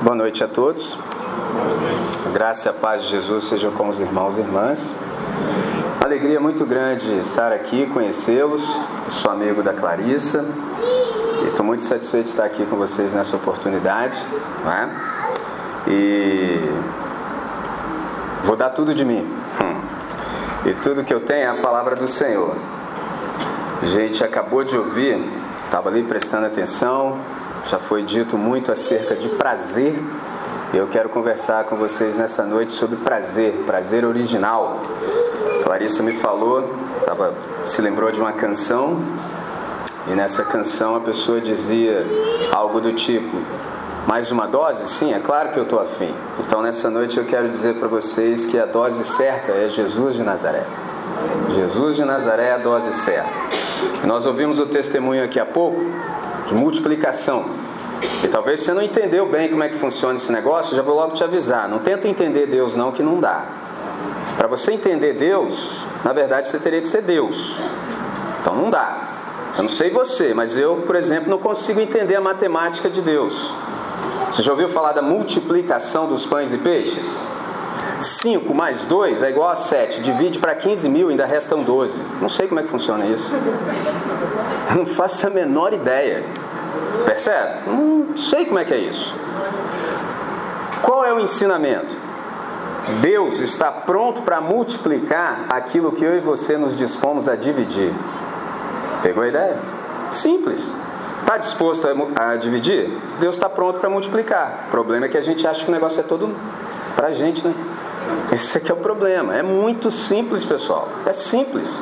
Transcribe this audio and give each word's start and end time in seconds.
Boa 0.00 0.14
noite 0.14 0.44
a 0.44 0.46
todos. 0.46 0.96
Graça 2.32 2.70
e 2.70 2.72
paz 2.72 3.02
de 3.02 3.08
Jesus 3.08 3.46
sejam 3.46 3.72
com 3.72 3.88
os 3.88 3.98
irmãos 3.98 4.38
e 4.38 4.42
irmãs. 4.42 4.94
Alegria 6.00 6.38
muito 6.38 6.64
grande 6.64 7.18
estar 7.18 7.50
aqui, 7.50 7.84
conhecê-los. 7.86 8.62
Sou 9.10 9.32
amigo 9.32 9.60
da 9.60 9.72
Clarissa 9.72 10.44
e 11.42 11.48
estou 11.48 11.66
muito 11.66 11.84
satisfeito 11.84 12.26
de 12.26 12.30
estar 12.30 12.44
aqui 12.44 12.64
com 12.66 12.76
vocês 12.76 13.12
nessa 13.12 13.34
oportunidade. 13.34 14.22
É? 14.66 15.90
E 15.90 16.70
vou 18.44 18.54
dar 18.54 18.70
tudo 18.70 18.94
de 18.94 19.04
mim. 19.04 19.26
Hum. 19.60 19.80
E 20.64 20.74
tudo 20.74 21.02
que 21.02 21.12
eu 21.12 21.20
tenho 21.20 21.42
é 21.42 21.48
a 21.48 21.56
palavra 21.56 21.96
do 21.96 22.06
Senhor. 22.06 22.54
A 23.82 23.86
gente 23.86 24.22
acabou 24.22 24.62
de 24.62 24.78
ouvir, 24.78 25.20
estava 25.64 25.88
ali 25.88 26.04
prestando 26.04 26.46
atenção, 26.46 27.18
já 27.68 27.78
foi 27.78 28.02
dito 28.02 28.38
muito 28.38 28.72
acerca 28.72 29.14
de 29.14 29.28
prazer. 29.28 29.94
E 30.72 30.76
eu 30.76 30.86
quero 30.86 31.08
conversar 31.08 31.64
com 31.64 31.76
vocês 31.76 32.16
nessa 32.16 32.44
noite 32.44 32.72
sobre 32.72 32.96
prazer, 32.96 33.52
prazer 33.66 34.04
original. 34.04 34.80
Clarissa 35.62 36.02
me 36.02 36.12
falou, 36.12 36.74
tava, 37.04 37.34
se 37.64 37.80
lembrou 37.82 38.10
de 38.10 38.20
uma 38.20 38.32
canção, 38.32 38.98
e 40.06 40.10
nessa 40.10 40.42
canção 40.44 40.96
a 40.96 41.00
pessoa 41.00 41.40
dizia 41.40 42.06
algo 42.52 42.80
do 42.80 42.92
tipo: 42.94 43.36
mais 44.06 44.30
uma 44.30 44.46
dose? 44.46 44.88
Sim, 44.88 45.12
é 45.12 45.18
claro 45.18 45.50
que 45.50 45.58
eu 45.58 45.64
estou 45.64 45.80
afim. 45.80 46.14
Então 46.40 46.62
nessa 46.62 46.88
noite 46.88 47.18
eu 47.18 47.24
quero 47.24 47.48
dizer 47.48 47.74
para 47.74 47.88
vocês 47.88 48.46
que 48.46 48.58
a 48.58 48.64
dose 48.64 49.04
certa 49.04 49.52
é 49.52 49.68
Jesus 49.68 50.16
de 50.16 50.22
Nazaré. 50.22 50.64
Jesus 51.54 51.96
de 51.96 52.04
Nazaré 52.04 52.48
é 52.48 52.52
a 52.54 52.58
dose 52.58 52.92
certa. 52.94 53.28
Nós 54.04 54.24
ouvimos 54.24 54.58
o 54.58 54.66
testemunho 54.66 55.24
aqui 55.24 55.38
há 55.38 55.46
pouco 55.46 55.78
de 56.48 56.54
multiplicação. 56.54 57.44
E 58.22 58.28
talvez 58.28 58.60
você 58.60 58.72
não 58.72 58.82
entendeu 58.82 59.26
bem 59.26 59.48
como 59.48 59.62
é 59.62 59.68
que 59.68 59.76
funciona 59.76 60.16
esse 60.16 60.32
negócio, 60.32 60.74
já 60.74 60.82
vou 60.82 60.94
logo 60.94 61.14
te 61.14 61.22
avisar. 61.22 61.68
Não 61.68 61.78
tenta 61.78 62.08
entender 62.08 62.46
Deus 62.46 62.74
não, 62.74 62.90
que 62.90 63.02
não 63.02 63.20
dá. 63.20 63.44
Para 64.36 64.46
você 64.46 64.72
entender 64.72 65.14
Deus, 65.14 65.84
na 66.04 66.12
verdade 66.12 66.48
você 66.48 66.58
teria 66.58 66.80
que 66.80 66.88
ser 66.88 67.02
Deus. 67.02 67.56
Então 68.40 68.54
não 68.54 68.70
dá. 68.70 69.08
Eu 69.56 69.62
não 69.62 69.68
sei 69.68 69.90
você, 69.90 70.32
mas 70.32 70.56
eu, 70.56 70.84
por 70.86 70.94
exemplo, 70.94 71.28
não 71.28 71.38
consigo 71.38 71.80
entender 71.80 72.14
a 72.14 72.20
matemática 72.20 72.88
de 72.88 73.02
Deus. 73.02 73.52
Você 74.30 74.42
já 74.42 74.52
ouviu 74.52 74.68
falar 74.68 74.92
da 74.92 75.02
multiplicação 75.02 76.06
dos 76.06 76.24
pães 76.24 76.52
e 76.52 76.58
peixes? 76.58 77.20
5 78.00 78.54
mais 78.54 78.86
2 78.86 79.22
é 79.22 79.30
igual 79.30 79.48
a 79.48 79.54
7. 79.54 80.00
Divide 80.00 80.38
para 80.38 80.54
15 80.54 80.88
mil, 80.88 81.08
ainda 81.08 81.26
restam 81.26 81.62
12. 81.62 82.00
Não 82.20 82.28
sei 82.28 82.46
como 82.46 82.60
é 82.60 82.62
que 82.62 82.68
funciona 82.68 83.04
isso. 83.06 83.30
Não 84.74 84.86
faço 84.86 85.26
a 85.26 85.30
menor 85.30 85.72
ideia. 85.72 86.24
Percebe? 87.04 87.54
Não 87.66 88.16
sei 88.16 88.44
como 88.44 88.58
é 88.58 88.64
que 88.64 88.74
é 88.74 88.78
isso. 88.78 89.14
Qual 90.82 91.04
é 91.04 91.12
o 91.12 91.20
ensinamento? 91.20 91.96
Deus 93.00 93.40
está 93.40 93.70
pronto 93.70 94.22
para 94.22 94.40
multiplicar 94.40 95.44
aquilo 95.50 95.92
que 95.92 96.04
eu 96.04 96.16
e 96.16 96.20
você 96.20 96.56
nos 96.56 96.76
dispomos 96.76 97.28
a 97.28 97.36
dividir. 97.36 97.92
Pegou 99.02 99.22
a 99.22 99.28
ideia? 99.28 99.56
Simples. 100.12 100.70
Está 101.20 101.36
disposto 101.36 101.86
a, 101.86 102.30
a, 102.30 102.36
dividir? 102.36 102.90
Deus 103.20 103.36
está 103.36 103.48
pronto 103.48 103.78
para 103.78 103.90
multiplicar. 103.90 104.64
O 104.68 104.70
problema 104.70 105.06
é 105.06 105.08
que 105.08 105.18
a 105.18 105.22
gente 105.22 105.46
acha 105.46 105.62
que 105.62 105.70
o 105.70 105.74
negócio 105.74 106.00
é 106.00 106.02
todo 106.02 106.34
para 106.96 107.08
a 107.08 107.12
gente, 107.12 107.46
né? 107.46 107.54
Esse 108.32 108.58
aqui 108.58 108.70
é 108.70 108.74
o 108.74 108.78
problema. 108.78 109.36
É 109.36 109.42
muito 109.42 109.90
simples, 109.90 110.44
pessoal. 110.44 110.88
É 111.06 111.12
simples. 111.12 111.80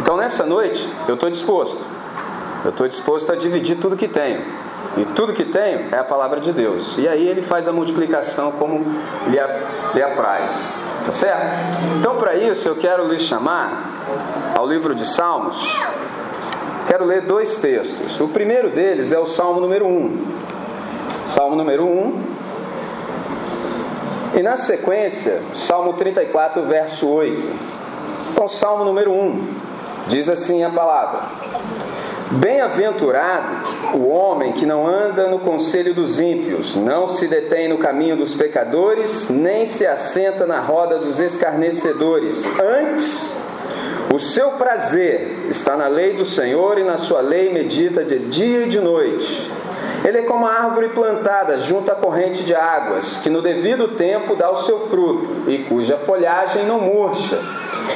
Então 0.00 0.16
nessa 0.16 0.44
noite 0.44 0.88
eu 1.06 1.14
estou 1.14 1.30
disposto. 1.30 1.80
Eu 2.64 2.70
estou 2.70 2.88
disposto 2.88 3.30
a 3.32 3.36
dividir 3.36 3.76
tudo 3.76 3.96
que 3.96 4.08
tenho. 4.08 4.42
E 4.96 5.04
tudo 5.04 5.32
que 5.32 5.44
tenho 5.44 5.86
é 5.92 5.98
a 5.98 6.04
palavra 6.04 6.40
de 6.40 6.52
Deus. 6.52 6.96
E 6.98 7.06
aí 7.06 7.26
ele 7.26 7.42
faz 7.42 7.68
a 7.68 7.72
multiplicação 7.72 8.52
como 8.52 8.84
lhe, 9.28 9.38
lhe 9.94 10.02
apraz. 10.02 10.72
Tá 11.04 11.12
certo? 11.12 11.78
Então, 11.98 12.16
para 12.16 12.34
isso, 12.34 12.68
eu 12.68 12.76
quero 12.76 13.06
lhe 13.08 13.18
chamar 13.18 13.90
ao 14.54 14.66
livro 14.66 14.94
de 14.94 15.06
Salmos. 15.06 15.80
Quero 16.86 17.04
ler 17.04 17.22
dois 17.22 17.58
textos. 17.58 18.20
O 18.20 18.28
primeiro 18.28 18.70
deles 18.70 19.12
é 19.12 19.18
o 19.18 19.26
Salmo 19.26 19.60
número 19.60 19.86
1. 19.86 20.26
Salmo 21.28 21.54
número 21.54 21.84
1. 21.84 22.37
E 24.38 24.42
na 24.42 24.56
sequência, 24.56 25.40
Salmo 25.56 25.94
34, 25.94 26.62
verso 26.62 27.08
8. 27.08 27.42
Então, 28.30 28.46
Salmo 28.46 28.84
número 28.84 29.10
1. 29.10 29.48
Diz 30.06 30.28
assim 30.28 30.62
a 30.62 30.70
palavra: 30.70 31.22
Bem-aventurado 32.30 33.48
o 33.94 34.06
homem 34.06 34.52
que 34.52 34.64
não 34.64 34.86
anda 34.86 35.26
no 35.26 35.40
conselho 35.40 35.92
dos 35.92 36.20
ímpios, 36.20 36.76
não 36.76 37.08
se 37.08 37.26
detém 37.26 37.66
no 37.66 37.78
caminho 37.78 38.16
dos 38.16 38.36
pecadores, 38.36 39.28
nem 39.28 39.66
se 39.66 39.84
assenta 39.84 40.46
na 40.46 40.60
roda 40.60 40.98
dos 40.98 41.18
escarnecedores. 41.18 42.46
Antes, 42.60 43.34
o 44.14 44.20
seu 44.20 44.52
prazer 44.52 45.46
está 45.50 45.76
na 45.76 45.88
lei 45.88 46.12
do 46.12 46.24
Senhor 46.24 46.78
e 46.78 46.84
na 46.84 46.96
sua 46.96 47.20
lei 47.20 47.52
medita 47.52 48.04
de 48.04 48.20
dia 48.20 48.66
e 48.66 48.68
de 48.68 48.78
noite. 48.78 49.57
Ele 50.04 50.18
é 50.18 50.22
como 50.22 50.46
a 50.46 50.52
árvore 50.52 50.90
plantada 50.90 51.58
junto 51.58 51.90
à 51.90 51.94
corrente 51.94 52.44
de 52.44 52.54
águas, 52.54 53.18
que 53.22 53.30
no 53.30 53.42
devido 53.42 53.88
tempo 53.96 54.36
dá 54.36 54.50
o 54.50 54.56
seu 54.56 54.88
fruto 54.88 55.50
e 55.50 55.58
cuja 55.58 55.96
folhagem 55.96 56.64
não 56.66 56.80
murcha. 56.80 57.38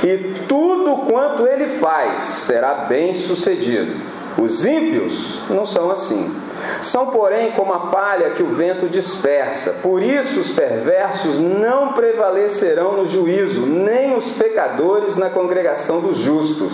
E 0.03 0.35
tudo 0.49 1.07
quanto 1.11 1.47
ele 1.47 1.67
faz 1.79 2.19
será 2.19 2.75
bem 2.75 3.15
sucedido. 3.15 3.95
Os 4.39 4.65
ímpios 4.65 5.41
não 5.51 5.65
são 5.65 5.91
assim. 5.91 6.35
São, 6.81 7.07
porém, 7.07 7.53
como 7.53 7.73
a 7.73 7.87
palha 7.91 8.31
que 8.31 8.43
o 8.43 8.55
vento 8.55 8.89
dispersa. 8.89 9.77
Por 9.83 10.03
isso 10.03 10.41
os 10.41 10.51
perversos 10.51 11.39
não 11.39 11.93
prevalecerão 11.93 12.97
no 12.97 13.07
juízo, 13.07 13.67
nem 13.67 14.17
os 14.17 14.33
pecadores 14.33 15.17
na 15.17 15.29
congregação 15.29 16.01
dos 16.01 16.17
justos. 16.17 16.73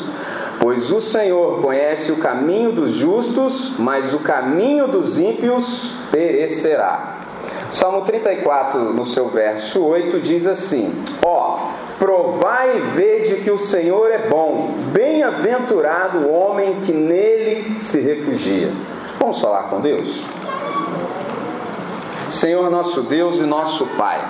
Pois 0.60 0.90
o 0.90 1.00
Senhor 1.00 1.62
conhece 1.62 2.10
o 2.10 2.16
caminho 2.16 2.72
dos 2.72 2.92
justos, 2.92 3.74
mas 3.78 4.12
o 4.12 4.18
caminho 4.18 4.88
dos 4.88 5.18
ímpios 5.18 5.92
perecerá. 6.10 7.18
Salmo 7.70 8.02
34, 8.02 8.92
no 8.92 9.04
seu 9.04 9.28
verso 9.28 9.84
8, 9.84 10.20
diz 10.20 10.46
assim: 10.46 10.92
Ó, 11.22 11.68
Provai 11.98 12.76
e 12.76 12.80
vede 12.94 13.42
que 13.42 13.50
o 13.50 13.58
Senhor 13.58 14.08
é 14.12 14.18
bom, 14.18 14.72
bem-aventurado 14.92 16.18
o 16.18 16.32
homem 16.32 16.76
que 16.86 16.92
nele 16.92 17.80
se 17.80 18.00
refugia. 18.00 18.70
Vamos 19.18 19.40
falar 19.40 19.64
com 19.64 19.80
Deus? 19.80 20.22
Senhor 22.30 22.70
nosso 22.70 23.02
Deus 23.02 23.38
e 23.38 23.42
nosso 23.42 23.84
Pai, 23.96 24.20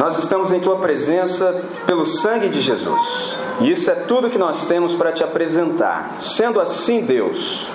nós 0.00 0.18
estamos 0.18 0.50
em 0.50 0.58
Tua 0.60 0.76
presença 0.76 1.62
pelo 1.86 2.06
sangue 2.06 2.48
de 2.48 2.58
Jesus, 2.58 3.36
e 3.60 3.70
isso 3.70 3.90
é 3.90 3.94
tudo 3.94 4.30
que 4.30 4.38
nós 4.38 4.66
temos 4.66 4.94
para 4.94 5.12
te 5.12 5.22
apresentar. 5.22 6.16
Sendo 6.22 6.58
assim, 6.58 7.02
Deus, 7.02 7.66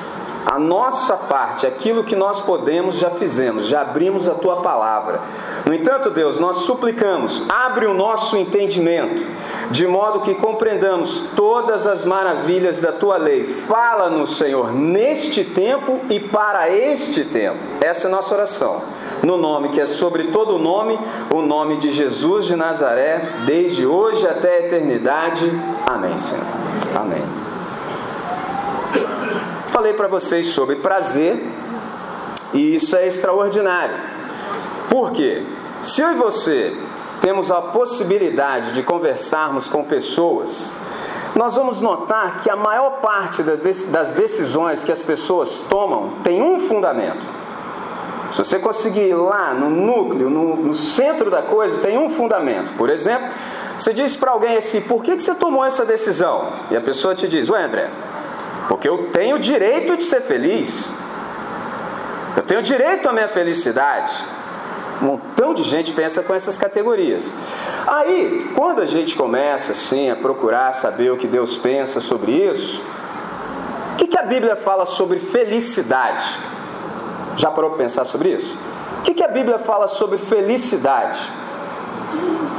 a 0.44 0.58
nossa 0.58 1.16
parte, 1.16 1.68
aquilo 1.68 2.04
que 2.04 2.16
nós 2.16 2.42
podemos, 2.42 2.96
já 2.96 3.12
fizemos, 3.12 3.68
já 3.68 3.82
abrimos 3.82 4.28
a 4.28 4.34
tua 4.34 4.56
palavra. 4.56 5.22
No 5.68 5.74
entanto, 5.74 6.10
Deus, 6.10 6.40
nós 6.40 6.58
suplicamos, 6.58 7.46
abre 7.48 7.86
o 7.86 7.94
nosso 7.94 8.36
entendimento, 8.36 9.24
de 9.70 9.86
modo 9.86 10.22
que 10.22 10.34
compreendamos 10.34 11.26
todas 11.36 11.86
as 11.86 12.04
maravilhas 12.04 12.80
da 12.80 12.92
tua 12.92 13.18
lei. 13.18 13.44
Fala-nos, 13.44 14.36
Senhor, 14.36 14.74
neste 14.74 15.44
tempo 15.44 16.02
e 16.10 16.20
para 16.20 16.72
este 16.72 17.24
tempo. 17.24 17.60
Essa 17.82 18.08
é 18.08 18.10
a 18.10 18.16
nossa 18.16 18.34
oração. 18.34 18.82
No 19.26 19.40
nome 19.40 19.70
que 19.70 19.82
é 19.82 19.88
sobre 19.88 20.26
todo 20.26 20.54
o 20.54 20.60
nome, 20.60 21.00
o 21.32 21.42
nome 21.42 21.78
de 21.78 21.92
Jesus 21.92 22.46
de 22.46 22.56
Nazaré, 22.56 23.28
desde 23.48 23.84
hoje 23.84 24.28
até 24.28 24.50
a 24.50 24.60
eternidade. 24.68 25.52
Amém, 25.84 26.16
Senhor. 26.16 26.46
Amém. 26.96 27.24
Falei 29.70 29.94
para 29.94 30.08
vocês 30.08 30.50
sobre 30.50 30.76
prazer 30.76 31.44
e 32.54 32.76
isso 32.76 32.96
é 32.96 33.08
extraordinário. 33.08 33.96
Por 34.92 35.12
quê? 35.12 35.44
Se 35.82 36.02
eu 36.02 36.12
e 36.12 36.16
você 36.16 36.78
temos 37.20 37.50
a 37.50 37.64
possibilidade 37.64 38.74
de 38.74 38.84
conversarmos 38.84 39.68
com 39.68 39.84
pessoas, 39.84 40.72
nós 41.36 41.56
vamos 41.56 41.82
notar 41.82 42.44
que 42.44 42.50
a 42.52 42.56
maior 42.56 43.02
parte 43.02 43.42
das 43.42 44.12
decisões 44.12 44.84
que 44.84 44.92
as 44.92 45.02
pessoas 45.02 45.62
tomam 45.62 46.12
tem 46.24 46.44
um 46.44 46.60
fundamento. 46.60 47.45
Se 48.36 48.44
você 48.44 48.60
conseguir 48.60 49.08
ir 49.08 49.16
lá 49.16 49.54
no 49.54 49.70
núcleo, 49.70 50.30
no, 50.30 50.58
no 50.58 50.74
centro 50.76 51.32
da 51.32 51.42
coisa, 51.42 51.80
tem 51.80 51.98
um 51.98 52.10
fundamento. 52.10 52.74
Por 52.74 52.90
exemplo, 52.90 53.30
você 53.78 53.94
diz 53.94 54.18
para 54.18 54.32
alguém 54.32 54.58
assim: 54.58 54.82
por 54.82 55.02
que, 55.02 55.16
que 55.16 55.24
você 55.24 55.34
tomou 55.36 55.64
essa 55.64 55.86
decisão? 55.86 56.52
E 56.70 56.76
a 56.76 56.82
pessoa 56.82 57.16
te 57.16 57.30
diz: 57.30 57.50
Ué, 57.50 57.64
André, 57.64 57.90
porque 58.68 58.90
eu 58.90 59.10
tenho 59.14 59.38
o 59.38 59.40
direito 59.40 59.96
de 59.96 60.04
ser 60.04 60.20
feliz. 60.20 60.90
Eu 62.36 62.44
tenho 62.44 62.62
direito 62.62 63.08
à 63.08 63.14
minha 63.14 63.30
felicidade. 63.30 64.12
Um 65.02 65.06
montão 65.06 65.54
de 65.54 65.64
gente 65.64 65.94
pensa 65.94 66.22
com 66.22 66.34
essas 66.34 66.58
categorias. 66.58 67.34
Aí, 67.88 68.52
quando 68.54 68.82
a 68.82 68.86
gente 68.86 69.16
começa 69.16 69.72
assim 69.72 70.10
a 70.10 70.16
procurar 70.16 70.74
saber 70.74 71.10
o 71.10 71.16
que 71.16 71.28
Deus 71.28 71.56
pensa 71.58 72.02
sobre 72.02 72.34
isso, 72.34 72.82
o 73.94 73.96
que, 73.96 74.08
que 74.08 74.18
a 74.18 74.24
Bíblia 74.24 74.58
fala 74.58 74.86
sobre 74.86 75.20
felicidade? 75.20 76.38
Já 77.38 77.52
parou 77.52 77.72
para 77.72 77.80
pensar 77.80 78.06
sobre 78.06 78.30
isso? 78.30 78.58
O 79.00 79.02
que, 79.02 79.14
que 79.14 79.24
a 79.24 79.28
Bíblia 79.28 79.60
fala 79.60 79.88
sobre 79.88 80.18
felicidade? 80.18 81.20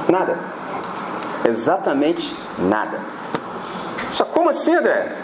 Nada. 0.08 0.38
Exatamente 1.44 2.34
nada. 2.58 3.00
Só 4.11 4.25
como 4.25 4.50
assim, 4.50 4.75
André? 4.75 5.17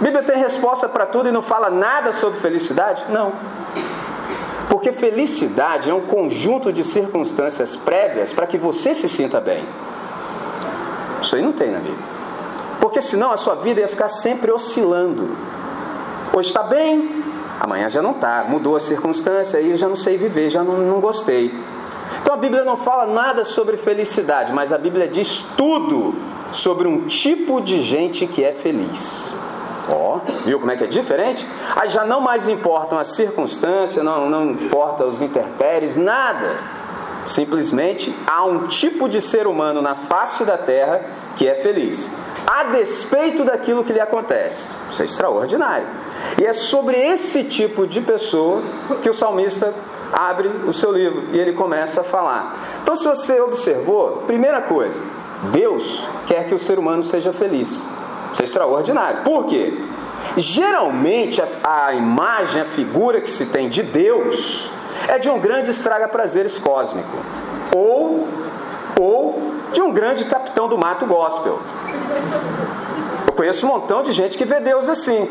A 0.00 0.04
Bíblia 0.04 0.22
tem 0.22 0.38
resposta 0.38 0.88
para 0.88 1.06
tudo 1.06 1.28
e 1.28 1.32
não 1.32 1.42
fala 1.42 1.70
nada 1.70 2.12
sobre 2.12 2.38
felicidade? 2.38 3.04
Não. 3.08 3.32
Porque 4.68 4.92
felicidade 4.92 5.90
é 5.90 5.94
um 5.94 6.02
conjunto 6.02 6.72
de 6.72 6.84
circunstâncias 6.84 7.74
prévias 7.74 8.32
para 8.32 8.46
que 8.46 8.58
você 8.58 8.94
se 8.94 9.08
sinta 9.08 9.40
bem. 9.40 9.66
Isso 11.20 11.34
aí 11.34 11.42
não 11.42 11.52
tem 11.52 11.72
na 11.72 11.78
Bíblia. 11.78 12.06
Porque 12.80 13.00
senão 13.00 13.32
a 13.32 13.36
sua 13.36 13.56
vida 13.56 13.80
ia 13.80 13.88
ficar 13.88 14.08
sempre 14.08 14.52
oscilando. 14.52 15.36
Hoje 16.32 16.48
está 16.48 16.62
bem, 16.62 17.17
amanhã 17.60 17.88
já 17.88 18.02
não 18.02 18.12
está. 18.12 18.44
Mudou 18.48 18.76
a 18.76 18.80
circunstância, 18.80 19.58
aí 19.58 19.74
já 19.76 19.88
não 19.88 19.96
sei 19.96 20.16
viver, 20.16 20.50
já 20.50 20.62
não, 20.62 20.78
não 20.78 21.00
gostei. 21.00 21.52
Então 22.20 22.34
a 22.34 22.38
Bíblia 22.38 22.64
não 22.64 22.76
fala 22.76 23.06
nada 23.06 23.44
sobre 23.44 23.76
felicidade, 23.76 24.52
mas 24.52 24.72
a 24.72 24.78
Bíblia 24.78 25.08
diz 25.08 25.44
tudo 25.56 26.14
sobre 26.52 26.88
um 26.88 27.06
tipo 27.06 27.60
de 27.60 27.82
gente 27.82 28.26
que 28.26 28.42
é 28.44 28.52
feliz. 28.52 29.36
Ó, 29.90 30.16
oh, 30.16 30.32
viu 30.44 30.58
como 30.58 30.70
é 30.70 30.76
que 30.76 30.84
é 30.84 30.86
diferente? 30.86 31.46
Aí 31.74 31.88
já 31.88 32.04
não 32.04 32.20
mais 32.20 32.48
importam 32.48 32.98
as 32.98 33.08
circunstâncias, 33.08 34.04
não, 34.04 34.28
não 34.28 34.50
importa 34.50 35.04
os 35.04 35.22
interpéries, 35.22 35.96
nada. 35.96 36.56
Simplesmente 37.24 38.14
há 38.26 38.44
um 38.44 38.66
tipo 38.66 39.08
de 39.08 39.20
ser 39.20 39.46
humano 39.46 39.80
na 39.80 39.94
face 39.94 40.44
da 40.44 40.58
terra 40.58 41.02
que 41.36 41.46
é 41.46 41.54
feliz, 41.54 42.10
a 42.50 42.64
despeito 42.64 43.44
daquilo 43.44 43.84
que 43.84 43.92
lhe 43.92 44.00
acontece. 44.00 44.72
Isso 44.90 45.02
é 45.02 45.04
extraordinário. 45.04 45.86
E 46.40 46.46
é 46.46 46.54
sobre 46.54 46.96
esse 46.96 47.44
tipo 47.44 47.86
de 47.86 48.00
pessoa 48.00 48.62
que 49.02 49.10
o 49.10 49.12
salmista 49.12 49.74
abre 50.10 50.48
o 50.66 50.72
seu 50.72 50.90
livro 50.90 51.24
e 51.34 51.38
ele 51.38 51.52
começa 51.52 52.00
a 52.00 52.04
falar. 52.04 52.56
Então, 52.82 52.96
se 52.96 53.06
você 53.06 53.38
observou, 53.38 54.22
primeira 54.26 54.62
coisa, 54.62 55.02
Deus 55.52 56.08
quer 56.26 56.48
que 56.48 56.54
o 56.54 56.58
ser 56.58 56.78
humano 56.78 57.02
seja 57.02 57.34
feliz. 57.34 57.86
Isso 58.32 58.42
é 58.42 58.44
extraordinário. 58.44 59.24
Por 59.24 59.44
quê? 59.44 59.78
Geralmente 60.38 61.42
a, 61.42 61.86
a 61.86 61.94
imagem, 61.94 62.62
a 62.62 62.64
figura 62.64 63.20
que 63.20 63.30
se 63.30 63.46
tem 63.46 63.68
de 63.68 63.82
Deus 63.82 64.70
é 65.06 65.18
de 65.18 65.28
um 65.28 65.38
grande 65.38 65.70
estraga-prazeres 65.70 66.58
cósmico. 66.58 67.16
Ou, 67.76 68.26
ou 68.98 69.52
de 69.72 69.82
um 69.82 69.92
grande 69.92 70.24
capitão 70.24 70.66
do 70.66 70.78
mato 70.78 71.06
gospel. 71.06 71.60
Eu 73.26 73.32
conheço 73.32 73.66
um 73.66 73.68
montão 73.68 74.02
de 74.02 74.12
gente 74.12 74.36
que 74.36 74.44
vê 74.44 74.60
Deus 74.60 74.88
assim. 74.88 75.28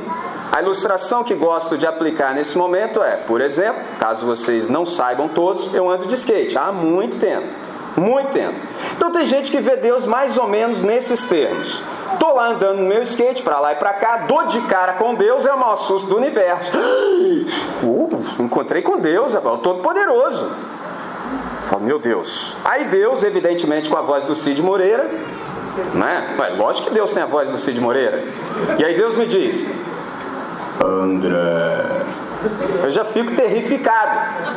A 0.51 0.61
ilustração 0.61 1.23
que 1.23 1.35
gosto 1.35 1.77
de 1.77 1.85
aplicar 1.85 2.33
nesse 2.33 2.57
momento 2.57 3.03
é, 3.03 3.17
por 3.17 3.41
exemplo, 3.41 3.81
caso 3.99 4.25
vocês 4.25 4.69
não 4.69 4.85
saibam 4.85 5.27
todos, 5.27 5.73
eu 5.73 5.89
ando 5.89 6.07
de 6.07 6.15
skate 6.15 6.57
há 6.57 6.71
muito 6.71 7.19
tempo. 7.19 7.47
Muito 7.97 8.31
tempo. 8.31 8.55
Então 8.95 9.11
tem 9.11 9.25
gente 9.25 9.51
que 9.51 9.59
vê 9.59 9.75
Deus 9.75 10.05
mais 10.05 10.37
ou 10.37 10.47
menos 10.47 10.83
nesses 10.83 11.23
termos. 11.23 11.81
Tô 12.19 12.33
lá 12.33 12.49
andando 12.49 12.79
no 12.79 12.87
meu 12.87 13.01
skate 13.01 13.41
para 13.41 13.59
lá 13.59 13.73
e 13.73 13.75
para 13.75 13.93
cá, 13.93 14.17
dou 14.27 14.45
de 14.45 14.61
cara 14.61 14.93
com 14.93 15.15
Deus, 15.15 15.45
é 15.45 15.53
o 15.53 15.59
maior 15.59 15.75
susto 15.75 16.07
do 16.07 16.17
universo. 16.17 16.71
Uh, 17.83 18.09
encontrei 18.39 18.81
com 18.81 18.97
Deus, 18.97 19.35
é 19.35 19.39
o 19.39 19.57
Todo-Poderoso. 19.59 20.49
Falo, 21.67 21.83
meu 21.83 21.99
Deus. 21.99 22.57
Aí 22.65 22.85
Deus, 22.85 23.23
evidentemente 23.23 23.89
com 23.89 23.97
a 23.97 24.01
voz 24.01 24.23
do 24.23 24.33
Cid 24.33 24.61
Moreira, 24.63 25.07
né? 25.93 26.33
Mas 26.37 26.57
lógico 26.57 26.87
que 26.87 26.93
Deus 26.93 27.13
tem 27.13 27.23
a 27.23 27.25
voz 27.25 27.49
do 27.49 27.57
Cid 27.57 27.79
Moreira. 27.79 28.23
E 28.77 28.85
aí 28.85 28.95
Deus 28.95 29.15
me 29.15 29.25
diz: 29.25 29.65
André. 30.83 31.97
Eu 32.83 32.91
já 32.91 33.03
fico 33.03 33.35
terrificado. 33.35 34.55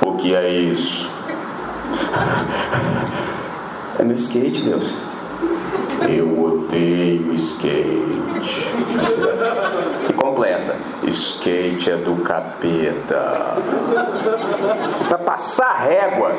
O 0.00 0.16
que 0.16 0.34
é 0.34 0.48
isso? 0.48 1.10
É 3.98 4.02
meu 4.02 4.16
skate, 4.16 4.62
Deus. 4.62 4.94
Eu 6.08 6.42
odeio 6.42 7.32
skate. 7.34 8.72
E 10.08 10.12
completa. 10.12 10.76
Skate 11.06 11.92
é 11.92 11.96
do 11.96 12.16
capeta. 12.16 13.56
Para 15.08 15.18
passar 15.18 15.72
régua, 15.80 16.32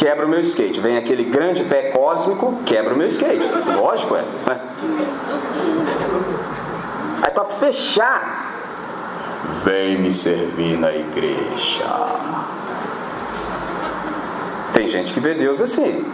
quebra 0.00 0.24
o 0.24 0.28
meu 0.28 0.40
skate. 0.40 0.80
Vem 0.80 0.96
aquele 0.96 1.24
grande 1.24 1.62
pé 1.64 1.90
cósmico, 1.90 2.58
quebra 2.64 2.94
o 2.94 2.96
meu 2.96 3.06
skate. 3.06 3.46
Lógico, 3.76 4.16
é. 4.16 4.24
Aí 7.22 7.30
para 7.30 7.44
fechar, 7.44 8.50
vem 9.62 9.98
me 9.98 10.10
servir 10.10 10.78
na 10.78 10.90
igreja. 10.90 11.84
Tem 14.72 14.88
gente 14.88 15.12
que 15.12 15.20
vê 15.20 15.34
Deus 15.34 15.60
assim. 15.60 16.10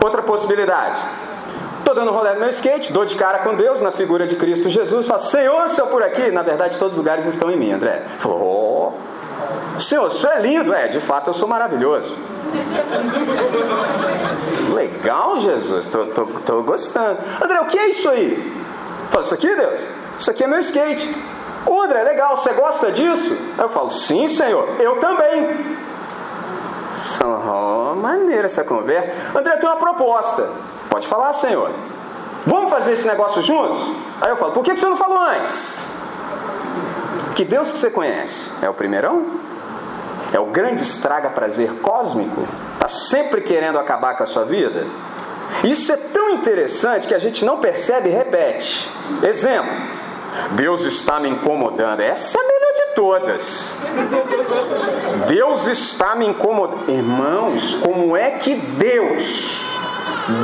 Outra 0.00 0.22
possibilidade. 0.22 1.00
Estou 1.80 1.92
dando 1.92 2.12
rolê 2.12 2.34
no 2.34 2.40
meu 2.40 2.50
skate, 2.50 2.92
dou 2.92 3.04
de 3.04 3.16
cara 3.16 3.40
com 3.40 3.56
Deus 3.56 3.82
na 3.82 3.90
figura 3.90 4.28
de 4.28 4.36
Cristo 4.36 4.70
Jesus, 4.70 5.06
falo, 5.06 5.20
Senhor, 5.20 5.68
se 5.68 5.80
eu 5.80 5.86
por 5.88 6.02
aqui, 6.02 6.30
na 6.30 6.42
verdade 6.42 6.78
todos 6.78 6.94
os 6.94 6.98
lugares 6.98 7.26
estão 7.26 7.50
em 7.50 7.56
mim, 7.56 7.72
André. 7.72 8.02
Falou, 8.18 8.96
oh, 9.76 9.80
Senhor, 9.80 10.10
é 10.32 10.40
lindo, 10.40 10.72
é, 10.72 10.88
de 10.88 11.00
fato 11.00 11.28
eu 11.28 11.34
sou 11.34 11.48
maravilhoso. 11.48 12.16
Legal, 14.74 15.40
Jesus, 15.40 15.86
tô, 15.86 16.06
tô, 16.06 16.26
tô 16.26 16.62
gostando. 16.62 17.18
André, 17.42 17.60
o 17.60 17.66
que 17.66 17.78
é 17.78 17.88
isso 17.90 18.08
aí? 18.08 18.52
Falo, 19.10 19.24
isso 19.24 19.34
aqui, 19.34 19.54
Deus? 19.54 19.88
Isso 20.18 20.30
aqui 20.30 20.44
é 20.44 20.46
meu 20.46 20.58
skate. 20.60 21.14
Ô, 21.66 21.82
André, 21.82 22.02
legal, 22.04 22.36
você 22.36 22.52
gosta 22.52 22.92
disso? 22.92 23.36
Aí 23.56 23.64
eu 23.64 23.68
falo, 23.68 23.90
sim, 23.90 24.28
Senhor, 24.28 24.68
eu 24.78 24.96
também. 24.96 25.76
Oh, 27.22 27.94
maneira 27.94 28.46
essa 28.46 28.62
conversa. 28.62 29.10
André, 29.36 29.56
tem 29.56 29.68
uma 29.68 29.78
proposta. 29.78 30.48
Pode 30.88 31.06
falar, 31.06 31.32
Senhor. 31.32 31.70
Vamos 32.46 32.70
fazer 32.70 32.92
esse 32.92 33.06
negócio 33.06 33.42
juntos? 33.42 33.78
Aí 34.20 34.30
eu 34.30 34.36
falo, 34.36 34.52
por 34.52 34.62
que 34.62 34.76
você 34.76 34.86
não 34.86 34.96
falou 34.96 35.18
antes? 35.18 35.82
Que 37.34 37.44
Deus 37.44 37.72
que 37.72 37.78
você 37.78 37.90
conhece 37.90 38.50
é 38.62 38.68
o 38.68 38.74
primeirão? 38.74 39.26
É 40.34 40.40
o 40.40 40.46
grande 40.46 40.82
estraga 40.82 41.30
prazer 41.30 41.70
cósmico? 41.80 42.44
Está 42.74 42.88
sempre 42.88 43.40
querendo 43.40 43.78
acabar 43.78 44.16
com 44.16 44.24
a 44.24 44.26
sua 44.26 44.44
vida? 44.44 44.84
Isso 45.62 45.92
é 45.92 45.96
tão 45.96 46.30
interessante 46.30 47.06
que 47.06 47.14
a 47.14 47.20
gente 47.20 47.44
não 47.44 47.58
percebe 47.58 48.08
e 48.08 48.12
repete. 48.12 48.90
Exemplo: 49.22 49.70
Deus 50.50 50.84
está 50.86 51.20
me 51.20 51.28
incomodando. 51.28 52.00
Essa 52.00 52.36
é 52.36 52.40
a 52.40 52.44
melhor 52.44 52.72
de 52.74 52.94
todas. 52.96 53.74
Deus 55.28 55.68
está 55.68 56.16
me 56.16 56.26
incomodando. 56.26 56.90
Irmãos, 56.90 57.76
como 57.76 58.16
é 58.16 58.32
que 58.32 58.56
Deus, 58.56 59.62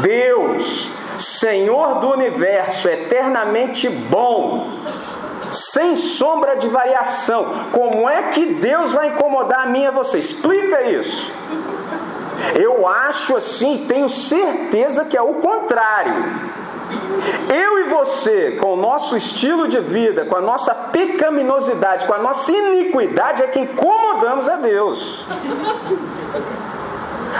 Deus, 0.02 0.92
Senhor 1.18 1.96
do 1.96 2.12
universo, 2.12 2.88
eternamente 2.88 3.88
bom, 3.88 4.70
sem 5.52 5.96
sombra 5.96 6.56
de 6.56 6.68
variação, 6.68 7.66
como 7.72 8.08
é 8.08 8.24
que 8.28 8.46
Deus 8.54 8.92
vai 8.92 9.08
incomodar 9.08 9.64
a 9.64 9.66
mim 9.66 9.84
e 9.84 9.90
você? 9.90 10.18
Explica 10.18 10.82
isso. 10.82 11.32
Eu 12.54 12.86
acho 12.86 13.36
assim, 13.36 13.84
tenho 13.86 14.08
certeza 14.08 15.04
que 15.04 15.16
é 15.16 15.22
o 15.22 15.34
contrário. 15.34 16.24
Eu 17.48 17.78
e 17.80 17.84
você, 17.84 18.52
com 18.52 18.74
o 18.74 18.76
nosso 18.76 19.16
estilo 19.16 19.68
de 19.68 19.80
vida, 19.80 20.24
com 20.24 20.36
a 20.36 20.40
nossa 20.40 20.74
pecaminosidade, 20.74 22.06
com 22.06 22.14
a 22.14 22.18
nossa 22.18 22.50
iniquidade, 22.50 23.42
é 23.42 23.46
que 23.46 23.60
incomodamos 23.60 24.48
a 24.48 24.56
Deus. 24.56 25.26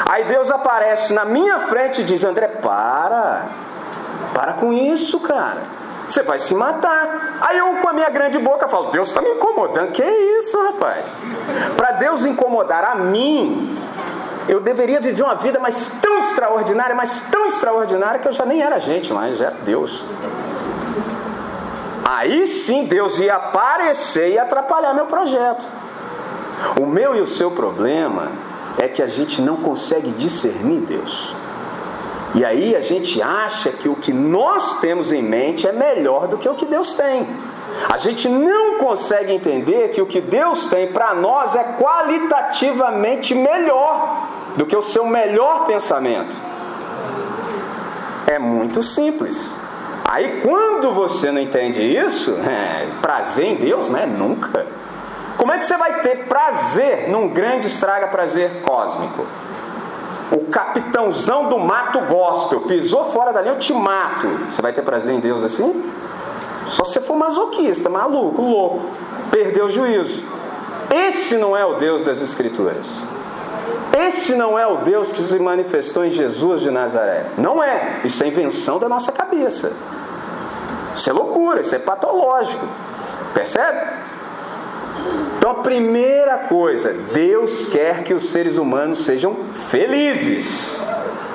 Aí 0.09 0.25
Deus 0.25 0.51
aparece 0.51 1.13
na 1.13 1.25
minha 1.25 1.61
frente 1.61 2.03
e 2.03 2.05
diz: 2.05 2.25
André, 2.25 2.47
para, 2.49 3.49
para 4.35 4.53
com 4.55 4.73
isso, 4.73 5.19
cara. 5.21 5.80
Você 6.11 6.25
vai 6.25 6.41
se 6.41 6.57
matar. 6.57 7.39
Aí 7.41 7.57
eu, 7.59 7.77
com 7.77 7.89
a 7.89 7.93
minha 7.93 8.11
grande 8.11 8.37
boca, 8.37 8.69
falo: 8.69 8.91
Deus 8.91 9.09
está 9.09 9.23
me 9.23 9.31
incomodando. 9.31 9.93
Que 9.93 10.03
isso, 10.03 10.61
rapaz? 10.61 11.23
Para 11.77 11.93
Deus 11.93 12.25
incomodar 12.25 12.85
a 12.85 12.97
mim, 12.97 13.79
eu 14.49 14.61
deveria 14.61 14.99
viver 14.99 15.23
uma 15.23 15.37
vida 15.37 15.61
mais 15.61 15.87
tão 16.03 16.19
extraordinária, 16.19 16.97
mas 16.97 17.29
tão 17.31 17.47
extraordinária 17.47 18.19
que 18.19 18.27
eu 18.27 18.33
já 18.33 18.45
nem 18.45 18.61
era 18.61 18.81
gente 18.81 19.13
mais, 19.13 19.39
já 19.39 19.47
era 19.47 19.57
Deus. 19.65 20.03
Aí 22.05 22.45
sim 22.49 22.87
Deus 22.87 23.21
ia 23.21 23.37
aparecer 23.37 24.31
e 24.31 24.39
atrapalhar 24.39 24.93
meu 24.93 25.07
projeto. 25.07 25.65
O 26.81 26.87
meu 26.87 27.15
e 27.15 27.21
o 27.21 27.27
seu 27.27 27.53
problema 27.53 28.33
é 28.77 28.89
que 28.89 29.01
a 29.01 29.07
gente 29.07 29.41
não 29.41 29.59
consegue 29.59 30.11
discernir 30.11 30.81
Deus. 30.81 31.40
E 32.35 32.45
aí 32.45 32.77
a 32.77 32.81
gente 32.81 33.21
acha 33.21 33.71
que 33.71 33.89
o 33.89 33.97
que 33.97 34.13
nós 34.13 34.81
temos 34.81 35.13
em 35.13 35.23
mente 35.23 35.67
é 35.67 35.73
melhor 35.73 36.29
do 36.29 36.39
que 36.39 36.49
o 36.49 36.55
que 36.55 36.67
Deus 36.67 36.95
tem. 36.95 37.27
A 37.89 37.97
gente 37.97 38.29
não 38.29 38.79
consegue 38.79 39.33
entender 39.33 39.89
que 39.89 40.01
o 40.01 40.07
que 40.07 40.21
Deus 40.21 40.67
tem 40.67 40.89
para 40.89 41.15
nós 41.15 41.57
é 41.57 41.63
qualitativamente 41.79 43.35
melhor 43.35 44.29
do 44.57 44.67
que 44.67 44.77
o 44.77 44.83
seu 44.83 45.07
melhor 45.07 45.67
pensamento. 45.67 46.35
É 48.27 48.39
muito 48.39 48.83
simples. 48.83 49.55
Aí 50.05 50.41
quando 50.41 50.93
você 50.93 51.31
não 51.33 51.41
entende 51.41 51.83
isso, 51.83 52.33
é, 52.47 52.87
prazer 53.01 53.47
em 53.47 53.55
Deus, 53.57 53.89
não 53.89 53.99
é 53.99 54.07
nunca. 54.07 54.67
Como 55.37 55.53
é 55.53 55.59
que 55.59 55.65
você 55.65 55.77
vai 55.77 56.01
ter 56.01 56.27
prazer 56.27 57.09
num 57.09 57.29
grande 57.29 57.67
estraga 57.67 58.09
prazer 58.09 58.61
cósmico? 58.63 59.27
O 60.31 60.47
capitãozão 60.47 61.49
do 61.49 61.59
mato 61.59 62.01
gospel 62.01 62.61
pisou 62.61 63.07
fora 63.07 63.33
dali, 63.33 63.49
eu 63.49 63.59
te 63.59 63.73
mato. 63.73 64.29
Você 64.51 64.63
vai 64.63 64.73
ter 64.73 64.83
prazer 64.83 65.15
em 65.15 65.21
Deus 65.21 65.43
assim? 65.43 65.85
Só 66.69 66.85
se 66.85 66.93
você 66.93 67.01
for 67.01 67.17
masoquista, 67.17 67.89
maluco, 67.89 68.41
louco, 68.41 68.81
perdeu 69.31 69.65
o 69.65 69.69
juízo. 69.69 70.23
Esse 70.89 71.37
não 71.37 71.57
é 71.57 71.65
o 71.65 71.75
Deus 71.75 72.03
das 72.03 72.23
Escrituras. 72.23 72.87
Esse 73.93 74.35
não 74.35 74.57
é 74.57 74.67
o 74.67 74.79
Deus 74.79 75.13
que 75.13 75.23
se 75.23 75.39
manifestou 75.39 76.05
em 76.05 76.11
Jesus 76.11 76.61
de 76.61 76.71
Nazaré. 76.71 77.27
Não 77.37 77.63
é. 77.63 78.01
Isso 78.05 78.23
é 78.23 78.29
invenção 78.29 78.79
da 78.79 78.89
nossa 78.89 79.11
cabeça. 79.11 79.73
Isso 80.95 81.11
é 81.11 81.13
loucura, 81.13 81.61
isso 81.61 81.75
é 81.75 81.79
patológico. 81.79 82.67
Percebe? 83.35 84.00
Então 85.39 85.53
a 85.53 85.55
primeira 85.55 86.39
coisa, 86.39 86.93
Deus 87.13 87.67
quer 87.67 88.03
que 88.03 88.13
os 88.13 88.29
seres 88.29 88.59
humanos 88.59 89.05
sejam 89.05 89.37
felizes. 89.71 90.77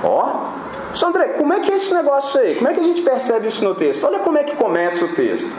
Ó, 0.03 0.49
só 0.93 1.07
André, 1.07 1.29
como 1.29 1.53
é 1.53 1.59
que 1.59 1.71
é 1.71 1.75
esse 1.75 1.93
negócio 1.93 2.39
aí? 2.39 2.55
Como 2.55 2.67
é 2.67 2.73
que 2.73 2.79
a 2.79 2.83
gente 2.83 3.01
percebe 3.01 3.47
isso 3.47 3.63
no 3.63 3.75
texto? 3.75 4.03
Olha 4.05 4.19
como 4.19 4.37
é 4.37 4.43
que 4.43 4.55
começa 4.55 5.05
o 5.05 5.09
texto. 5.09 5.51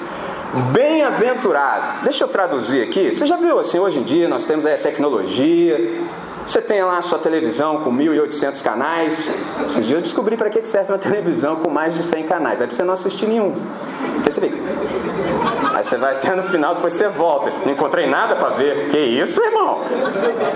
Bem-aventurado. 0.72 2.04
Deixa 2.04 2.24
eu 2.24 2.28
traduzir 2.28 2.82
aqui. 2.82 3.12
Você 3.12 3.26
já 3.26 3.36
viu 3.36 3.58
assim, 3.58 3.78
hoje 3.78 3.98
em 3.98 4.02
dia 4.02 4.28
nós 4.28 4.44
temos 4.44 4.64
a 4.64 4.76
tecnologia, 4.76 6.00
você 6.46 6.62
tem 6.62 6.82
lá 6.84 6.98
a 6.98 7.02
sua 7.02 7.18
televisão 7.18 7.80
com 7.80 7.92
1.800 7.92 8.62
canais. 8.62 9.30
Esses 9.68 9.84
dias 9.84 9.98
eu 9.98 10.02
descobri 10.02 10.36
para 10.36 10.48
que 10.48 10.64
serve 10.66 10.92
uma 10.92 10.98
televisão 10.98 11.56
com 11.56 11.68
mais 11.68 11.94
de 11.94 12.02
100 12.02 12.22
canais. 12.22 12.62
É 12.62 12.66
para 12.66 12.74
você 12.74 12.84
não 12.84 12.94
assistir 12.94 13.26
nenhum. 13.26 13.54
Fica... 14.30 14.46
Aí 15.76 15.84
você 15.84 15.98
vai 15.98 16.14
até 16.14 16.34
no 16.34 16.42
final, 16.44 16.74
depois 16.76 16.94
você 16.94 17.06
volta. 17.06 17.52
Não 17.66 17.70
encontrei 17.70 18.06
nada 18.06 18.34
para 18.34 18.54
ver. 18.54 18.88
Que 18.88 18.96
isso, 18.96 19.42
irmão? 19.44 19.82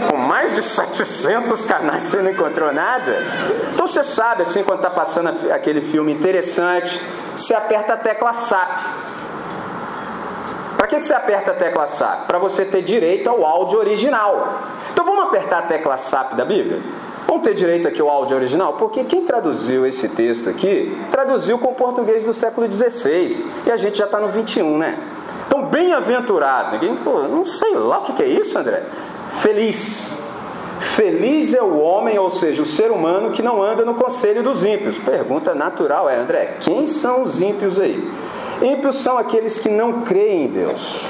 Com 0.08 0.16
mais 0.16 0.54
de 0.54 0.62
700 0.62 1.62
canais 1.66 2.04
você 2.04 2.22
não 2.22 2.30
encontrou 2.30 2.72
nada? 2.72 3.22
Então 3.74 3.86
você 3.86 4.02
sabe, 4.02 4.44
assim, 4.44 4.64
quando 4.64 4.78
está 4.78 4.88
passando 4.88 5.28
aquele 5.52 5.82
filme 5.82 6.10
interessante, 6.10 6.98
você 7.36 7.52
aperta 7.52 7.92
a 7.92 7.96
tecla 7.98 8.32
SAP. 8.32 8.80
Para 10.78 10.86
que, 10.86 10.98
que 10.98 11.04
você 11.04 11.12
aperta 11.12 11.50
a 11.50 11.54
tecla 11.54 11.86
SAP? 11.86 12.26
Para 12.26 12.38
você 12.38 12.64
ter 12.64 12.80
direito 12.80 13.28
ao 13.28 13.44
áudio 13.44 13.78
original. 13.78 14.62
Então 14.90 15.04
vamos 15.04 15.24
apertar 15.24 15.58
a 15.58 15.62
tecla 15.66 15.98
SAP 15.98 16.32
da 16.32 16.46
Bíblia? 16.46 16.80
Vamos 17.30 17.44
ter 17.44 17.54
direito 17.54 17.86
aqui 17.86 18.00
ao 18.00 18.08
áudio 18.08 18.36
original? 18.36 18.72
Porque 18.72 19.04
quem 19.04 19.22
traduziu 19.22 19.86
esse 19.86 20.08
texto 20.08 20.50
aqui, 20.50 20.98
traduziu 21.12 21.60
com 21.60 21.68
o 21.68 21.74
português 21.76 22.24
do 22.24 22.34
século 22.34 22.66
XVI. 22.70 23.46
E 23.64 23.70
a 23.70 23.76
gente 23.76 23.98
já 23.98 24.06
está 24.06 24.18
no 24.18 24.26
21, 24.26 24.76
né? 24.76 24.98
Então, 25.46 25.64
bem-aventurado. 25.66 26.72
Ninguém, 26.72 26.96
pô, 26.96 27.22
não 27.28 27.46
sei 27.46 27.76
lá 27.76 28.00
o 28.00 28.02
que 28.02 28.20
é 28.20 28.26
isso, 28.26 28.58
André. 28.58 28.82
Feliz. 29.40 30.18
Feliz 30.80 31.54
é 31.54 31.62
o 31.62 31.78
homem, 31.78 32.18
ou 32.18 32.30
seja, 32.30 32.62
o 32.62 32.66
ser 32.66 32.90
humano 32.90 33.30
que 33.30 33.42
não 33.42 33.62
anda 33.62 33.84
no 33.84 33.94
conselho 33.94 34.42
dos 34.42 34.64
ímpios. 34.64 34.98
Pergunta 34.98 35.54
natural 35.54 36.10
é, 36.10 36.16
André, 36.16 36.56
quem 36.58 36.88
são 36.88 37.22
os 37.22 37.40
ímpios 37.40 37.78
aí? 37.78 38.10
Ímpios 38.60 38.96
são 38.96 39.16
aqueles 39.16 39.60
que 39.60 39.68
não 39.68 40.00
creem 40.00 40.46
em 40.46 40.48
Deus. 40.48 41.04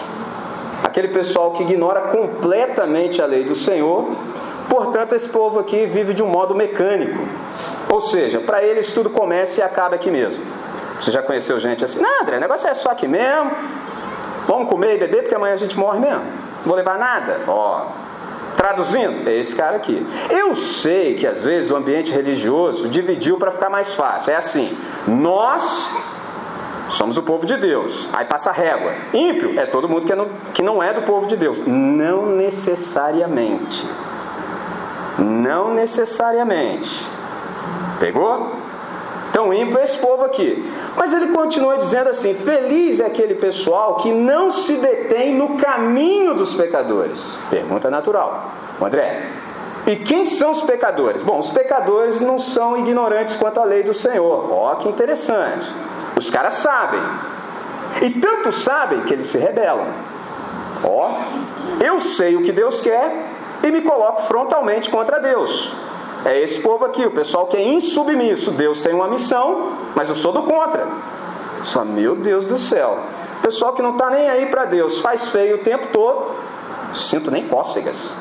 Aquele 0.84 1.08
pessoal 1.08 1.52
que 1.52 1.62
ignora 1.62 2.02
completamente 2.08 3.22
a 3.22 3.26
lei 3.26 3.42
do 3.42 3.54
Senhor. 3.54 4.06
Portanto, 4.70 5.16
esse 5.16 5.28
povo 5.28 5.58
aqui 5.58 5.84
vive 5.84 6.14
de 6.14 6.22
um 6.22 6.28
modo 6.28 6.54
mecânico. 6.54 7.18
Ou 7.88 8.00
seja, 8.00 8.38
para 8.38 8.62
eles 8.62 8.92
tudo 8.92 9.10
começa 9.10 9.60
e 9.60 9.62
acaba 9.62 9.96
aqui 9.96 10.12
mesmo. 10.12 10.42
Você 10.98 11.10
já 11.10 11.20
conheceu 11.20 11.58
gente 11.58 11.84
assim? 11.84 12.00
Não, 12.00 12.22
André, 12.22 12.36
o 12.36 12.40
negócio 12.40 12.68
é 12.68 12.72
só 12.72 12.90
aqui 12.90 13.08
mesmo. 13.08 13.50
Vamos 14.46 14.70
comer 14.70 14.94
e 14.94 14.98
beber 14.98 15.22
porque 15.22 15.34
amanhã 15.34 15.54
a 15.54 15.56
gente 15.56 15.76
morre 15.76 15.98
mesmo. 15.98 16.22
Não 16.22 16.66
vou 16.66 16.76
levar 16.76 16.98
nada. 16.98 17.40
Ó, 17.48 17.88
Traduzindo, 18.56 19.28
é 19.28 19.34
esse 19.34 19.56
cara 19.56 19.76
aqui. 19.76 20.06
Eu 20.28 20.54
sei 20.54 21.14
que 21.14 21.26
às 21.26 21.42
vezes 21.42 21.70
o 21.70 21.76
ambiente 21.76 22.12
religioso 22.12 22.88
dividiu 22.88 23.38
para 23.38 23.50
ficar 23.50 23.70
mais 23.70 23.92
fácil. 23.94 24.32
É 24.32 24.36
assim: 24.36 24.76
nós 25.08 25.90
Somos 26.90 27.16
o 27.16 27.22
povo 27.22 27.46
de 27.46 27.56
Deus. 27.56 28.08
Aí 28.12 28.24
passa 28.24 28.50
a 28.50 28.52
régua. 28.52 28.92
Ímpio 29.14 29.58
é 29.58 29.64
todo 29.64 29.88
mundo 29.88 30.06
que, 30.06 30.14
não, 30.14 30.28
que 30.52 30.62
não 30.62 30.82
é 30.82 30.92
do 30.92 31.02
povo 31.02 31.26
de 31.26 31.36
Deus. 31.36 31.64
Não 31.64 32.26
necessariamente. 32.26 33.86
Não 35.20 35.74
necessariamente. 35.74 37.06
Pegou? 37.98 38.52
Então, 39.30 39.54
ímpio 39.54 39.78
é 39.78 39.84
esse 39.84 39.98
povo 39.98 40.24
aqui. 40.24 40.68
Mas 40.96 41.12
ele 41.12 41.28
continua 41.28 41.78
dizendo 41.78 42.10
assim: 42.10 42.34
Feliz 42.34 43.00
é 43.00 43.06
aquele 43.06 43.34
pessoal 43.34 43.96
que 43.96 44.12
não 44.12 44.50
se 44.50 44.76
detém 44.76 45.34
no 45.34 45.56
caminho 45.56 46.34
dos 46.34 46.54
pecadores. 46.54 47.38
Pergunta 47.48 47.88
natural. 47.90 48.50
André, 48.80 49.28
e 49.86 49.96
quem 49.96 50.24
são 50.24 50.50
os 50.50 50.62
pecadores? 50.62 51.22
Bom, 51.22 51.38
os 51.38 51.50
pecadores 51.50 52.20
não 52.20 52.38
são 52.38 52.76
ignorantes 52.76 53.36
quanto 53.36 53.60
à 53.60 53.64
lei 53.64 53.82
do 53.82 53.94
Senhor. 53.94 54.52
Ó, 54.52 54.74
que 54.76 54.88
interessante. 54.88 55.72
Os 56.16 56.28
caras 56.28 56.54
sabem. 56.54 57.00
E 58.02 58.10
tanto 58.10 58.52
sabem 58.52 59.00
que 59.02 59.12
eles 59.12 59.26
se 59.26 59.38
rebelam. 59.38 59.86
Ó, 60.82 61.10
eu 61.84 62.00
sei 62.00 62.36
o 62.36 62.42
que 62.42 62.52
Deus 62.52 62.80
quer 62.80 63.29
e 63.62 63.70
me 63.70 63.82
coloco 63.82 64.22
frontalmente 64.22 64.90
contra 64.90 65.20
Deus. 65.20 65.72
É 66.24 66.38
esse 66.38 66.60
povo 66.60 66.84
aqui, 66.84 67.04
o 67.04 67.10
pessoal 67.10 67.46
que 67.46 67.56
é 67.56 67.62
insubmisso. 67.62 68.50
Deus 68.50 68.80
tem 68.80 68.94
uma 68.94 69.08
missão, 69.08 69.72
mas 69.94 70.08
eu 70.08 70.14
sou 70.14 70.32
do 70.32 70.42
contra. 70.42 70.86
Só, 71.62 71.84
meu 71.84 72.14
Deus 72.14 72.46
do 72.46 72.58
céu. 72.58 72.98
Pessoal 73.42 73.72
que 73.72 73.82
não 73.82 73.92
está 73.92 74.10
nem 74.10 74.28
aí 74.28 74.46
para 74.46 74.66
Deus, 74.66 74.98
faz 75.00 75.28
feio 75.28 75.56
o 75.56 75.58
tempo 75.58 75.88
todo, 75.92 76.34
sinto 76.94 77.30
nem 77.30 77.48
cócegas. 77.48 78.14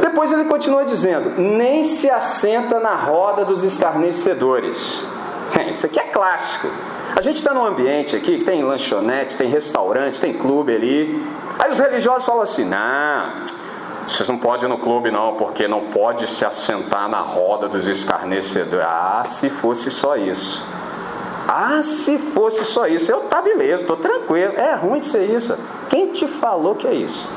Depois 0.00 0.32
ele 0.32 0.44
continua 0.44 0.84
dizendo: 0.84 1.40
nem 1.40 1.84
se 1.84 2.10
assenta 2.10 2.80
na 2.80 2.94
roda 2.94 3.44
dos 3.44 3.62
escarnecedores. 3.62 5.06
Isso 5.68 5.86
aqui 5.86 5.98
é 5.98 6.04
clássico. 6.04 6.68
A 7.14 7.20
gente 7.20 7.36
está 7.36 7.54
num 7.54 7.64
ambiente 7.64 8.14
aqui 8.14 8.38
que 8.38 8.44
tem 8.44 8.62
lanchonete, 8.62 9.38
tem 9.38 9.48
restaurante, 9.48 10.20
tem 10.20 10.34
clube 10.34 10.74
ali. 10.74 11.24
Aí 11.58 11.70
os 11.70 11.78
religiosos 11.78 12.26
falam 12.26 12.42
assim: 12.42 12.64
não, 12.64 13.44
vocês 14.06 14.28
não 14.28 14.38
podem 14.38 14.66
ir 14.66 14.68
no 14.68 14.78
clube 14.78 15.10
não, 15.10 15.34
porque 15.34 15.66
não 15.66 15.86
pode 15.86 16.28
se 16.28 16.44
assentar 16.44 17.08
na 17.08 17.20
roda 17.20 17.68
dos 17.68 17.88
escarnecedores. 17.88 18.86
Ah, 18.88 19.22
se 19.24 19.50
fosse 19.50 19.90
só 19.90 20.16
isso. 20.16 20.64
Ah, 21.48 21.82
se 21.82 22.16
fosse 22.18 22.64
só 22.64 22.86
isso. 22.86 23.10
Eu 23.10 23.20
tá 23.22 23.42
beleza, 23.42 23.82
estou 23.82 23.96
tranquilo. 23.96 24.54
É 24.56 24.74
ruim 24.74 25.00
de 25.00 25.06
ser 25.06 25.24
isso. 25.24 25.58
Quem 25.88 26.12
te 26.12 26.26
falou 26.28 26.76
que 26.76 26.86
é 26.86 26.94
isso? 26.94 27.28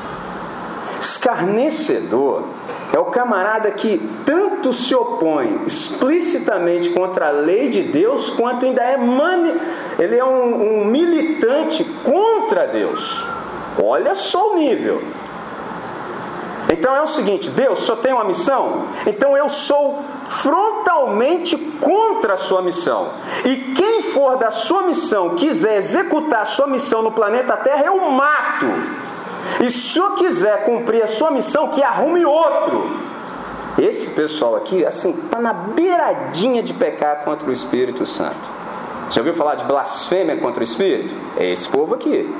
Escarnecedor 1.00 2.44
é 2.92 2.98
o 2.98 3.06
camarada 3.06 3.70
que 3.70 3.98
tanto 4.24 4.72
se 4.72 4.94
opõe 4.94 5.62
explicitamente 5.66 6.90
contra 6.90 7.28
a 7.28 7.30
lei 7.30 7.68
de 7.68 7.82
Deus, 7.82 8.30
quanto 8.30 8.66
ainda 8.66 8.82
é 8.82 8.96
mani... 8.96 9.54
ele 9.98 10.16
é 10.16 10.24
um, 10.24 10.82
um 10.82 10.84
militante 10.84 11.84
contra 12.04 12.66
Deus. 12.66 13.24
Olha 13.82 14.14
só 14.14 14.52
o 14.52 14.56
nível. 14.56 15.02
Então 16.70 16.94
é 16.94 17.02
o 17.02 17.06
seguinte: 17.06 17.50
Deus 17.50 17.80
só 17.80 17.96
tem 17.96 18.12
uma 18.12 18.24
missão, 18.24 18.86
então 19.06 19.36
eu 19.36 19.48
sou 19.48 20.02
frontalmente 20.26 21.56
contra 21.56 22.34
a 22.34 22.36
sua 22.36 22.62
missão. 22.62 23.08
E 23.44 23.56
quem 23.74 24.02
for 24.02 24.36
da 24.36 24.50
sua 24.50 24.82
missão 24.82 25.34
quiser 25.34 25.76
executar 25.76 26.42
a 26.42 26.44
sua 26.44 26.66
missão 26.66 27.02
no 27.02 27.10
planeta 27.10 27.56
Terra, 27.56 27.86
eu 27.86 28.10
mato. 28.10 28.66
E 29.60 29.70
se 29.70 29.98
eu 29.98 30.12
quiser 30.12 30.64
cumprir 30.64 31.02
a 31.02 31.06
sua 31.06 31.30
missão, 31.30 31.68
que 31.68 31.82
arrume 31.82 32.24
outro. 32.24 33.10
Esse 33.78 34.10
pessoal 34.10 34.56
aqui, 34.56 34.84
assim, 34.84 35.10
está 35.10 35.40
na 35.40 35.52
beiradinha 35.52 36.62
de 36.62 36.74
pecar 36.74 37.24
contra 37.24 37.48
o 37.48 37.52
Espírito 37.52 38.04
Santo. 38.04 38.36
Já 39.10 39.20
ouviu 39.20 39.34
falar 39.34 39.54
de 39.54 39.64
blasfêmia 39.64 40.36
contra 40.36 40.60
o 40.60 40.64
Espírito? 40.64 41.14
É 41.36 41.50
esse 41.50 41.68
povo 41.68 41.94
aqui. 41.94 42.32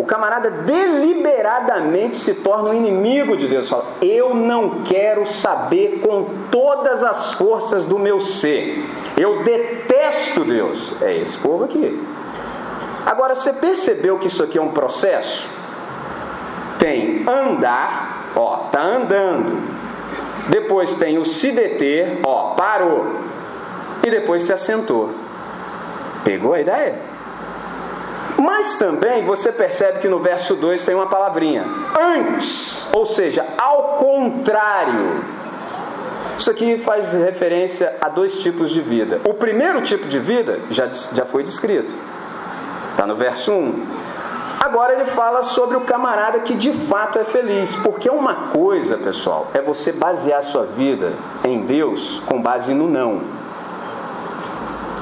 O 0.00 0.04
camarada 0.04 0.50
deliberadamente 0.50 2.16
se 2.16 2.34
torna 2.34 2.70
um 2.70 2.74
inimigo 2.74 3.36
de 3.36 3.46
Deus. 3.46 3.68
Fala: 3.68 3.84
Eu 4.00 4.34
não 4.34 4.82
quero 4.82 5.26
saber 5.26 6.00
com 6.06 6.26
todas 6.50 7.02
as 7.02 7.32
forças 7.32 7.86
do 7.86 7.98
meu 7.98 8.20
ser. 8.20 8.84
Eu 9.16 9.42
detesto 9.42 10.44
Deus. 10.44 10.92
É 11.02 11.16
esse 11.16 11.36
povo 11.38 11.64
aqui. 11.64 12.00
Agora, 13.04 13.34
você 13.34 13.52
percebeu 13.52 14.18
que 14.18 14.28
isso 14.28 14.42
aqui 14.42 14.58
é 14.58 14.62
um 14.62 14.70
processo? 14.70 15.48
tem 16.78 17.24
andar, 17.28 18.30
ó, 18.34 18.56
tá 18.70 18.80
andando. 18.80 19.60
Depois 20.48 20.94
tem 20.94 21.18
o 21.18 21.24
se 21.24 21.50
deter, 21.50 22.20
ó, 22.24 22.54
parou. 22.54 23.16
E 24.02 24.10
depois 24.10 24.42
se 24.42 24.52
assentou. 24.52 25.12
Pegou 26.24 26.54
a 26.54 26.60
ideia? 26.60 27.00
Mas 28.38 28.76
também 28.76 29.24
você 29.24 29.50
percebe 29.50 29.98
que 29.98 30.08
no 30.08 30.20
verso 30.20 30.54
2 30.54 30.84
tem 30.84 30.94
uma 30.94 31.08
palavrinha, 31.08 31.64
antes, 31.98 32.86
ou 32.92 33.04
seja, 33.04 33.44
ao 33.58 33.94
contrário. 33.98 35.24
Isso 36.38 36.48
aqui 36.48 36.78
faz 36.78 37.12
referência 37.12 37.96
a 38.00 38.08
dois 38.08 38.38
tipos 38.38 38.70
de 38.70 38.80
vida. 38.80 39.20
O 39.24 39.34
primeiro 39.34 39.82
tipo 39.82 40.06
de 40.06 40.20
vida 40.20 40.60
já, 40.70 40.86
já 41.12 41.24
foi 41.24 41.42
descrito, 41.42 41.92
está 42.92 43.04
no 43.04 43.16
verso 43.16 43.52
1. 43.52 43.86
Agora 44.60 44.94
ele 44.94 45.06
fala 45.06 45.42
sobre 45.42 45.76
o 45.76 45.80
camarada 45.80 46.40
que 46.40 46.54
de 46.54 46.72
fato 46.72 47.18
é 47.18 47.24
feliz, 47.24 47.74
porque 47.74 48.08
uma 48.08 48.50
coisa, 48.52 48.96
pessoal, 48.96 49.48
é 49.52 49.60
você 49.60 49.90
basear 49.90 50.42
sua 50.42 50.64
vida 50.64 51.12
em 51.42 51.62
Deus 51.62 52.22
com 52.26 52.40
base 52.40 52.72
no 52.72 52.88
não. 52.88 53.20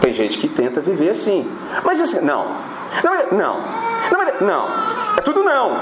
Tem 0.00 0.12
gente 0.12 0.38
que 0.38 0.49
tenta 0.49 0.81
viver 0.81 1.11
assim, 1.11 1.50
mas 1.85 2.00
assim, 2.00 2.21
não, 2.21 2.47
não, 3.02 3.32
não, 3.32 3.60
não, 4.40 4.68
é 5.16 5.20
tudo 5.20 5.42
não. 5.42 5.76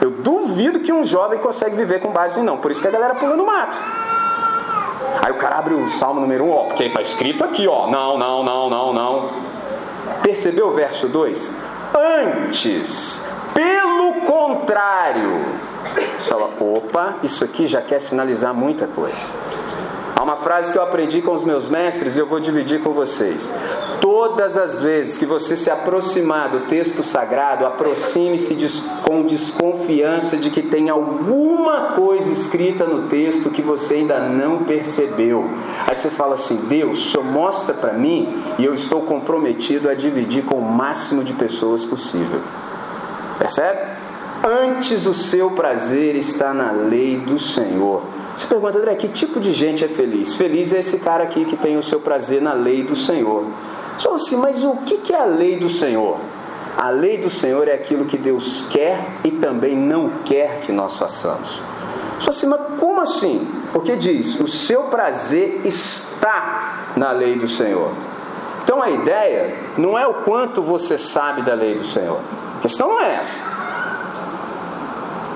Eu 0.00 0.10
duvido 0.10 0.80
que 0.80 0.92
um 0.92 1.04
jovem 1.04 1.38
consegue 1.38 1.76
viver 1.76 2.00
com 2.00 2.10
base 2.10 2.40
em 2.40 2.42
não, 2.42 2.58
por 2.58 2.70
isso 2.70 2.80
que 2.80 2.88
a 2.88 2.90
galera 2.90 3.14
pula 3.14 3.36
no 3.36 3.46
mato. 3.46 3.78
Aí 5.24 5.32
o 5.32 5.36
cara 5.36 5.58
abre 5.58 5.74
o 5.74 5.88
Salmo 5.88 6.20
número 6.20 6.44
1, 6.44 6.50
ó, 6.50 6.64
porque 6.64 6.84
está 6.84 7.00
escrito 7.00 7.42
aqui, 7.44 7.66
ó, 7.66 7.86
não, 7.88 8.18
não, 8.18 8.42
não, 8.42 8.70
não, 8.70 8.92
não. 8.92 9.30
Percebeu 10.22 10.68
o 10.68 10.72
verso 10.72 11.08
2? 11.08 11.52
Antes, 11.94 13.22
pelo 13.54 14.20
contrário. 14.22 15.44
Você 16.18 16.32
fala, 16.32 16.50
opa, 16.60 17.14
isso 17.22 17.44
aqui 17.44 17.66
já 17.66 17.80
quer 17.80 18.00
sinalizar 18.00 18.52
muita 18.52 18.86
coisa. 18.86 19.24
Uma 20.26 20.34
frase 20.34 20.72
que 20.72 20.78
eu 20.78 20.82
aprendi 20.82 21.22
com 21.22 21.32
os 21.32 21.44
meus 21.44 21.68
mestres 21.68 22.16
e 22.16 22.18
eu 22.18 22.26
vou 22.26 22.40
dividir 22.40 22.80
com 22.80 22.90
vocês. 22.90 23.48
Todas 24.00 24.58
as 24.58 24.80
vezes 24.80 25.16
que 25.16 25.24
você 25.24 25.54
se 25.54 25.70
aproximar 25.70 26.48
do 26.48 26.66
texto 26.66 27.04
sagrado, 27.04 27.64
aproxime-se 27.64 28.56
com 29.04 29.22
desconfiança 29.22 30.36
de 30.36 30.50
que 30.50 30.62
tem 30.62 30.90
alguma 30.90 31.92
coisa 31.92 32.32
escrita 32.32 32.84
no 32.84 33.06
texto 33.06 33.50
que 33.50 33.62
você 33.62 33.94
ainda 33.94 34.18
não 34.18 34.64
percebeu. 34.64 35.48
Aí 35.86 35.94
você 35.94 36.10
fala 36.10 36.34
assim: 36.34 36.56
Deus, 36.56 37.12
Senhor 37.12 37.22
mostra 37.22 37.72
para 37.72 37.92
mim 37.92 38.42
e 38.58 38.64
eu 38.64 38.74
estou 38.74 39.02
comprometido 39.02 39.88
a 39.88 39.94
dividir 39.94 40.44
com 40.44 40.56
o 40.56 40.72
máximo 40.72 41.22
de 41.22 41.34
pessoas 41.34 41.84
possível. 41.84 42.40
Percebe? 43.38 43.78
Antes 44.42 45.06
o 45.06 45.14
seu 45.14 45.52
prazer 45.52 46.16
está 46.16 46.52
na 46.52 46.72
lei 46.72 47.16
do 47.16 47.38
Senhor. 47.38 48.15
Você 48.36 48.46
pergunta, 48.46 48.78
André, 48.78 48.94
que 48.96 49.08
tipo 49.08 49.40
de 49.40 49.50
gente 49.52 49.82
é 49.82 49.88
feliz? 49.88 50.34
Feliz 50.34 50.72
é 50.74 50.80
esse 50.80 50.98
cara 50.98 51.24
aqui 51.24 51.46
que 51.46 51.56
tem 51.56 51.78
o 51.78 51.82
seu 51.82 52.00
prazer 52.00 52.42
na 52.42 52.52
lei 52.52 52.82
do 52.82 52.94
Senhor. 52.94 53.46
Só 53.96 54.14
assim, 54.14 54.36
mas 54.36 54.62
o 54.62 54.76
que 54.84 55.10
é 55.10 55.18
a 55.18 55.24
lei 55.24 55.58
do 55.58 55.70
Senhor? 55.70 56.18
A 56.76 56.90
lei 56.90 57.16
do 57.16 57.30
Senhor 57.30 57.66
é 57.66 57.72
aquilo 57.72 58.04
que 58.04 58.18
Deus 58.18 58.66
quer 58.68 59.08
e 59.24 59.30
também 59.30 59.74
não 59.74 60.10
quer 60.22 60.60
que 60.60 60.70
nós 60.70 60.98
façamos. 60.98 61.62
Só 62.20 62.28
assim, 62.28 62.46
mas 62.46 62.60
como 62.78 63.00
assim? 63.00 63.48
Porque 63.72 63.96
diz: 63.96 64.38
o 64.38 64.46
seu 64.46 64.82
prazer 64.84 65.62
está 65.64 66.92
na 66.94 67.12
lei 67.12 67.36
do 67.36 67.48
Senhor. 67.48 67.90
Então 68.62 68.82
a 68.82 68.90
ideia 68.90 69.54
não 69.78 69.98
é 69.98 70.06
o 70.06 70.14
quanto 70.14 70.60
você 70.60 70.98
sabe 70.98 71.40
da 71.40 71.54
lei 71.54 71.74
do 71.74 71.84
Senhor. 71.84 72.20
A 72.58 72.60
questão 72.60 72.88
não 72.88 73.00
é 73.00 73.14
essa. 73.14 73.55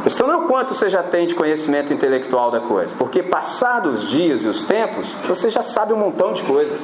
A 0.01 0.03
questão 0.03 0.27
não 0.27 0.35
é 0.35 0.37
o 0.39 0.47
quanto 0.47 0.75
você 0.75 0.89
já 0.89 1.03
tem 1.03 1.27
de 1.27 1.35
conhecimento 1.35 1.93
intelectual 1.93 2.51
da 2.51 2.59
coisa, 2.59 2.95
porque 2.99 3.23
passados 3.23 4.05
os 4.05 4.09
dias 4.09 4.43
e 4.43 4.49
os 4.49 4.65
tempos, 4.65 5.15
você 5.29 5.51
já 5.51 5.61
sabe 5.61 5.93
um 5.93 5.97
montão 5.97 6.33
de 6.33 6.43
coisas. 6.43 6.83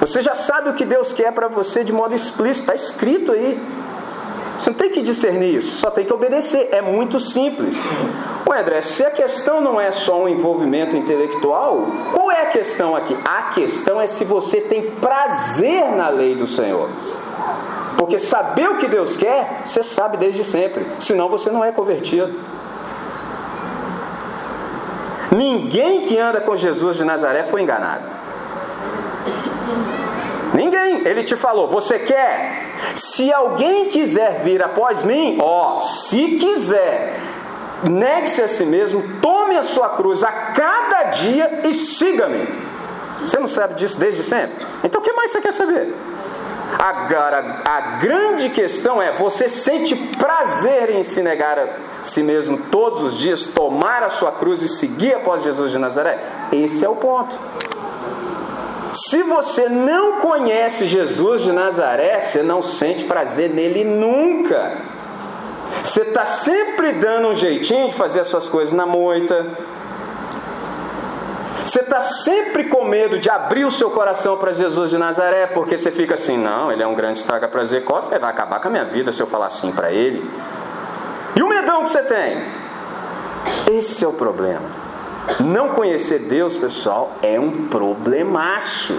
Você 0.00 0.20
já 0.20 0.34
sabe 0.34 0.68
o 0.68 0.74
que 0.74 0.84
Deus 0.84 1.12
quer 1.12 1.32
para 1.32 1.46
você 1.46 1.84
de 1.84 1.92
modo 1.92 2.12
explícito, 2.12 2.72
está 2.72 2.74
escrito 2.74 3.30
aí. 3.30 3.56
Você 4.58 4.70
não 4.70 4.76
tem 4.76 4.90
que 4.90 5.00
discernir 5.00 5.54
isso, 5.54 5.78
só 5.78 5.88
tem 5.88 6.04
que 6.04 6.12
obedecer. 6.12 6.70
É 6.72 6.82
muito 6.82 7.20
simples. 7.20 7.80
Ué, 8.48 8.60
André, 8.60 8.80
se 8.80 9.04
a 9.04 9.10
questão 9.12 9.60
não 9.60 9.80
é 9.80 9.92
só 9.92 10.24
um 10.24 10.28
envolvimento 10.28 10.96
intelectual, 10.96 11.86
qual 12.12 12.32
é 12.32 12.42
a 12.42 12.46
questão 12.46 12.96
aqui? 12.96 13.16
A 13.24 13.42
questão 13.54 14.00
é 14.00 14.08
se 14.08 14.24
você 14.24 14.60
tem 14.60 14.90
prazer 14.90 15.92
na 15.94 16.08
lei 16.08 16.34
do 16.34 16.48
Senhor. 16.48 16.88
Porque 17.96 18.18
saber 18.18 18.68
o 18.68 18.76
que 18.76 18.86
Deus 18.86 19.16
quer, 19.16 19.62
você 19.64 19.82
sabe 19.82 20.16
desde 20.16 20.44
sempre. 20.44 20.86
Senão 21.00 21.28
você 21.28 21.50
não 21.50 21.64
é 21.64 21.72
convertido. 21.72 22.38
Ninguém 25.30 26.02
que 26.02 26.18
anda 26.18 26.40
com 26.40 26.54
Jesus 26.54 26.96
de 26.96 27.04
Nazaré 27.04 27.42
foi 27.44 27.62
enganado. 27.62 28.04
Ninguém. 30.54 31.06
Ele 31.06 31.22
te 31.22 31.36
falou: 31.36 31.68
Você 31.68 31.98
quer? 31.98 32.64
Se 32.94 33.32
alguém 33.32 33.86
quiser 33.88 34.40
vir 34.40 34.62
após 34.62 35.02
mim, 35.02 35.38
ó, 35.40 35.78
se 35.78 36.36
quiser, 36.36 37.18
negue-se 37.88 38.42
a 38.42 38.48
si 38.48 38.64
mesmo, 38.64 39.02
tome 39.20 39.56
a 39.56 39.62
sua 39.62 39.90
cruz 39.90 40.22
a 40.22 40.32
cada 40.32 41.04
dia 41.04 41.60
e 41.64 41.74
siga-me. 41.74 42.46
Você 43.22 43.38
não 43.38 43.46
sabe 43.46 43.74
disso 43.74 43.98
desde 43.98 44.22
sempre? 44.22 44.64
Então 44.84 45.00
o 45.00 45.04
que 45.04 45.12
mais 45.12 45.30
você 45.30 45.40
quer 45.40 45.52
saber? 45.52 45.94
Agora, 46.78 47.62
a 47.64 47.80
grande 47.98 48.50
questão 48.50 49.00
é: 49.00 49.12
você 49.12 49.48
sente 49.48 49.94
prazer 49.94 50.90
em 50.90 51.02
se 51.02 51.22
negar 51.22 51.58
a 51.58 51.68
si 52.02 52.22
mesmo 52.22 52.58
todos 52.70 53.02
os 53.02 53.16
dias, 53.16 53.46
tomar 53.46 54.02
a 54.02 54.10
sua 54.10 54.32
cruz 54.32 54.62
e 54.62 54.68
seguir 54.68 55.14
após 55.14 55.42
Jesus 55.42 55.70
de 55.70 55.78
Nazaré? 55.78 56.18
Esse 56.52 56.84
é 56.84 56.88
o 56.88 56.96
ponto. 56.96 57.38
Se 58.92 59.22
você 59.22 59.68
não 59.68 60.20
conhece 60.20 60.86
Jesus 60.86 61.42
de 61.42 61.52
Nazaré, 61.52 62.18
você 62.18 62.42
não 62.42 62.62
sente 62.62 63.04
prazer 63.04 63.50
nele 63.50 63.84
nunca. 63.84 64.78
Você 65.82 66.00
está 66.02 66.24
sempre 66.24 66.92
dando 66.92 67.28
um 67.28 67.34
jeitinho 67.34 67.88
de 67.88 67.94
fazer 67.94 68.20
as 68.20 68.28
suas 68.28 68.48
coisas 68.48 68.72
na 68.72 68.86
moita, 68.86 69.46
você 71.66 71.80
está 71.80 72.00
sempre 72.00 72.64
com 72.64 72.84
medo 72.84 73.18
de 73.18 73.28
abrir 73.28 73.64
o 73.64 73.72
seu 73.72 73.90
coração 73.90 74.36
para 74.36 74.52
Jesus 74.52 74.88
de 74.88 74.96
Nazaré, 74.96 75.48
porque 75.48 75.76
você 75.76 75.90
fica 75.90 76.14
assim: 76.14 76.38
não, 76.38 76.70
ele 76.70 76.80
é 76.80 76.86
um 76.86 76.94
grande 76.94 77.18
estraga 77.18 77.48
prazer 77.48 77.82
cósmico, 77.82 78.20
vai 78.20 78.30
acabar 78.30 78.60
com 78.60 78.68
a 78.68 78.70
minha 78.70 78.84
vida 78.84 79.10
se 79.10 79.20
eu 79.20 79.26
falar 79.26 79.46
assim 79.46 79.72
para 79.72 79.90
ele. 79.90 80.30
E 81.34 81.42
o 81.42 81.48
medão 81.48 81.82
que 81.82 81.90
você 81.90 82.02
tem? 82.02 82.44
Esse 83.68 84.04
é 84.04 84.08
o 84.08 84.12
problema. 84.12 84.62
Não 85.40 85.70
conhecer 85.70 86.20
Deus, 86.20 86.56
pessoal, 86.56 87.12
é 87.20 87.38
um 87.38 87.66
problemaço. 87.66 88.96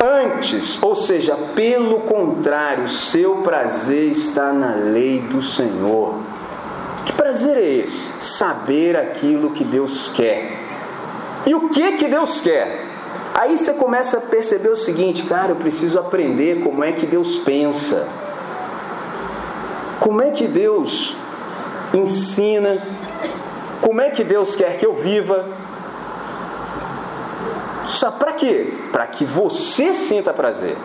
Antes, 0.00 0.80
ou 0.80 0.94
seja, 0.94 1.36
pelo 1.56 2.02
contrário, 2.02 2.86
seu 2.86 3.38
prazer 3.38 4.08
está 4.08 4.52
na 4.52 4.76
lei 4.76 5.18
do 5.18 5.42
Senhor. 5.42 6.14
Que 7.04 7.12
prazer 7.12 7.56
é 7.56 7.68
esse? 7.68 8.12
Saber 8.20 8.96
aquilo 8.96 9.50
que 9.50 9.64
Deus 9.64 10.08
quer 10.08 10.61
e 11.46 11.54
o 11.54 11.68
que 11.68 11.92
que 11.92 12.08
Deus 12.08 12.40
quer? 12.40 12.86
Aí 13.34 13.56
você 13.56 13.72
começa 13.72 14.18
a 14.18 14.20
perceber 14.20 14.68
o 14.68 14.76
seguinte, 14.76 15.24
cara, 15.24 15.50
eu 15.50 15.56
preciso 15.56 15.98
aprender 15.98 16.62
como 16.62 16.84
é 16.84 16.92
que 16.92 17.06
Deus 17.06 17.38
pensa. 17.38 18.06
Como 19.98 20.20
é 20.20 20.30
que 20.30 20.46
Deus 20.46 21.16
ensina? 21.94 22.78
Como 23.80 24.00
é 24.00 24.10
que 24.10 24.22
Deus 24.22 24.54
quer 24.54 24.76
que 24.76 24.86
eu 24.86 24.94
viva? 24.94 25.46
Para 28.18 28.32
quê? 28.32 28.74
Para 28.90 29.06
que 29.06 29.24
você 29.24 29.94
sinta 29.94 30.32
prazer. 30.32 30.76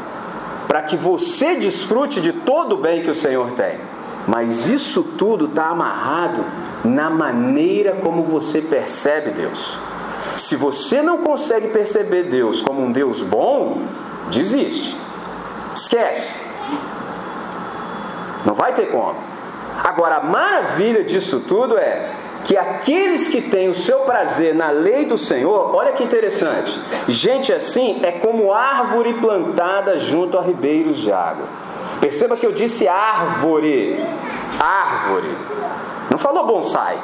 Para 0.68 0.84
que 0.84 0.96
você 0.96 1.56
desfrute 1.56 2.22
de 2.22 2.32
todo 2.32 2.74
o 2.74 2.78
bem 2.78 3.02
que 3.02 3.10
o 3.10 3.16
Senhor 3.16 3.52
tem. 3.52 3.80
Mas 4.28 4.68
isso 4.68 5.04
tudo 5.18 5.46
está 5.46 5.68
amarrado 5.68 6.44
na 6.84 7.10
maneira 7.10 7.94
como 7.94 8.24
você 8.24 8.62
percebe 8.62 9.32
Deus. 9.32 9.78
Se 10.38 10.56
você 10.56 11.02
não 11.02 11.18
consegue 11.18 11.70
perceber 11.70 12.24
Deus 12.24 12.62
como 12.62 12.82
um 12.82 12.92
Deus 12.92 13.22
bom, 13.22 13.82
desiste. 14.30 14.96
Esquece. 15.76 16.40
Não 18.46 18.54
vai 18.54 18.74
ter 18.74 18.88
como. 18.88 19.16
Agora, 19.84 20.18
a 20.18 20.24
maravilha 20.24 21.04
disso 21.04 21.42
tudo 21.48 21.78
é 21.78 22.14
que 22.46 22.56
aqueles 22.56 23.28
que 23.28 23.42
têm 23.42 23.68
o 23.68 23.74
seu 23.74 24.00
prazer 24.00 24.56
na 24.56 24.70
lei 24.70 25.06
do 25.06 25.18
Senhor, 25.18 25.76
olha 25.76 25.92
que 25.92 26.04
interessante. 26.04 26.80
Gente 27.08 27.52
assim 27.52 28.00
é 28.04 28.12
como 28.14 28.54
árvore 28.54 29.14
plantada 29.16 29.98
junto 29.98 30.38
a 30.38 30.42
ribeiros 30.42 30.98
de 30.98 31.12
água. 31.12 31.46
Perceba 32.00 32.38
que 32.38 32.46
eu 32.46 32.52
disse 32.52 32.88
árvore. 32.88 34.02
Árvore. 34.60 35.36
Não 36.10 36.18
falou 36.18 36.46
bonsai. 36.46 36.98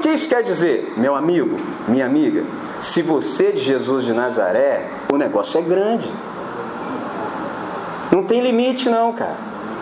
Que 0.00 0.08
isso 0.08 0.28
quer 0.28 0.42
dizer? 0.42 0.94
Meu 0.96 1.14
amigo, 1.14 1.56
minha 1.86 2.06
amiga, 2.06 2.44
se 2.80 3.02
você 3.02 3.46
é 3.48 3.50
de 3.52 3.62
Jesus 3.62 4.04
de 4.04 4.12
Nazaré, 4.12 4.88
o 5.12 5.16
negócio 5.16 5.58
é 5.58 5.62
grande. 5.62 6.10
Não 8.10 8.24
tem 8.24 8.40
limite, 8.40 8.88
não, 8.88 9.12
cara. 9.12 9.36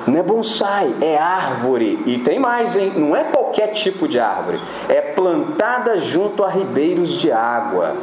Não 0.06 0.18
é 0.18 0.22
bonsai, 0.22 0.94
é 1.00 1.18
árvore. 1.18 2.02
E 2.06 2.18
tem 2.18 2.38
mais, 2.38 2.76
hein? 2.76 2.92
Não 2.96 3.14
é 3.14 3.24
qualquer 3.24 3.68
tipo 3.68 4.08
de 4.08 4.18
árvore. 4.18 4.60
É 4.88 5.00
plantada 5.00 5.98
junto 5.98 6.42
a 6.42 6.48
ribeiros 6.48 7.10
de 7.10 7.30
água. 7.30 7.94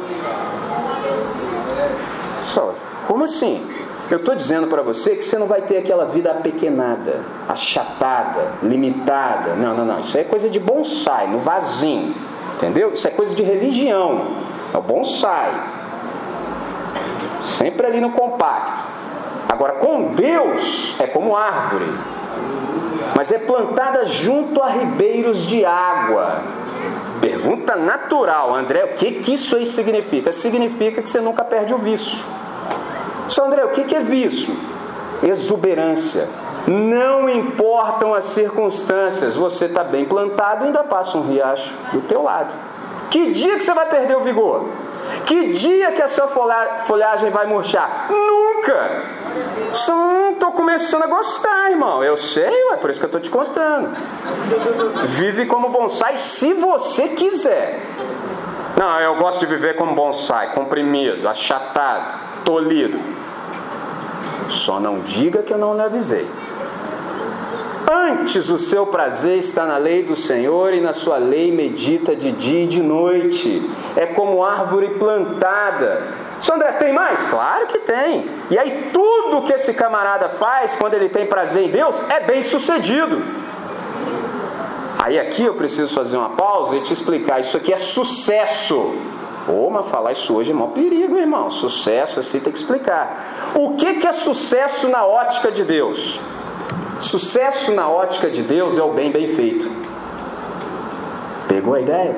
Só, 2.40 2.74
como 3.06 3.24
assim? 3.24 3.64
Eu 4.08 4.18
estou 4.18 4.36
dizendo 4.36 4.68
para 4.68 4.82
você 4.82 5.16
que 5.16 5.24
você 5.24 5.36
não 5.36 5.46
vai 5.46 5.62
ter 5.62 5.78
aquela 5.78 6.04
vida 6.04 6.30
apequenada, 6.30 7.20
achatada, 7.48 8.52
limitada. 8.62 9.54
Não, 9.54 9.74
não, 9.74 9.84
não. 9.84 9.98
Isso 9.98 10.16
é 10.16 10.22
coisa 10.22 10.48
de 10.48 10.60
bonsai, 10.60 11.26
no 11.26 11.38
vasinho. 11.38 12.14
Entendeu? 12.54 12.92
Isso 12.92 13.06
é 13.08 13.10
coisa 13.10 13.34
de 13.34 13.42
religião. 13.42 14.28
É 14.72 14.78
o 14.78 14.80
bonsai. 14.80 15.52
Sempre 17.42 17.86
ali 17.86 18.00
no 18.00 18.10
compacto. 18.10 18.84
Agora, 19.48 19.74
com 19.74 20.14
Deus, 20.14 20.94
é 21.00 21.06
como 21.06 21.36
árvore. 21.36 21.86
Mas 23.16 23.32
é 23.32 23.38
plantada 23.38 24.04
junto 24.04 24.62
a 24.62 24.68
ribeiros 24.68 25.46
de 25.46 25.64
água. 25.64 26.42
Pergunta 27.20 27.74
natural, 27.74 28.54
André, 28.54 28.84
o 28.84 28.88
que, 28.94 29.12
que 29.12 29.34
isso 29.34 29.56
aí 29.56 29.66
significa? 29.66 30.30
Significa 30.30 31.02
que 31.02 31.08
você 31.08 31.20
nunca 31.20 31.42
perde 31.42 31.74
o 31.74 31.78
vício. 31.78 32.24
Só 33.28 33.46
André, 33.46 33.64
o 33.64 33.70
que 33.70 33.94
é 33.94 34.00
vício? 34.00 34.56
Exuberância. 35.22 36.28
Não 36.66 37.28
importam 37.28 38.12
as 38.12 38.24
circunstâncias, 38.26 39.36
você 39.36 39.66
está 39.66 39.84
bem 39.84 40.04
plantado 40.04 40.64
e 40.64 40.66
ainda 40.66 40.82
passa 40.82 41.16
um 41.16 41.26
riacho 41.26 41.72
do 41.92 42.00
teu 42.02 42.22
lado. 42.22 42.50
Que 43.10 43.30
dia 43.30 43.56
que 43.56 43.62
você 43.62 43.72
vai 43.72 43.86
perder 43.86 44.16
o 44.16 44.20
vigor? 44.20 44.68
Que 45.24 45.52
dia 45.52 45.92
que 45.92 46.02
a 46.02 46.08
sua 46.08 46.28
folhagem 46.84 47.30
vai 47.30 47.46
murchar? 47.46 48.08
Nunca! 48.10 49.04
Só 49.72 50.30
estou 50.30 50.52
começando 50.52 51.04
a 51.04 51.06
gostar, 51.06 51.70
irmão. 51.70 52.02
Eu 52.02 52.16
sei, 52.16 52.52
é 52.72 52.76
por 52.76 52.90
isso 52.90 52.98
que 52.98 53.04
eu 53.04 53.08
estou 53.08 53.20
te 53.20 53.30
contando. 53.30 53.96
Vive 55.06 55.46
como 55.46 55.68
bonsai 55.68 56.16
se 56.16 56.52
você 56.54 57.08
quiser. 57.08 57.80
Não, 58.76 59.00
eu 59.00 59.16
gosto 59.16 59.40
de 59.40 59.46
viver 59.46 59.74
como 59.76 59.94
bonsai, 59.94 60.52
comprimido, 60.52 61.26
achatado, 61.28 62.25
tolhido. 62.46 62.98
Só 64.48 64.78
não 64.78 65.00
diga 65.00 65.42
que 65.42 65.52
eu 65.52 65.58
não 65.58 65.74
lhe 65.74 65.82
avisei. 65.82 66.26
Antes 67.88 68.48
o 68.50 68.58
seu 68.58 68.86
prazer 68.86 69.38
está 69.38 69.66
na 69.66 69.76
lei 69.76 70.02
do 70.02 70.16
Senhor 70.16 70.72
e 70.72 70.80
na 70.80 70.92
sua 70.92 71.18
lei 71.18 71.52
medita 71.52 72.16
de 72.16 72.32
dia 72.32 72.64
e 72.64 72.66
de 72.66 72.82
noite. 72.82 73.62
É 73.96 74.06
como 74.06 74.44
árvore 74.44 74.90
plantada. 74.94 76.04
Sandra, 76.40 76.72
tem 76.74 76.92
mais? 76.92 77.26
Claro 77.26 77.66
que 77.66 77.78
tem. 77.78 78.28
E 78.50 78.58
aí 78.58 78.90
tudo 78.92 79.42
que 79.42 79.52
esse 79.52 79.74
camarada 79.74 80.28
faz 80.28 80.76
quando 80.76 80.94
ele 80.94 81.08
tem 81.08 81.26
prazer 81.26 81.64
em 81.64 81.70
Deus 81.70 82.02
é 82.08 82.20
bem 82.20 82.42
sucedido. 82.42 83.22
Aí 84.98 85.18
aqui 85.18 85.44
eu 85.44 85.54
preciso 85.54 85.94
fazer 85.94 86.16
uma 86.16 86.30
pausa 86.30 86.76
e 86.76 86.80
te 86.80 86.92
explicar. 86.92 87.40
Isso 87.40 87.56
aqui 87.56 87.72
é 87.72 87.76
sucesso. 87.76 88.96
Pô, 89.46 89.70
mas 89.70 89.86
falar 89.86 90.10
isso 90.10 90.34
hoje 90.34 90.50
é 90.50 90.54
mau 90.54 90.68
perigo, 90.68 91.16
irmão. 91.16 91.48
Sucesso 91.48 92.18
assim 92.18 92.40
tem 92.40 92.52
que 92.52 92.58
explicar. 92.58 93.52
O 93.54 93.76
que, 93.76 93.94
que 93.94 94.06
é 94.06 94.12
sucesso 94.12 94.88
na 94.88 95.06
ótica 95.06 95.52
de 95.52 95.62
Deus? 95.62 96.20
Sucesso 96.98 97.72
na 97.72 97.88
ótica 97.88 98.28
de 98.28 98.42
Deus 98.42 98.76
é 98.76 98.82
o 98.82 98.90
bem 98.90 99.12
bem 99.12 99.28
feito. 99.28 99.70
Pegou 101.46 101.74
a 101.74 101.80
ideia? 101.80 102.16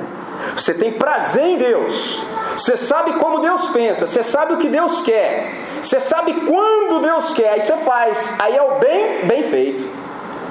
Você 0.57 0.73
tem 0.73 0.93
prazer 0.93 1.45
em 1.45 1.59
Deus. 1.59 2.25
Você 2.57 2.79
sabe 2.79 3.13
como 3.15 3.41
Deus 3.41 3.67
pensa. 3.69 4.07
Você 4.07 4.23
sabe 4.23 4.55
o 4.55 4.57
que 4.57 4.71
Deus 4.71 5.03
quer. 5.03 5.53
Você 5.83 6.01
sabe 6.01 6.33
quando 6.47 7.03
Deus 7.03 7.35
quer. 7.35 7.51
Aí 7.51 7.61
você 7.61 7.77
faz. 7.77 8.35
Aí 8.39 8.57
é 8.57 8.63
o 8.63 8.79
bem 8.79 9.27
bem 9.27 9.43
feito. 9.43 9.87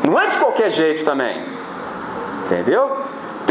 Não 0.03 0.19
é 0.19 0.27
de 0.27 0.37
qualquer 0.37 0.69
jeito 0.69 1.03
também. 1.03 1.43
Entendeu? 2.45 3.06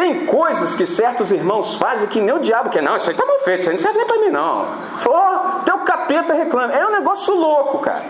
Tem 0.06 0.24
coisas 0.24 0.76
que 0.76 0.86
certos 0.86 1.32
irmãos 1.32 1.74
fazem 1.74 2.06
que 2.06 2.20
nem 2.20 2.32
o 2.32 2.38
diabo 2.38 2.70
quer. 2.70 2.80
Não, 2.80 2.94
isso 2.94 3.10
aí 3.10 3.16
tá 3.16 3.26
mal 3.26 3.40
feito, 3.40 3.62
isso 3.62 3.70
aí 3.70 3.74
não 3.74 3.82
serve 3.82 3.98
nem 3.98 4.06
para 4.06 4.18
mim, 4.18 4.28
não. 4.28 4.68
Falou, 4.98 5.62
teu 5.64 5.78
capeta 5.78 6.32
reclama. 6.32 6.72
É 6.72 6.86
um 6.86 6.92
negócio 6.92 7.34
louco, 7.34 7.80
cara. 7.80 8.04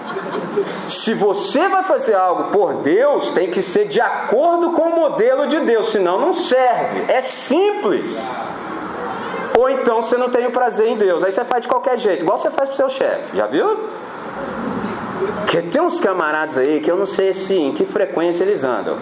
Se 0.87 1.15
você 1.15 1.71
vai 1.71 1.83
fazer 1.83 2.15
algo 2.15 2.51
por 2.51 2.75
Deus, 2.83 3.31
tem 3.31 3.51
que 3.51 3.63
ser 3.63 3.89
de 3.89 3.99
acordo 3.99 4.73
com 4.73 4.83
o 4.83 4.95
modelo 4.95 5.47
de 5.47 5.59
Deus, 5.61 5.87
senão 5.87 6.21
não 6.21 6.35
serve. 6.35 7.11
É 7.11 7.23
simples. 7.23 8.23
Ou 9.59 9.71
então 9.71 10.03
você 10.03 10.19
não 10.19 10.29
tem 10.29 10.47
o 10.47 10.51
prazer 10.51 10.89
em 10.89 10.99
Deus. 10.99 11.25
Aí 11.25 11.33
você 11.33 11.47
faz 11.47 11.63
de 11.63 11.69
qualquer 11.69 11.97
jeito, 11.97 12.25
igual 12.25 12.37
você 12.37 12.51
faz 12.51 12.69
pro 12.69 12.77
seu 12.77 12.91
chefe. 12.91 13.35
Já 13.35 13.47
viu? 13.47 13.89
Porque 15.39 15.63
tem 15.63 15.81
uns 15.81 15.99
camaradas 15.99 16.59
aí 16.59 16.79
que 16.79 16.91
eu 16.91 16.97
não 16.99 17.07
sei 17.07 17.31
assim, 17.31 17.69
em 17.69 17.73
que 17.73 17.87
frequência 17.87 18.45
eles 18.45 18.65
andam. 18.65 18.99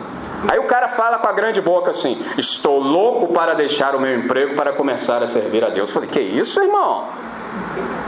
Aí 0.51 0.59
o 0.59 0.65
cara 0.65 0.89
fala 0.89 1.19
com 1.19 1.29
a 1.29 1.33
grande 1.33 1.61
boca 1.61 1.91
assim: 1.91 2.23
Estou 2.37 2.79
louco 2.79 3.33
para 3.33 3.55
deixar 3.55 3.95
o 3.95 4.01
meu 4.01 4.15
emprego 4.15 4.55
para 4.55 4.73
começar 4.73 5.23
a 5.23 5.27
servir 5.27 5.65
a 5.65 5.71
Deus. 5.71 5.89
Eu 5.89 5.95
falei: 5.95 6.09
Que 6.09 6.21
isso, 6.21 6.61
irmão? 6.61 7.09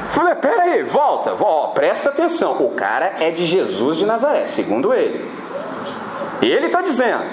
Eu 0.05 0.11
falei: 0.11 0.35
Peraí, 0.35 0.83
volta, 0.83 1.35
volta, 1.35 1.75
presta 1.75 2.11
atenção. 2.11 2.53
O 2.61 2.71
cara 2.71 3.15
é 3.21 3.31
de 3.31 3.47
Jesus 3.47 3.97
de 3.97 4.07
Nazaré, 4.07 4.45
segundo 4.45 4.93
ele. 4.93 5.31
Ele 6.43 6.67
está 6.67 6.83
dizendo: 6.83 7.25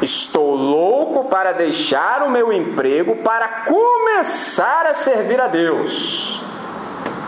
Estou 0.00 0.54
louco 0.54 1.24
para 1.24 1.52
deixar 1.52 2.22
o 2.22 2.30
meu 2.30 2.52
emprego 2.52 3.16
para 3.16 3.48
começar 3.66 4.86
a 4.86 4.94
servir 4.94 5.40
a 5.40 5.48
Deus. 5.48 6.40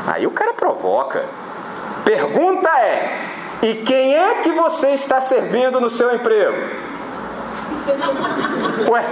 Aí 0.06 0.26
o 0.26 0.30
cara 0.30 0.54
provoca. 0.54 1.24
Pergunta 2.04 2.68
é: 2.78 3.30
E 3.62 3.74
quem 3.76 4.14
é 4.14 4.34
que 4.42 4.52
você 4.52 4.90
está 4.90 5.20
servindo 5.20 5.80
no 5.80 5.90
seu 5.90 6.14
emprego? 6.14 6.93
Ué, 8.88 9.04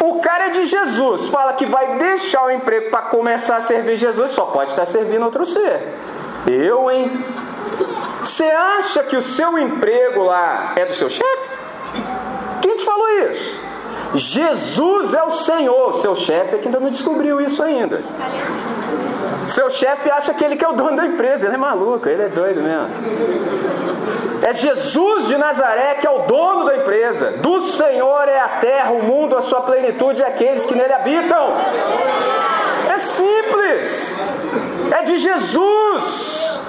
o 0.00 0.20
cara 0.20 0.46
é 0.46 0.50
de 0.50 0.66
Jesus, 0.66 1.28
fala 1.28 1.54
que 1.54 1.66
vai 1.66 1.96
deixar 1.96 2.44
o 2.44 2.50
emprego 2.50 2.90
para 2.90 3.02
começar 3.02 3.56
a 3.56 3.60
servir 3.60 3.96
Jesus, 3.96 4.32
só 4.32 4.46
pode 4.46 4.70
estar 4.70 4.86
servindo 4.86 5.24
outro 5.24 5.46
ser. 5.46 5.94
Eu, 6.46 6.90
hein? 6.90 7.24
Você 8.22 8.44
acha 8.44 9.02
que 9.02 9.16
o 9.16 9.22
seu 9.22 9.58
emprego 9.58 10.24
lá 10.24 10.72
é 10.76 10.84
do 10.84 10.94
seu 10.94 11.08
chefe? 11.08 11.50
Quem 12.60 12.76
te 12.76 12.84
falou 12.84 13.08
isso? 13.30 13.60
Jesus 14.14 15.14
é 15.14 15.22
o 15.22 15.30
Senhor, 15.30 15.92
seu 15.94 16.14
chefe 16.14 16.56
é 16.56 16.58
que 16.58 16.68
ainda 16.68 16.80
não 16.80 16.90
descobriu 16.90 17.40
isso 17.40 17.62
ainda. 17.62 18.02
Seu 19.46 19.68
chefe 19.68 20.10
acha 20.10 20.32
que 20.32 20.44
ele 20.44 20.56
que 20.56 20.64
é 20.64 20.68
o 20.68 20.72
dono 20.72 20.96
da 20.96 21.06
empresa, 21.06 21.46
ele 21.46 21.54
é 21.54 21.58
maluco, 21.58 22.08
ele 22.08 22.22
é 22.22 22.28
doido 22.28 22.62
mesmo. 22.62 22.88
É 24.44 24.52
Jesus 24.52 25.26
de 25.26 25.38
Nazaré 25.38 25.94
que 25.94 26.06
é 26.06 26.10
o 26.10 26.26
dono 26.26 26.66
da 26.66 26.76
empresa. 26.76 27.30
Do 27.38 27.62
Senhor 27.62 28.28
é 28.28 28.38
a 28.38 28.48
terra, 28.60 28.90
o 28.90 29.02
mundo, 29.02 29.38
a 29.38 29.40
sua 29.40 29.62
plenitude 29.62 30.20
e 30.20 30.24
aqueles 30.24 30.66
que 30.66 30.74
nele 30.74 30.92
habitam. 30.92 31.56
É 32.92 32.98
simples. 32.98 34.14
É 34.92 35.02
de 35.02 35.16
Jesus. 35.16 36.60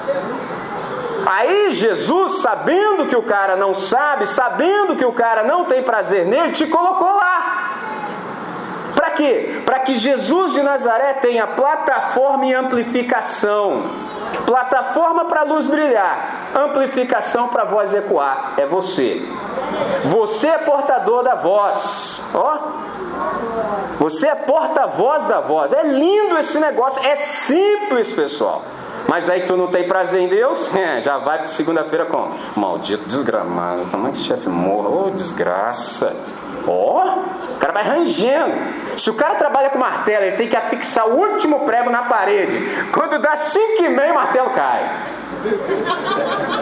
Aí 1.25 1.73
Jesus, 1.73 2.39
sabendo 2.39 3.07
que 3.07 3.15
o 3.15 3.23
cara 3.23 3.57
não 3.57 3.73
sabe, 3.73 4.25
sabendo 4.25 4.95
que 4.95 5.03
o 5.03 5.11
cara 5.11 5.43
não 5.43 5.65
tem 5.65 5.83
prazer 5.83 6.25
nele, 6.25 6.53
te 6.53 6.67
colocou 6.67 7.13
lá. 7.13 7.73
Para 8.95 9.09
quê? 9.11 9.61
Para 9.65 9.79
que 9.79 9.95
Jesus 9.95 10.53
de 10.53 10.61
Nazaré 10.61 11.13
tenha 11.15 11.45
plataforma 11.45 12.45
e 12.45 12.53
amplificação. 12.53 13.83
Plataforma 14.45 15.25
para 15.25 15.41
a 15.41 15.43
luz 15.43 15.65
brilhar, 15.65 16.34
amplificação 16.55 17.49
para 17.49 17.63
a 17.63 17.65
voz 17.65 17.93
ecoar. 17.93 18.53
É 18.57 18.65
você. 18.65 19.21
Você 20.05 20.47
é 20.47 20.57
portador 20.59 21.23
da 21.23 21.35
voz. 21.35 22.21
Ó. 22.33 22.57
Você 23.99 24.27
é 24.27 24.35
porta-voz 24.35 25.25
da 25.25 25.41
voz. 25.41 25.73
É 25.73 25.83
lindo 25.83 26.37
esse 26.37 26.59
negócio. 26.59 27.05
É 27.05 27.15
simples, 27.15 28.11
pessoal. 28.13 28.63
Mas 29.07 29.29
aí 29.29 29.45
tu 29.45 29.55
não 29.55 29.67
tem 29.67 29.87
prazer 29.87 30.21
em 30.21 30.27
Deus? 30.27 30.71
É, 30.75 30.99
já 31.01 31.17
vai 31.17 31.47
segunda-feira 31.49 32.05
com 32.05 32.29
maldito 32.55 33.07
desgramado. 33.07 33.85
Tomara 33.89 34.11
que 34.11 34.19
chefe 34.19 34.49
morra. 34.49 34.89
Ô, 34.89 35.07
oh, 35.07 35.11
desgraça. 35.11 36.15
Ó, 36.67 36.71
oh, 36.71 37.53
o 37.53 37.57
cara 37.57 37.73
vai 37.73 37.83
rangendo. 37.83 38.53
Se 38.97 39.09
o 39.09 39.13
cara 39.13 39.35
trabalha 39.35 39.69
com 39.69 39.77
martelo, 39.77 40.25
ele 40.25 40.37
tem 40.37 40.47
que 40.47 40.55
afixar 40.55 41.07
o 41.07 41.15
último 41.15 41.65
prego 41.65 41.89
na 41.89 42.03
parede. 42.03 42.57
Quando 42.91 43.19
dá 43.19 43.35
cinco 43.35 43.83
e 43.83 43.89
meio, 43.89 44.11
o 44.11 44.15
martelo 44.15 44.49
cai. 44.51 44.89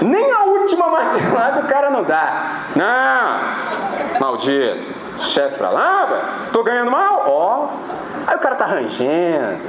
Nem 0.01 0.31
a 0.31 0.43
última 0.43 0.89
martelada 0.89 1.61
o 1.61 1.67
cara 1.67 1.89
não 1.89 2.03
dá. 2.03 2.65
Não, 2.75 4.19
maldito. 4.19 5.03
Chefe 5.19 5.57
pra 5.57 5.69
lá, 5.69 6.47
tô 6.51 6.63
ganhando 6.63 6.91
mal? 6.91 7.23
Ó. 7.27 7.65
Oh. 7.65 7.93
Aí 8.27 8.35
o 8.35 8.39
cara 8.39 8.55
tá 8.55 8.65
rangendo. 8.65 9.59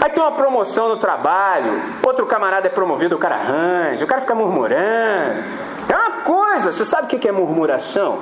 Aí 0.00 0.10
tem 0.10 0.22
uma 0.22 0.32
promoção 0.32 0.88
no 0.88 0.96
trabalho, 0.96 1.82
outro 2.02 2.26
camarada 2.26 2.66
é 2.66 2.70
promovido, 2.70 3.16
o 3.16 3.18
cara 3.18 3.36
arranja, 3.36 4.04
o 4.04 4.08
cara 4.08 4.20
fica 4.20 4.34
murmurando. 4.34 5.44
É 5.88 5.96
uma 5.96 6.10
coisa, 6.22 6.72
você 6.72 6.84
sabe 6.84 7.04
o 7.04 7.18
que 7.18 7.28
é 7.28 7.32
murmuração? 7.32 8.18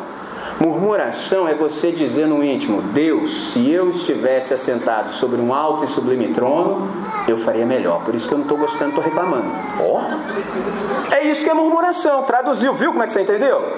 Murmuração 0.61 1.47
é 1.47 1.55
você 1.55 1.92
dizer 1.92 2.27
no 2.27 2.42
íntimo: 2.42 2.83
Deus, 2.83 3.53
se 3.53 3.71
eu 3.71 3.90
estivesse 3.90 4.53
assentado 4.53 5.12
sobre 5.12 5.40
um 5.40 5.55
alto 5.55 5.85
e 5.85 5.87
sublime 5.87 6.29
trono, 6.29 6.90
eu 7.29 7.37
faria 7.38 7.64
melhor. 7.64 8.05
Por 8.05 8.14
isso 8.14 8.27
que 8.27 8.35
eu 8.35 8.38
não 8.38 8.44
estou 8.44 8.59
gostando, 8.59 8.90
estou 8.90 9.05
reclamando. 9.05 9.47
Oh. 9.81 11.14
é 11.14 11.23
isso 11.25 11.44
que 11.44 11.51
é 11.51 11.55
murmuração. 11.55 12.23
Traduziu, 12.25 12.75
viu 12.75 12.90
como 12.90 13.05
é 13.05 13.07
que 13.07 13.12
você 13.12 13.23
entendeu? 13.23 13.77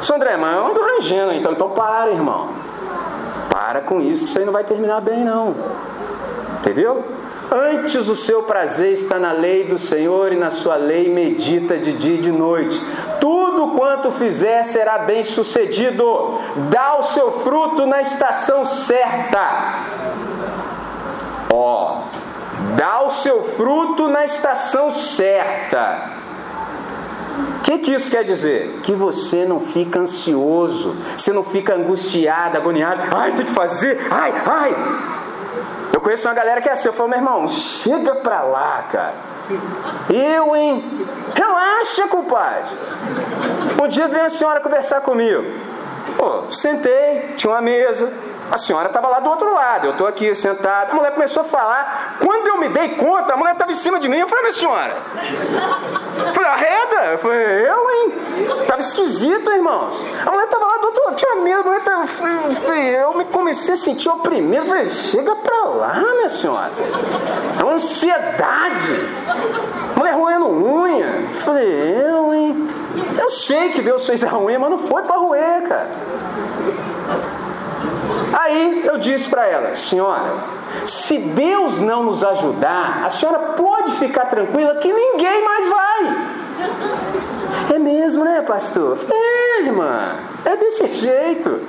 Sou 0.00 0.16
André, 0.16 0.36
mas 0.36 0.56
eu 0.56 0.66
ando 0.66 0.80
rangendo, 0.80 1.32
então, 1.34 1.52
então 1.52 1.70
para, 1.70 2.10
irmão. 2.10 2.48
Para 3.50 3.80
com 3.80 4.00
isso, 4.00 4.24
que 4.24 4.30
isso 4.30 4.38
aí 4.38 4.44
não 4.44 4.52
vai 4.52 4.64
terminar 4.64 5.00
bem, 5.00 5.24
não. 5.24 5.54
Entendeu? 6.60 7.04
Antes 7.50 8.08
o 8.08 8.16
seu 8.16 8.42
prazer 8.42 8.92
está 8.92 9.18
na 9.18 9.32
lei 9.32 9.64
do 9.64 9.78
Senhor 9.78 10.32
e 10.32 10.36
na 10.36 10.50
sua 10.50 10.76
lei 10.76 11.12
medita 11.12 11.78
de 11.78 11.92
dia 11.94 12.16
e 12.16 12.18
de 12.18 12.30
noite. 12.30 12.80
Quanto 13.76 14.12
fizer 14.12 14.64
será 14.64 14.98
bem 14.98 15.22
sucedido. 15.22 16.38
Dá 16.70 16.98
o 16.98 17.02
seu 17.02 17.32
fruto 17.40 17.86
na 17.86 18.00
estação 18.00 18.64
certa. 18.64 19.84
Ó, 21.52 22.02
dá 22.76 23.02
o 23.02 23.10
seu 23.10 23.42
fruto 23.42 24.08
na 24.08 24.24
estação 24.24 24.90
certa. 24.90 26.18
O 27.58 27.60
que, 27.62 27.78
que 27.78 27.92
isso 27.92 28.10
quer 28.10 28.24
dizer? 28.24 28.80
Que 28.82 28.92
você 28.92 29.44
não 29.44 29.60
fica 29.60 30.00
ansioso, 30.00 30.96
você 31.16 31.32
não 31.32 31.44
fica 31.44 31.74
angustiado, 31.74 32.56
agoniado. 32.56 33.02
Ai, 33.14 33.34
tem 33.34 33.44
que 33.44 33.52
fazer, 33.52 34.00
ai, 34.10 34.32
ai. 34.46 34.76
Eu 35.92 36.00
conheço 36.00 36.28
uma 36.28 36.34
galera 36.34 36.60
que 36.60 36.68
é 36.68 36.72
assim, 36.72 36.88
eu 36.88 36.92
falo, 36.92 37.08
meu 37.08 37.18
irmão, 37.18 37.48
chega 37.48 38.14
pra 38.16 38.42
lá, 38.42 38.84
cara. 38.90 39.27
Eu, 40.12 40.56
hein? 40.56 40.84
Relaxa, 41.34 42.08
compadre. 42.08 42.76
Um 43.82 43.88
dia 43.88 44.08
veio 44.08 44.24
a 44.24 44.30
senhora 44.30 44.60
conversar 44.60 45.00
comigo. 45.00 45.44
Pô, 46.16 46.50
sentei, 46.50 47.34
tinha 47.36 47.52
uma 47.52 47.60
mesa, 47.60 48.12
a 48.50 48.56
senhora 48.56 48.88
estava 48.88 49.08
lá 49.08 49.20
do 49.20 49.28
outro 49.28 49.52
lado, 49.52 49.86
eu 49.86 49.90
estou 49.92 50.06
aqui 50.06 50.34
sentado. 50.34 50.92
A 50.92 50.94
mulher 50.94 51.12
começou 51.12 51.42
a 51.42 51.44
falar. 51.44 52.16
Quando 52.18 52.46
eu 52.48 52.58
me 52.58 52.68
dei 52.68 52.90
conta, 52.96 53.34
a 53.34 53.36
mulher 53.36 53.52
estava 53.52 53.70
em 53.70 53.74
cima 53.74 53.98
de 53.98 54.08
mim. 54.08 54.18
Eu 54.18 54.28
falei, 54.28 54.44
minha 54.44 54.54
senhora. 54.54 54.96
Eu 56.26 56.34
falei, 56.34 56.50
arreda. 56.50 57.04
Eu 57.12 57.18
falei, 57.18 57.68
eu, 57.68 57.90
hein? 57.90 58.12
Tava 58.66 58.80
esquisito, 58.80 59.50
irmãos. 59.50 59.94
A 60.24 60.30
mulher 60.30 60.44
estava 60.44 60.66
lá 60.66 60.78
do 60.78 60.86
outro 60.86 61.04
lado, 61.04 61.16
tinha 61.16 61.36
medo. 61.36 61.60
A 61.60 61.64
mulher 61.64 61.82
tava... 61.82 62.04
Eu 62.76 63.14
me 63.16 63.24
comecei 63.26 63.74
a 63.74 63.76
sentir 63.76 64.08
oprimido. 64.08 64.62
Eu 64.62 64.66
falei, 64.66 64.88
chega 64.88 65.36
pra 65.36 65.64
lá, 65.64 65.94
minha 65.98 66.28
senhora. 66.28 66.70
É 67.58 67.62
uma 67.62 67.74
ansiedade. 67.74 68.94
Mulher 69.94 70.14
roendo 70.14 70.46
unha. 70.46 71.06
Eu 71.06 71.34
falei, 71.34 72.02
eu, 72.02 72.34
hein? 72.34 72.68
Eu 73.20 73.30
sei 73.30 73.70
que 73.70 73.82
Deus 73.82 74.06
fez 74.06 74.24
a 74.24 74.38
unha, 74.38 74.58
mas 74.58 74.70
não 74.70 74.78
foi 74.78 75.02
para 75.02 75.16
roer, 75.16 75.68
cara. 75.68 75.88
Aí 78.32 78.84
eu 78.84 78.98
disse 78.98 79.28
para 79.28 79.46
ela: 79.46 79.74
Senhora, 79.74 80.36
se 80.84 81.18
Deus 81.18 81.78
não 81.78 82.02
nos 82.02 82.24
ajudar, 82.24 83.02
a 83.04 83.10
senhora 83.10 83.38
pode 83.56 83.92
ficar 83.92 84.26
tranquila 84.26 84.76
que 84.76 84.92
ninguém 84.92 85.44
mais 85.44 85.68
vai. 85.68 86.38
É 87.74 87.78
mesmo, 87.78 88.24
né, 88.24 88.42
pastor? 88.42 88.98
É, 89.10 89.62
irmã, 89.62 90.16
é 90.44 90.56
desse 90.56 90.92
jeito. 90.92 91.60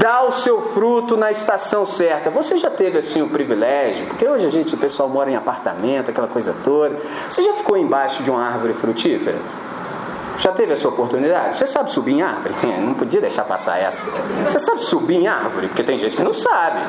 Dá 0.00 0.24
o 0.24 0.32
seu 0.32 0.60
fruto 0.72 1.16
na 1.16 1.30
estação 1.30 1.86
certa. 1.86 2.28
Você 2.28 2.58
já 2.58 2.68
teve 2.68 2.98
assim 2.98 3.22
o 3.22 3.28
privilégio? 3.28 4.08
Porque 4.08 4.28
hoje 4.28 4.44
a 4.44 4.50
gente, 4.50 4.74
o 4.74 4.78
pessoal 4.78 5.08
mora 5.08 5.30
em 5.30 5.36
apartamento, 5.36 6.10
aquela 6.10 6.26
coisa 6.26 6.52
toda. 6.64 6.96
Você 7.30 7.44
já 7.44 7.52
ficou 7.52 7.76
embaixo 7.76 8.24
de 8.24 8.30
uma 8.30 8.44
árvore 8.44 8.74
frutífera? 8.74 9.38
Já 10.38 10.52
teve 10.52 10.72
essa 10.72 10.88
oportunidade? 10.88 11.56
Você 11.56 11.66
sabe 11.66 11.90
subir 11.90 12.14
em 12.14 12.22
árvore? 12.22 12.54
Não 12.80 12.94
podia 12.94 13.20
deixar 13.20 13.44
passar 13.44 13.78
essa. 13.78 14.10
Você 14.46 14.58
sabe 14.58 14.82
subir 14.82 15.16
em 15.16 15.28
árvore? 15.28 15.68
Porque 15.68 15.82
tem 15.82 15.98
gente 15.98 16.16
que 16.16 16.22
não 16.22 16.32
sabe. 16.32 16.80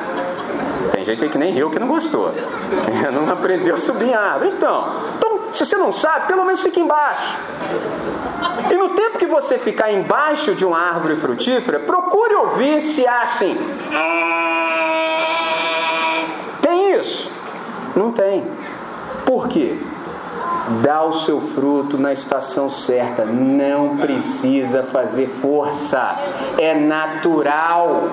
Tem 0.92 1.04
gente 1.04 1.22
aí 1.22 1.30
que 1.30 1.38
nem 1.38 1.56
eu 1.56 1.70
que 1.70 1.78
não 1.78 1.88
gostou. 1.88 2.32
Não 3.12 3.30
aprendeu 3.30 3.74
a 3.74 3.78
subir 3.78 4.08
em 4.08 4.14
árvore. 4.14 4.52
Então, 4.56 5.08
então, 5.16 5.52
se 5.52 5.64
você 5.64 5.76
não 5.76 5.92
sabe, 5.92 6.26
pelo 6.26 6.44
menos 6.44 6.62
fique 6.62 6.80
embaixo. 6.80 7.38
E 8.70 8.76
no 8.76 8.90
tempo 8.90 9.18
que 9.18 9.26
você 9.26 9.58
ficar 9.58 9.92
embaixo 9.92 10.54
de 10.54 10.64
uma 10.64 10.78
árvore 10.78 11.16
frutífera, 11.16 11.80
procure 11.80 12.34
ouvir 12.34 12.80
se 12.80 13.06
há 13.06 13.22
assim. 13.22 13.56
Tem 16.62 16.92
isso? 16.98 17.30
Não 17.96 18.12
tem. 18.12 18.46
Por 19.24 19.48
quê? 19.48 19.76
Dá 20.82 21.04
o 21.04 21.12
seu 21.12 21.40
fruto 21.40 21.98
na 21.98 22.12
estação 22.12 22.68
certa, 22.68 23.24
não 23.24 23.96
precisa 23.96 24.82
fazer 24.82 25.26
força, 25.26 26.16
é 26.58 26.74
natural. 26.74 28.10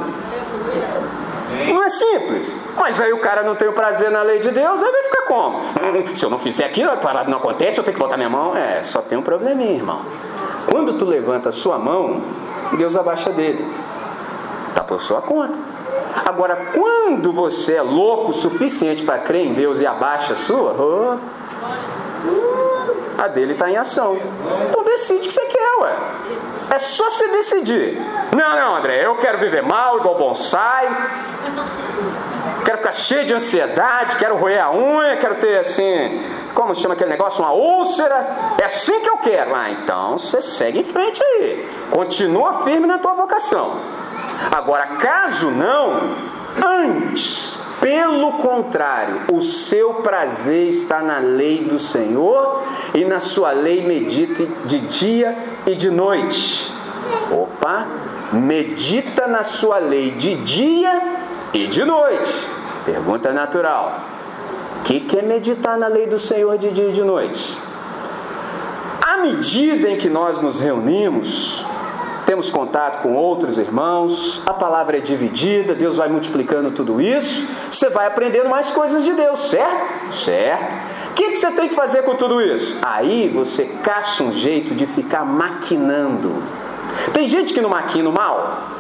Não 1.68 1.84
é 1.84 1.90
simples. 1.90 2.58
Mas 2.78 3.00
aí 3.00 3.14
o 3.14 3.20
cara 3.20 3.44
não 3.44 3.56
tem 3.56 3.68
o 3.68 3.74
prazer 3.74 4.12
na 4.12 4.22
lei 4.22 4.40
de 4.40 4.52
Deus, 4.52 4.84
aí 4.84 4.92
vai 4.92 5.04
ficar 5.04 5.22
como? 5.24 5.62
Se 6.16 6.26
eu 6.26 6.30
não 6.30 6.40
fizer 6.40 6.66
aquilo, 6.66 6.92
a 6.92 6.98
parada 6.98 7.30
não 7.30 7.38
acontece, 7.38 7.78
eu 7.78 7.84
tenho 7.84 7.96
que 7.96 8.02
botar 8.02 8.18
minha 8.18 8.30
mão. 8.30 8.56
É, 8.56 8.82
só 8.84 9.02
tem 9.02 9.18
um 9.18 9.22
probleminha, 9.22 9.76
irmão. 9.76 10.02
Quando 10.70 10.94
tu 10.94 11.06
levanta 11.06 11.50
a 11.50 11.52
sua 11.52 11.78
mão, 11.78 12.22
Deus 12.78 12.96
abaixa 12.96 13.32
dele. 13.32 13.66
Tá 14.74 14.84
por 14.84 15.00
sua 15.00 15.22
conta. 15.22 15.58
Agora, 16.26 16.72
quando 16.74 17.32
você 17.32 17.76
é 17.76 17.82
louco 17.82 18.32
o 18.32 18.34
suficiente 18.34 19.04
para 19.04 19.20
crer 19.20 19.48
em 19.48 19.54
Deus 19.54 19.82
e 19.82 19.88
abaixa 19.88 20.34
a 20.34 20.36
sua, 20.36 20.74
oh, 20.74 21.18
a 23.18 23.28
dele 23.28 23.54
está 23.54 23.70
em 23.70 23.78
ação. 23.78 24.18
Então 24.70 24.84
decide 24.84 25.20
o 25.20 25.22
que 25.22 25.34
você 25.34 25.46
quer, 25.46 25.82
ué. 25.82 25.96
É 26.72 26.78
só 26.78 27.10
você 27.10 27.28
decidir. 27.30 28.02
Não, 28.36 28.56
não, 28.56 28.76
André, 28.76 29.06
eu 29.06 29.16
quero 29.18 29.38
viver 29.38 29.62
mal, 29.62 29.98
igual 29.98 30.18
bonsai. 30.18 30.88
Quero 32.64 32.78
ficar 32.78 32.92
cheio 32.92 33.26
de 33.26 33.34
ansiedade, 33.34 34.18
quero 34.18 34.36
roer 34.36 34.64
a 34.64 34.72
unha, 34.72 35.18
quero 35.18 35.36
ter 35.36 35.60
assim, 35.60 36.20
como 36.54 36.74
chama 36.74 36.96
aquele 36.96 37.12
negócio? 37.12 37.44
Uma 37.44 37.54
úlcera. 37.54 38.56
É 38.60 38.66
assim 38.66 39.00
que 39.02 39.10
eu 39.10 39.18
quero. 39.18 39.54
Ah, 39.54 39.70
então 39.70 40.18
você 40.18 40.42
segue 40.42 40.80
em 40.80 40.84
frente 40.84 41.22
aí. 41.24 41.70
Continua 41.92 42.64
firme 42.64 42.88
na 42.88 42.98
tua 42.98 43.14
vocação. 43.14 43.80
Agora, 44.52 44.88
caso 44.98 45.52
não, 45.52 46.16
antes 46.66 47.55
pelo 47.86 48.32
contrário, 48.40 49.22
o 49.32 49.44
seu 49.44 49.94
prazer 49.96 50.70
está 50.70 51.04
na 51.04 51.20
lei 51.20 51.66
do 51.66 51.78
Senhor 51.78 52.64
e 52.96 53.06
na 53.06 53.20
sua 53.20 53.52
lei 53.52 53.86
medita 53.86 54.44
de 54.66 54.80
dia 54.80 55.38
e 55.68 55.76
de 55.76 55.92
noite. 55.92 56.74
Opa, 57.32 57.86
medita 58.34 59.28
na 59.28 59.44
sua 59.44 59.78
lei 59.78 60.10
de 60.10 60.34
dia 60.38 61.00
e 61.54 61.68
de 61.68 61.86
noite. 61.86 62.34
Pergunta 62.86 63.32
natural. 63.32 64.02
O 64.80 64.84
que, 64.86 65.02
que 65.02 65.20
é 65.20 65.22
meditar 65.22 65.78
na 65.78 65.86
lei 65.86 66.08
do 66.08 66.18
Senhor 66.18 66.58
de 66.58 66.72
dia 66.72 66.90
e 66.90 66.92
de 66.92 67.04
noite? 67.04 67.56
À 69.00 69.18
medida 69.18 69.92
em 69.92 69.96
que 69.96 70.10
nós 70.10 70.42
nos 70.42 70.60
reunimos, 70.60 71.64
temos 72.26 72.50
contato 72.50 73.02
com 73.02 73.14
outros 73.14 73.58
irmãos, 73.58 74.42
a 74.46 74.54
palavra 74.54 74.98
é 74.98 75.00
dividida, 75.00 75.76
Deus 75.76 75.96
vai 75.96 76.10
multiplicando 76.10 76.72
tudo 76.72 77.00
isso, 77.00 77.48
você 77.70 77.90
vai 77.90 78.08
aprendendo 78.08 78.50
mais 78.50 78.72
coisas 78.72 79.04
de 79.04 79.14
Deus, 79.14 79.50
certo? 79.50 80.14
Certo. 80.14 80.96
O 81.12 81.14
que, 81.14 81.32
que 81.32 81.36
você 81.36 81.52
tem 81.52 81.70
que 81.70 81.76
fazer 81.76 82.04
com 82.04 82.16
tudo 82.16 82.42
isso? 82.42 82.78
Aí 82.82 83.30
você 83.30 83.66
caça 83.84 84.24
um 84.24 84.34
jeito 84.34 84.74
de 84.74 84.86
ficar 84.86 85.24
maquinando. 85.24 86.44
Tem 87.14 87.28
gente 87.28 87.54
que 87.54 87.62
não 87.62 87.70
maquina 87.70 88.10
o 88.10 88.14
mal, 88.14 88.76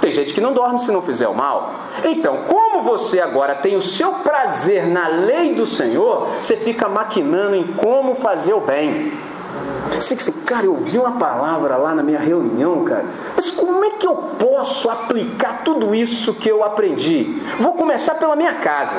tem 0.00 0.10
gente 0.10 0.32
que 0.32 0.40
não 0.40 0.52
dorme 0.52 0.78
se 0.78 0.90
não 0.92 1.02
fizer 1.02 1.28
o 1.28 1.34
mal. 1.34 1.74
Então, 2.04 2.44
como 2.46 2.82
você 2.82 3.20
agora 3.20 3.56
tem 3.56 3.76
o 3.76 3.82
seu 3.82 4.12
prazer 4.12 4.86
na 4.86 5.08
lei 5.08 5.54
do 5.54 5.66
Senhor, 5.66 6.28
você 6.40 6.56
fica 6.56 6.88
maquinando 6.88 7.56
em 7.56 7.66
como 7.66 8.14
fazer 8.14 8.54
o 8.54 8.60
bem. 8.60 9.12
Você 9.94 10.16
que 10.16 10.32
cara, 10.42 10.66
eu 10.66 10.72
ouvi 10.72 10.98
uma 10.98 11.12
palavra 11.12 11.76
lá 11.76 11.94
na 11.94 12.02
minha 12.02 12.18
reunião, 12.18 12.84
cara. 12.84 13.04
Mas 13.34 13.50
como 13.50 13.84
é 13.84 13.90
que 13.90 14.06
eu 14.06 14.14
posso 14.14 14.88
aplicar 14.90 15.62
tudo 15.64 15.94
isso 15.94 16.34
que 16.34 16.48
eu 16.48 16.62
aprendi? 16.62 17.42
Vou 17.58 17.74
começar 17.74 18.14
pela 18.14 18.36
minha 18.36 18.54
casa. 18.54 18.98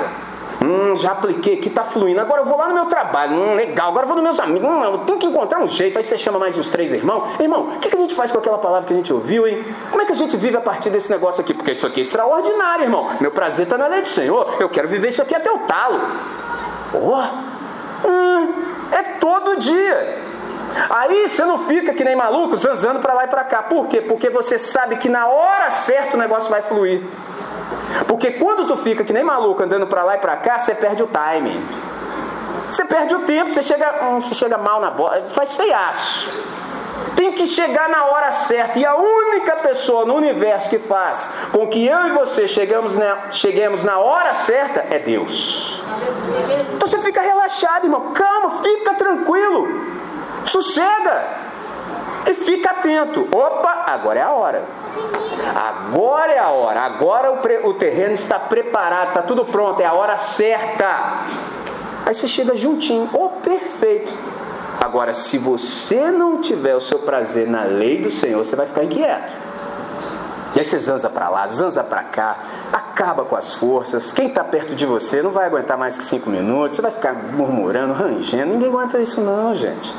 Hum, 0.62 0.96
já 0.96 1.12
apliquei 1.12 1.54
aqui, 1.54 1.70
tá 1.70 1.84
fluindo. 1.84 2.20
Agora 2.20 2.42
eu 2.42 2.46
vou 2.46 2.58
lá 2.58 2.68
no 2.68 2.74
meu 2.74 2.86
trabalho. 2.86 3.34
Hum, 3.34 3.56
legal. 3.56 3.90
Agora 3.90 4.04
eu 4.04 4.08
vou 4.08 4.16
nos 4.16 4.24
meus 4.24 4.40
amigos. 4.40 4.70
Hum, 4.70 4.84
eu 4.84 4.98
tenho 5.00 5.18
que 5.18 5.26
encontrar 5.26 5.62
um 5.62 5.68
jeito. 5.68 5.98
Aí 5.98 6.04
você 6.04 6.18
chama 6.18 6.38
mais 6.38 6.58
uns 6.58 6.70
três 6.70 6.92
irmãos. 6.92 7.40
Irmão, 7.40 7.70
o 7.76 7.80
que, 7.80 7.90
que 7.90 7.96
a 7.96 8.00
gente 8.00 8.14
faz 8.14 8.32
com 8.32 8.40
aquela 8.40 8.58
palavra 8.58 8.86
que 8.86 8.94
a 8.94 8.96
gente 8.96 9.12
ouviu, 9.14 9.48
hein? 9.48 9.64
Como 9.90 10.02
é 10.02 10.06
que 10.06 10.12
a 10.12 10.16
gente 10.16 10.36
vive 10.36 10.58
a 10.58 10.62
partir 10.62 10.90
desse 10.90 11.10
negócio 11.10 11.40
aqui? 11.42 11.54
Porque 11.54 11.72
isso 11.72 11.88
aqui 11.88 12.02
é 12.02 12.04
extraordinário, 12.04 12.84
irmão. 12.84 13.10
Meu 13.22 13.32
prazer 13.32 13.68
tá 13.68 13.78
na 13.78 13.88
lei 13.88 14.02
do 14.02 14.08
Senhor. 14.08 14.58
Eu 14.60 14.70
quero 14.70 14.88
viver 14.90 15.08
isso 15.08 15.22
aqui 15.22 15.34
até 15.34 15.50
o 15.50 15.60
talo. 15.60 16.02
Oh, 16.94 18.08
hum, 18.08 18.54
é 18.92 19.04
todo 19.20 19.58
dia. 19.60 20.29
Aí 20.90 21.28
você 21.28 21.44
não 21.46 21.60
fica 21.60 21.94
que 21.94 22.04
nem 22.04 22.16
maluco 22.16 22.56
zanzando 22.56 23.00
para 23.00 23.14
lá 23.14 23.26
e 23.26 23.28
para 23.28 23.44
cá. 23.44 23.64
Por 23.64 23.88
quê? 23.88 24.02
Porque 24.02 24.30
você 24.30 24.58
sabe 24.58 24.98
que 24.98 25.10
na 25.10 25.28
hora 25.28 25.70
certa 25.70 26.16
o 26.16 26.20
negócio 26.20 26.50
vai 26.50 26.62
fluir. 26.62 27.02
Porque 28.08 28.32
quando 28.32 28.68
tu 28.68 28.78
fica 28.78 29.04
que 29.04 29.14
nem 29.14 29.24
maluco 29.24 29.62
andando 29.62 29.88
para 29.88 30.04
lá 30.04 30.16
e 30.16 30.20
para 30.20 30.36
cá, 30.38 30.60
você 30.60 30.74
perde 30.74 31.04
o 31.04 31.08
timing. 31.08 31.64
Você 32.72 32.86
perde 32.86 33.16
o 33.16 33.20
tempo, 33.22 33.52
você 33.52 33.64
chega, 33.64 34.06
hum, 34.06 34.22
você 34.22 34.36
chega 34.36 34.58
mal 34.58 34.80
na 34.80 34.92
bola, 34.92 35.24
faz 35.30 35.54
feiaço. 35.54 36.30
Tem 37.16 37.32
que 37.34 37.48
chegar 37.48 37.90
na 37.90 38.06
hora 38.06 38.32
certa. 38.32 38.78
E 38.80 38.86
a 38.86 38.96
única 38.96 39.56
pessoa 39.58 40.06
no 40.06 40.16
universo 40.16 40.70
que 40.70 40.80
faz 40.80 41.30
com 41.52 41.68
que 41.68 41.86
eu 41.86 42.08
e 42.08 42.12
você 42.12 42.48
chegamos 42.48 42.96
na, 42.96 43.32
cheguemos 43.32 43.84
na 43.84 44.00
hora 44.00 44.34
certa 44.34 44.86
é 44.90 45.00
Deus. 45.00 45.82
Então 46.76 46.88
você 46.88 47.00
fica 47.00 47.22
relaxado, 47.22 47.86
irmão. 47.86 48.12
Calma, 48.14 48.62
fica 48.62 48.94
tranquilo. 48.94 49.68
Sossega 50.46 51.28
e 52.26 52.34
fica 52.34 52.72
atento. 52.72 53.28
Opa, 53.32 53.84
agora 53.88 54.20
é 54.20 54.24
a 54.24 54.32
hora. 54.32 54.64
Agora 55.56 56.32
é 56.32 56.40
a 56.40 56.50
hora, 56.50 56.82
agora 56.82 57.32
o, 57.32 57.70
o 57.70 57.74
terreno 57.74 58.14
está 58.14 58.40
preparado, 58.40 59.10
está 59.10 59.22
tudo 59.22 59.46
pronto, 59.46 59.80
é 59.82 59.86
a 59.86 59.94
hora 59.94 60.18
certa. 60.18 61.26
Aí 62.06 62.14
você 62.14 62.28
chega 62.28 62.56
juntinho, 62.56 63.10
oh, 63.14 63.30
perfeito. 63.42 64.14
Agora, 64.80 65.14
se 65.14 65.38
você 65.38 66.10
não 66.10 66.42
tiver 66.42 66.76
o 66.76 66.82
seu 66.82 67.00
prazer 67.00 67.48
na 67.48 67.64
lei 67.64 68.02
do 68.02 68.10
Senhor, 68.10 68.44
você 68.44 68.56
vai 68.56 68.66
ficar 68.66 68.84
inquieto. 68.84 69.32
E 70.56 70.60
aí 70.60 70.66
você 70.66 70.80
zanza 70.80 71.10
para 71.10 71.30
lá, 71.30 71.46
zanza 71.46 71.84
para 71.84 72.04
cá, 72.04 72.38
acaba 72.72 73.24
com 73.24 73.36
as 73.36 73.54
forças. 73.54 74.12
Quem 74.12 74.28
está 74.28 74.44
perto 74.44 74.76
de 74.76 74.86
você 74.86 75.22
não 75.22 75.32
vai 75.32 75.46
aguentar 75.46 75.78
mais 75.78 75.98
que 75.98 76.04
cinco 76.04 76.30
minutos, 76.30 76.78
você 76.78 76.82
vai 76.82 76.92
ficar 76.92 77.14
murmurando, 77.14 77.94
rangendo. 77.94 78.54
Ninguém 78.54 78.70
aguenta 78.70 79.00
isso, 79.00 79.22
não, 79.22 79.56
gente. 79.56 79.94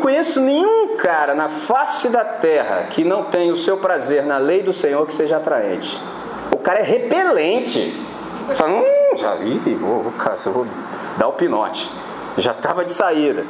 Não 0.00 0.06
conheço 0.06 0.40
nenhum 0.40 0.96
cara 0.96 1.34
na 1.34 1.50
face 1.50 2.08
da 2.08 2.24
terra 2.24 2.86
que 2.88 3.04
não 3.04 3.24
tenha 3.24 3.52
o 3.52 3.56
seu 3.56 3.76
prazer 3.76 4.24
na 4.24 4.38
lei 4.38 4.62
do 4.62 4.72
Senhor 4.72 5.06
que 5.06 5.12
seja 5.12 5.36
atraente. 5.36 6.00
O 6.50 6.56
cara 6.56 6.78
é 6.78 6.82
repelente. 6.82 7.94
Fala, 8.54 8.78
hum, 8.78 9.16
já 9.18 9.34
vi, 9.34 9.58
vou, 9.74 10.02
vou, 10.02 10.52
vou 10.54 10.66
dar 11.18 11.28
o 11.28 11.34
pinote 11.34 11.92
já 12.38 12.52
estava 12.52 12.82
de 12.82 12.94
saída. 12.94 13.44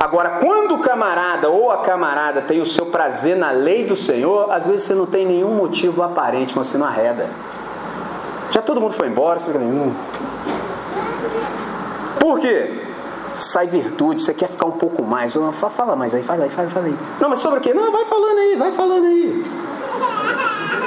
Agora, 0.00 0.30
quando 0.40 0.74
o 0.74 0.80
camarada 0.80 1.48
ou 1.48 1.70
a 1.70 1.78
camarada 1.78 2.42
tem 2.42 2.60
o 2.60 2.66
seu 2.66 2.86
prazer 2.86 3.36
na 3.36 3.52
lei 3.52 3.84
do 3.84 3.94
Senhor, 3.94 4.50
às 4.50 4.66
vezes 4.66 4.82
você 4.82 4.94
não 4.94 5.06
tem 5.06 5.24
nenhum 5.24 5.54
motivo 5.54 6.02
aparente, 6.02 6.56
mas 6.56 6.66
você 6.66 6.76
não 6.76 6.88
arreda. 6.88 7.28
Já 8.50 8.60
todo 8.60 8.80
mundo 8.80 8.94
foi 8.94 9.06
embora, 9.06 9.38
você 9.38 9.46
fica 9.46 9.60
nenhum. 9.60 9.94
Por 12.18 12.40
quê? 12.40 12.83
Sai 13.34 13.66
virtude, 13.66 14.22
você 14.22 14.32
quer 14.32 14.48
ficar 14.48 14.66
um 14.66 14.72
pouco 14.72 15.02
mais. 15.02 15.34
Fala 15.74 15.96
mais 15.96 16.14
aí, 16.14 16.22
fala 16.22 16.44
aí, 16.44 16.50
fala, 16.50 16.70
fala 16.70 16.86
aí. 16.86 16.96
Não, 17.20 17.28
mas 17.28 17.40
sobre 17.40 17.58
o 17.58 17.62
quê? 17.62 17.74
Não, 17.74 17.90
vai 17.90 18.04
falando 18.04 18.38
aí, 18.38 18.56
vai 18.56 18.72
falando 18.72 19.06
aí. 19.06 19.44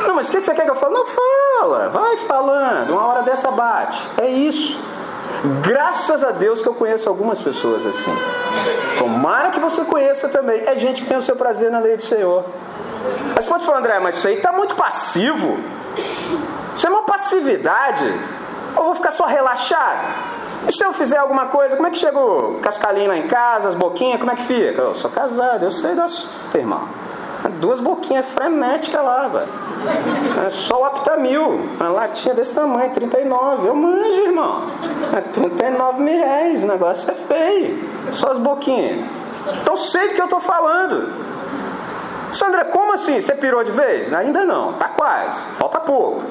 Não, 0.08 0.16
mas 0.16 0.30
o 0.30 0.32
que 0.32 0.42
você 0.42 0.54
quer 0.54 0.64
que 0.64 0.72
eu 0.72 0.76
fale? 0.76 0.94
Não, 0.94 1.06
fala, 1.06 1.90
vai 1.90 2.18
falando. 2.18 2.92
Uma 2.92 3.06
hora 3.06 3.24
dessa 3.24 3.52
bate. 3.52 4.02
É 4.18 4.28
isso. 4.28 4.80
Graças 5.62 6.24
a 6.24 6.32
Deus 6.32 6.62
que 6.62 6.68
eu 6.68 6.74
conheço 6.74 7.10
algumas 7.10 7.42
pessoas 7.42 7.86
assim. 7.86 8.16
Tomara 8.98 9.50
que 9.50 9.60
você 9.60 9.84
conheça 9.84 10.30
também. 10.30 10.64
É 10.66 10.76
gente 10.76 11.02
que 11.02 11.08
tem 11.08 11.18
o 11.18 11.22
seu 11.22 11.36
prazer 11.36 11.70
na 11.70 11.80
lei 11.80 11.98
do 11.98 12.04
Senhor. 12.04 12.46
Mas 13.36 13.46
pode 13.46 13.66
falar, 13.66 13.80
André, 13.80 14.00
mas 14.00 14.16
isso 14.16 14.28
aí 14.28 14.36
está 14.36 14.52
muito 14.52 14.76
passivo. 14.76 15.60
Isso 16.76 16.88
é 16.88 16.90
uma 16.90 17.04
passividade. 17.04 18.06
Ou 18.76 18.86
vou 18.86 18.96
ficar 18.96 19.12
só 19.12 19.26
relaxado? 19.26 20.37
E 20.68 20.72
se 20.72 20.84
eu 20.84 20.92
fizer 20.92 21.18
alguma 21.18 21.46
coisa, 21.46 21.78
como 21.78 21.88
é 21.88 21.92
que 21.92 21.98
chega 21.98 22.20
o 22.20 22.60
cascalinho 22.60 23.08
lá 23.08 23.18
em 23.18 23.28
casa, 23.28 23.70
as 23.70 23.76
boquinhas, 23.76 24.20
como 24.20 24.32
é 24.32 24.36
que 24.36 24.44
fica? 24.44 24.82
Eu 24.82 24.94
sou 24.94 25.10
casado, 25.10 25.64
eu 25.64 25.72
sei 25.72 25.96
das. 25.96 26.28
Irmão, 26.54 26.82
duas 27.62 27.80
boquinhas 27.80 28.26
frenéticas 28.26 29.02
lá, 29.02 29.30
velho. 29.30 29.48
É 30.46 30.50
só 30.50 30.82
o 30.82 30.84
Aptamil, 30.84 31.62
uma 31.80 31.90
latinha 31.90 32.36
desse 32.36 32.54
tamanho, 32.54 32.92
39. 32.92 33.68
Eu 33.68 33.76
manjo, 33.76 34.22
irmão. 34.24 34.64
É 35.16 35.22
39 35.22 36.02
mil 36.02 36.18
reais, 36.18 36.66
o 36.66 36.68
negócio 36.68 37.10
é 37.12 37.16
feio. 37.16 37.90
Só 38.12 38.32
as 38.32 38.38
boquinhas. 38.38 39.06
Então 39.62 39.76
sei 39.78 40.10
do 40.10 40.16
que 40.16 40.22
eu 40.22 40.26
estou 40.26 40.42
falando. 40.42 41.14
Sandra, 42.34 42.66
como 42.66 42.94
assim? 42.94 43.22
Você 43.22 43.34
pirou 43.36 43.64
de 43.64 43.72
vez? 43.72 44.14
Ainda 44.14 44.44
não, 44.44 44.74
tá 44.74 44.90
quase, 44.90 45.48
falta 45.58 45.80
pouco. 45.80 46.24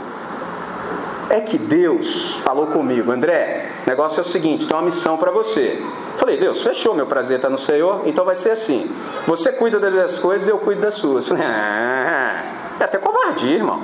É 1.29 1.41
que 1.41 1.59
Deus 1.59 2.37
falou 2.37 2.69
comigo, 2.69 3.11
André, 3.11 3.71
o 3.85 3.91
negócio 3.91 4.21
é 4.21 4.23
o 4.23 4.25
seguinte, 4.25 4.67
tem 4.67 4.77
uma 4.77 4.83
missão 4.83 5.17
para 5.17 5.31
você. 5.31 5.83
Falei, 6.19 6.37
Deus, 6.37 6.63
fechou, 6.63 6.95
meu 6.95 7.07
prazer 7.07 7.37
está 7.37 7.51
no 7.51 7.59
Senhor, 7.59 8.03
então 8.07 8.25
vai 8.25 8.35
ser 8.35 8.51
assim. 8.51 8.91
Você 9.27 9.53
cuida 9.53 9.79
das 9.79 10.19
coisas 10.19 10.47
e 10.47 10.51
eu 10.51 10.59
cuido 10.59 10.81
das 10.81 10.95
suas. 10.95 11.27
Falei, 11.27 11.45
ah, 11.45 12.43
é 12.79 12.85
até 12.85 12.99
covardia, 12.99 13.57
irmão. 13.57 13.83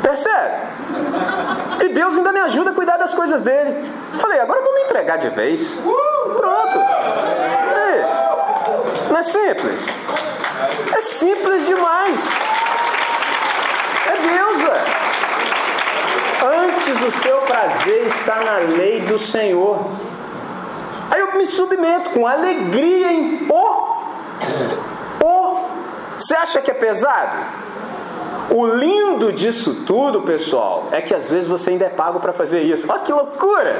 Percebe? 0.00 0.54
E 1.84 1.88
Deus 1.88 2.16
ainda 2.16 2.32
me 2.32 2.40
ajuda 2.40 2.70
a 2.70 2.74
cuidar 2.74 2.96
das 2.98 3.12
coisas 3.14 3.40
dele. 3.40 3.84
Falei, 4.18 4.38
agora 4.38 4.60
eu 4.60 4.64
vou 4.64 4.74
me 4.74 4.82
entregar 4.82 5.18
de 5.18 5.30
vez. 5.30 5.76
Pronto. 5.82 6.78
Não 9.10 9.18
é 9.18 9.22
simples? 9.22 9.86
É 10.96 11.00
simples 11.00 11.66
demais. 11.66 12.28
É 14.06 14.16
Deus, 14.16 14.60
velho. 14.60 14.83
Antes 16.86 17.02
o 17.02 17.10
seu 17.12 17.38
prazer 17.40 18.06
está 18.08 18.42
na 18.42 18.56
lei 18.58 19.00
do 19.00 19.18
Senhor. 19.18 19.86
Aí 21.10 21.18
eu 21.18 21.32
me 21.34 21.46
submeto 21.46 22.10
com 22.10 22.26
alegria 22.26 23.10
em 23.10 23.48
oh, 23.50 25.24
oh. 25.24 25.56
Você 26.18 26.34
acha 26.34 26.60
que 26.60 26.70
é 26.70 26.74
pesado? 26.74 27.42
O 28.50 28.66
lindo 28.66 29.32
disso 29.32 29.82
tudo, 29.86 30.20
pessoal, 30.22 30.88
é 30.92 31.00
que 31.00 31.14
às 31.14 31.30
vezes 31.30 31.46
você 31.46 31.70
ainda 31.70 31.86
é 31.86 31.88
pago 31.88 32.20
para 32.20 32.34
fazer 32.34 32.60
isso. 32.60 32.86
Olha 32.92 33.00
que 33.00 33.12
loucura! 33.12 33.74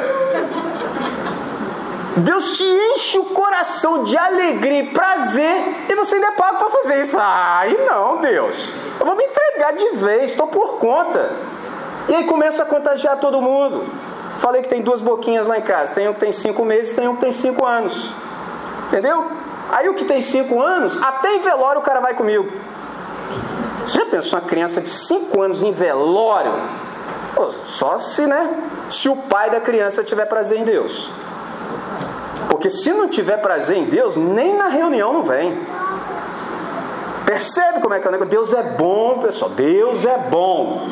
Deus 2.16 2.56
te 2.56 2.64
enche 2.64 3.18
o 3.18 3.24
coração 3.26 4.04
de 4.04 4.16
alegria 4.16 4.80
e 4.80 4.86
prazer 4.86 5.84
e 5.90 5.94
você 5.94 6.14
ainda 6.14 6.28
é 6.28 6.32
pago 6.32 6.56
para 6.56 6.70
fazer 6.70 7.02
isso. 7.02 7.18
Ai, 7.20 7.76
não, 7.86 8.16
Deus. 8.16 8.72
Eu 8.98 9.04
vou 9.04 9.14
me 9.14 9.24
entregar 9.24 9.74
de 9.74 9.90
vez, 9.96 10.30
estou 10.30 10.46
por 10.46 10.78
conta. 10.78 11.53
E 12.08 12.14
aí 12.14 12.24
começa 12.24 12.62
a 12.62 12.66
contagiar 12.66 13.18
todo 13.18 13.40
mundo. 13.40 13.84
Falei 14.38 14.62
que 14.62 14.68
tem 14.68 14.82
duas 14.82 15.00
boquinhas 15.00 15.46
lá 15.46 15.58
em 15.58 15.62
casa. 15.62 15.94
Tem 15.94 16.08
um 16.08 16.12
que 16.12 16.20
tem 16.20 16.32
cinco 16.32 16.64
meses, 16.64 16.92
tem 16.92 17.08
um 17.08 17.14
que 17.14 17.22
tem 17.22 17.32
cinco 17.32 17.64
anos. 17.64 18.12
Entendeu? 18.88 19.26
Aí 19.70 19.88
o 19.88 19.94
que 19.94 20.04
tem 20.04 20.20
cinco 20.20 20.60
anos, 20.60 21.00
até 21.02 21.34
em 21.34 21.40
velório 21.40 21.80
o 21.80 21.84
cara 21.84 22.00
vai 22.00 22.14
comigo. 22.14 22.46
Você 23.84 23.98
já 23.98 24.06
pensou 24.06 24.38
uma 24.38 24.46
criança 24.46 24.80
de 24.80 24.88
cinco 24.88 25.40
anos 25.42 25.62
em 25.62 25.72
velório? 25.72 26.52
Pô, 27.34 27.50
só 27.66 27.98
se, 27.98 28.26
né? 28.26 28.50
Se 28.88 29.08
o 29.08 29.16
pai 29.16 29.50
da 29.50 29.60
criança 29.60 30.04
tiver 30.04 30.26
prazer 30.26 30.58
em 30.58 30.64
Deus. 30.64 31.10
Porque 32.48 32.70
se 32.70 32.92
não 32.92 33.08
tiver 33.08 33.38
prazer 33.38 33.76
em 33.76 33.84
Deus, 33.84 34.16
nem 34.16 34.56
na 34.56 34.68
reunião 34.68 35.12
não 35.12 35.22
vem. 35.22 35.58
Percebe 37.26 37.80
como 37.80 37.94
é 37.94 38.00
que 38.00 38.06
é 38.06 38.08
o 38.08 38.12
negócio? 38.12 38.30
Deus 38.30 38.52
é 38.52 38.62
bom, 38.62 39.18
pessoal. 39.18 39.50
Deus 39.50 40.04
é 40.04 40.16
bom. 40.18 40.88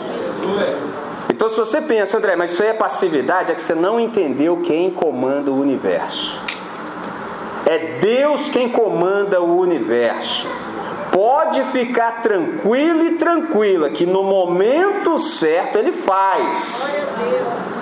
Então, 1.43 1.51
se 1.51 1.59
você 1.59 1.81
pensa, 1.81 2.19
André, 2.19 2.37
mas 2.37 2.53
isso 2.53 2.63
aí 2.63 2.69
é 2.69 2.73
passividade, 2.73 3.51
é 3.51 3.55
que 3.57 3.63
você 3.63 3.75
não 3.75 3.99
entendeu 3.99 4.59
quem 4.59 4.93
comanda 4.93 5.51
o 5.51 5.59
universo. 5.59 6.41
É 7.67 7.99
Deus 7.99 8.49
quem 8.49 8.69
comanda 8.69 9.43
o 9.43 9.59
universo. 9.59 10.47
Pode 11.11 11.65
ficar 11.65 12.23
tranquilo 12.23 13.03
e 13.07 13.17
tranquila, 13.17 13.91
que 13.91 14.07
no 14.07 14.23
momento 14.23 15.19
certo 15.19 15.79
Ele 15.79 15.91
faz. 15.91 16.93
Glória 16.93 17.09
a 17.09 17.17
Deus. 17.17 17.82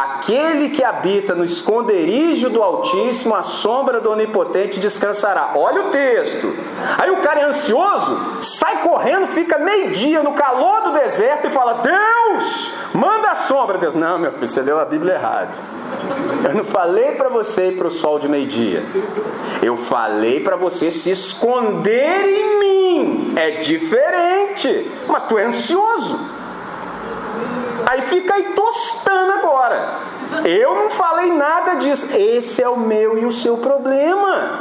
Aquele 0.00 0.70
que 0.70 0.82
habita 0.82 1.34
no 1.34 1.44
esconderijo 1.44 2.48
do 2.48 2.62
Altíssimo, 2.62 3.34
a 3.34 3.42
sombra 3.42 4.00
do 4.00 4.10
Onipotente 4.10 4.80
descansará. 4.80 5.52
Olha 5.54 5.88
o 5.88 5.90
texto. 5.90 6.56
Aí 6.96 7.10
o 7.10 7.18
cara 7.18 7.40
é 7.40 7.44
ansioso, 7.44 8.18
sai 8.40 8.80
correndo, 8.82 9.26
fica 9.26 9.58
meio-dia 9.58 10.22
no 10.22 10.32
calor 10.32 10.84
do 10.84 10.92
deserto 10.92 11.48
e 11.48 11.50
fala: 11.50 11.82
Deus, 11.82 12.72
manda 12.94 13.30
a 13.30 13.34
sombra. 13.34 13.76
Deus, 13.76 13.94
não, 13.94 14.18
meu 14.18 14.32
filho, 14.32 14.48
você 14.48 14.62
leu 14.62 14.80
a 14.80 14.86
Bíblia 14.86 15.16
errado. 15.16 15.58
Eu 16.44 16.54
não 16.54 16.64
falei 16.64 17.16
para 17.16 17.28
você 17.28 17.68
ir 17.68 17.76
para 17.76 17.88
o 17.88 17.90
sol 17.90 18.18
de 18.18 18.26
meio-dia. 18.26 18.82
Eu 19.62 19.76
falei 19.76 20.40
para 20.40 20.56
você 20.56 20.90
se 20.90 21.10
esconder 21.10 22.26
em 22.26 22.58
mim. 22.58 23.34
É 23.36 23.50
diferente. 23.50 24.90
Mas 25.06 25.24
tu 25.28 25.36
é 25.36 25.44
ansioso. 25.44 26.39
Aí 27.90 28.02
fica 28.02 28.34
aí 28.34 28.52
tostando 28.54 29.32
agora. 29.32 30.02
Eu 30.44 30.76
não 30.76 30.90
falei 30.90 31.32
nada 31.32 31.74
disso. 31.74 32.06
Esse 32.14 32.62
é 32.62 32.68
o 32.68 32.76
meu 32.76 33.18
e 33.18 33.26
o 33.26 33.32
seu 33.32 33.56
problema. 33.56 34.60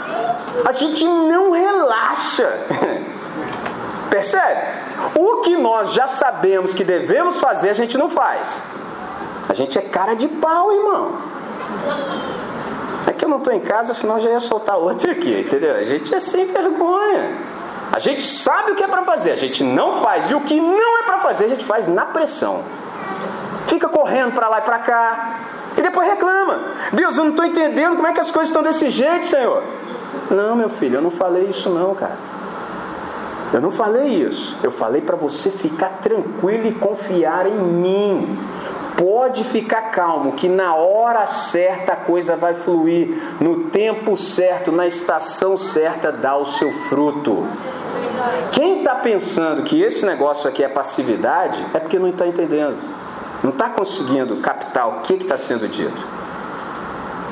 A 0.65 0.71
gente 0.71 1.03
não 1.03 1.51
relaxa. 1.51 2.51
Percebe? 4.09 4.61
O 5.13 5.41
que 5.41 5.55
nós 5.57 5.93
já 5.93 6.07
sabemos 6.07 6.73
que 6.73 6.83
devemos 6.83 7.39
fazer, 7.39 7.69
a 7.69 7.73
gente 7.73 7.99
não 7.99 8.09
faz. 8.09 8.63
A 9.47 9.53
gente 9.53 9.77
é 9.77 9.81
cara 9.83 10.15
de 10.15 10.27
pau, 10.27 10.73
irmão. 10.73 11.11
É 13.05 13.11
que 13.11 13.25
eu 13.25 13.29
não 13.29 13.37
estou 13.37 13.53
em 13.53 13.59
casa, 13.59 13.93
senão 13.93 14.15
eu 14.15 14.23
já 14.23 14.29
ia 14.31 14.39
soltar 14.39 14.75
outra 14.75 15.11
aqui, 15.11 15.41
entendeu? 15.41 15.75
A 15.75 15.83
gente 15.83 16.15
é 16.15 16.19
sem 16.19 16.47
vergonha. 16.47 17.37
A 17.91 17.99
gente 17.99 18.23
sabe 18.23 18.71
o 18.71 18.75
que 18.75 18.83
é 18.83 18.87
para 18.87 19.03
fazer, 19.03 19.33
a 19.33 19.35
gente 19.35 19.63
não 19.63 19.93
faz. 19.93 20.31
E 20.31 20.33
o 20.33 20.41
que 20.41 20.59
não 20.59 20.97
é 20.97 21.03
para 21.03 21.19
fazer, 21.19 21.45
a 21.45 21.49
gente 21.49 21.63
faz 21.63 21.87
na 21.87 22.05
pressão 22.05 22.63
fica 23.69 23.87
correndo 23.87 24.33
para 24.33 24.49
lá 24.49 24.59
e 24.59 24.63
para 24.63 24.79
cá, 24.79 25.39
e 25.77 25.81
depois 25.81 26.07
reclama: 26.07 26.73
Deus, 26.91 27.17
eu 27.17 27.23
não 27.23 27.31
estou 27.31 27.45
entendendo 27.45 27.95
como 27.95 28.07
é 28.07 28.11
que 28.11 28.19
as 28.19 28.31
coisas 28.31 28.49
estão 28.49 28.63
desse 28.63 28.89
jeito, 28.89 29.25
Senhor. 29.25 29.63
Não, 30.29 30.55
meu 30.55 30.69
filho, 30.69 30.95
eu 30.95 31.01
não 31.01 31.11
falei 31.11 31.45
isso, 31.45 31.69
não, 31.69 31.95
cara. 31.95 32.17
Eu 33.51 33.61
não 33.61 33.71
falei 33.71 34.07
isso. 34.07 34.55
Eu 34.61 34.71
falei 34.71 35.01
para 35.01 35.15
você 35.15 35.49
ficar 35.49 35.99
tranquilo 36.01 36.67
e 36.67 36.73
confiar 36.73 37.47
em 37.47 37.57
mim. 37.57 38.37
Pode 38.95 39.43
ficar 39.45 39.83
calmo, 39.91 40.33
que 40.33 40.49
na 40.49 40.75
hora 40.75 41.25
certa 41.25 41.93
a 41.93 41.95
coisa 41.95 42.35
vai 42.35 42.53
fluir, 42.53 43.17
no 43.39 43.69
tempo 43.69 44.17
certo, 44.17 44.73
na 44.73 44.85
estação 44.85 45.55
certa, 45.55 46.11
dá 46.11 46.35
o 46.35 46.45
seu 46.45 46.69
fruto. 46.89 47.47
Quem 48.51 48.79
está 48.79 48.95
pensando 48.95 49.63
que 49.63 49.81
esse 49.81 50.05
negócio 50.05 50.49
aqui 50.49 50.63
é 50.63 50.67
passividade 50.67 51.65
é 51.73 51.79
porque 51.79 51.97
não 51.97 52.09
está 52.09 52.27
entendendo, 52.27 52.77
não 53.43 53.51
está 53.51 53.69
conseguindo 53.69 54.37
captar 54.37 54.87
o 54.87 55.01
que 55.01 55.13
está 55.13 55.37
sendo 55.37 55.67
dito. 55.67 56.05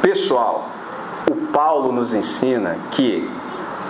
Pessoal, 0.02 0.70
o 1.30 1.36
Paulo 1.48 1.92
nos 1.92 2.14
ensina 2.14 2.78
que, 2.92 3.30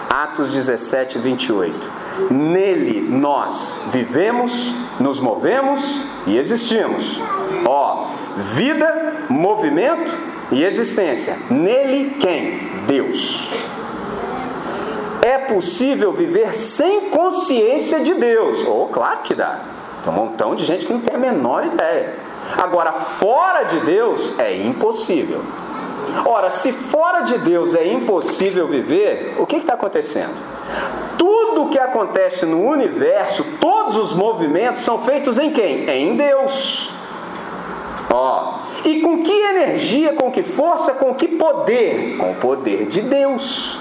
Atos 0.09 0.49
17, 0.49 1.19
28, 1.19 1.91
nele 2.31 3.01
nós 3.01 3.75
vivemos, 3.91 4.73
nos 4.99 5.19
movemos 5.19 6.01
e 6.25 6.37
existimos. 6.37 7.19
Ó, 7.65 8.07
vida, 8.55 9.25
movimento 9.29 10.11
e 10.51 10.63
existência. 10.63 11.37
Nele 11.49 12.15
quem? 12.19 12.57
Deus. 12.87 13.49
É 15.21 15.37
possível 15.37 16.13
viver 16.13 16.55
sem 16.55 17.09
consciência 17.09 17.99
de 17.99 18.13
Deus? 18.13 18.65
Oh, 18.65 18.87
claro 18.87 19.21
que 19.23 19.35
dá. 19.35 19.59
Tem 20.07 20.13
um 20.13 20.25
montão 20.25 20.55
de 20.55 20.63
gente 20.63 20.85
que 20.85 20.93
não 20.93 21.01
tem 21.01 21.15
a 21.15 21.17
menor 21.17 21.65
ideia. 21.65 22.15
Agora, 22.57 22.93
fora 22.93 23.63
de 23.63 23.81
Deus 23.81 24.39
é 24.39 24.55
impossível. 24.55 25.43
Ora, 26.25 26.49
se 26.49 26.71
fora 26.71 27.23
de 27.23 27.37
Deus 27.39 27.75
é 27.75 27.85
impossível 27.85 28.69
viver, 28.69 29.35
o 29.37 29.45
que 29.45 29.57
está 29.57 29.73
acontecendo? 29.73 30.33
Tudo 31.17 31.67
que 31.69 31.77
acontece 31.77 32.45
no 32.45 32.65
universo, 32.65 33.43
todos 33.59 33.97
os 33.97 34.13
movimentos 34.13 34.81
são 34.81 34.97
feitos 34.99 35.37
em 35.37 35.51
quem? 35.51 35.89
Em 35.89 36.15
Deus. 36.15 36.89
Ó, 38.09 38.59
e 38.85 39.01
com 39.01 39.21
que 39.21 39.31
energia, 39.31 40.13
com 40.13 40.31
que 40.31 40.41
força, 40.41 40.93
com 40.93 41.13
que 41.13 41.27
poder? 41.27 42.15
Com 42.15 42.31
o 42.31 42.35
poder 42.35 42.85
de 42.85 43.01
Deus. 43.01 43.77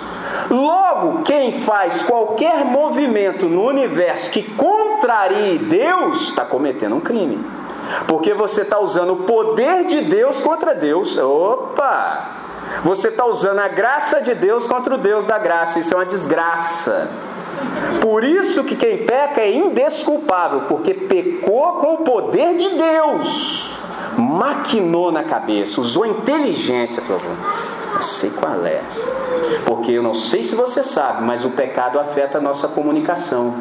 Logo, 0.57 1.23
quem 1.23 1.53
faz 1.53 2.03
qualquer 2.03 2.65
movimento 2.65 3.47
no 3.47 3.67
universo 3.67 4.31
que 4.31 4.43
contrarie 4.43 5.59
Deus 5.59 6.23
está 6.23 6.47
cometendo 6.47 6.97
um 6.97 7.01
crime. 7.01 7.45
Porque 8.09 8.33
você 8.33 8.63
está 8.63 8.81
usando 8.81 9.13
o 9.13 9.17
poder 9.25 9.85
de 9.85 10.01
Deus 10.01 10.41
contra 10.41 10.75
Deus. 10.75 11.19
Opa! 11.19 12.31
Você 12.83 13.09
está 13.09 13.27
usando 13.27 13.59
a 13.59 13.69
graça 13.69 14.21
de 14.21 14.35
Deus 14.35 14.67
contra 14.67 14.95
o 14.95 14.99
Deus 14.99 15.27
da 15.27 15.39
graça. 15.39 15.79
Isso 15.79 15.93
é 15.93 15.97
uma 15.99 16.07
desgraça. 16.07 17.11
Por 18.01 18.25
isso 18.25 18.65
que 18.65 18.77
quem 18.77 19.05
peca 19.05 19.43
é 19.43 19.53
indesculpável, 19.53 20.63
porque 20.63 20.95
pecou 20.95 21.75
com 21.75 21.95
o 21.95 21.99
poder 21.99 22.57
de 22.57 22.71
Deus. 22.71 23.77
Maquinou 24.17 25.13
na 25.13 25.23
cabeça, 25.23 25.81
usou 25.81 26.07
inteligência, 26.07 27.03
falou, 27.03 27.21
eu 27.23 27.76
sei 28.03 28.31
qual 28.31 28.65
é. 28.65 28.81
Porque 29.65 29.93
eu 29.93 30.03
não 30.03 30.15
sei 30.15 30.43
se 30.43 30.55
você 30.55 30.83
sabe, 30.83 31.23
mas 31.23 31.45
o 31.45 31.51
pecado 31.51 31.99
afeta 31.99 32.39
a 32.39 32.41
nossa 32.41 32.69
comunicação. 32.69 33.55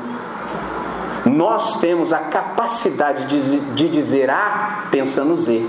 Nós 1.25 1.79
temos 1.79 2.13
a 2.13 2.19
capacidade 2.19 3.25
de 3.25 3.89
dizer 3.89 4.29
A 4.29 4.85
pensando 4.91 5.35
Z. 5.35 5.65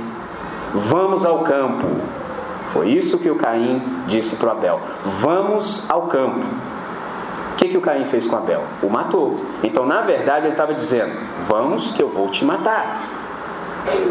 Vamos 0.75 1.25
ao 1.25 1.41
campo. 1.41 1.87
Foi 2.73 2.89
isso 2.89 3.19
que 3.19 3.31
o 3.31 3.37
Caim 3.37 3.83
disse 4.07 4.37
para 4.37 4.53
Abel. 4.53 4.79
Vamos 5.21 5.89
ao 5.89 6.03
campo. 6.09 6.45
O 7.53 7.57
que, 7.57 7.69
que 7.69 7.79
o 7.79 7.81
Caim 7.81 8.05
fez 8.05 8.27
com 8.27 8.37
Abel? 8.37 8.63
O 8.83 8.91
matou. 8.91 9.37
Então, 9.63 9.87
na 9.87 10.03
verdade, 10.03 10.45
ele 10.45 10.53
estava 10.53 10.75
dizendo: 10.75 11.15
Vamos 11.47 11.91
que 11.93 12.03
eu 12.03 12.09
vou 12.09 12.29
te 12.29 12.45
matar. 12.45 13.03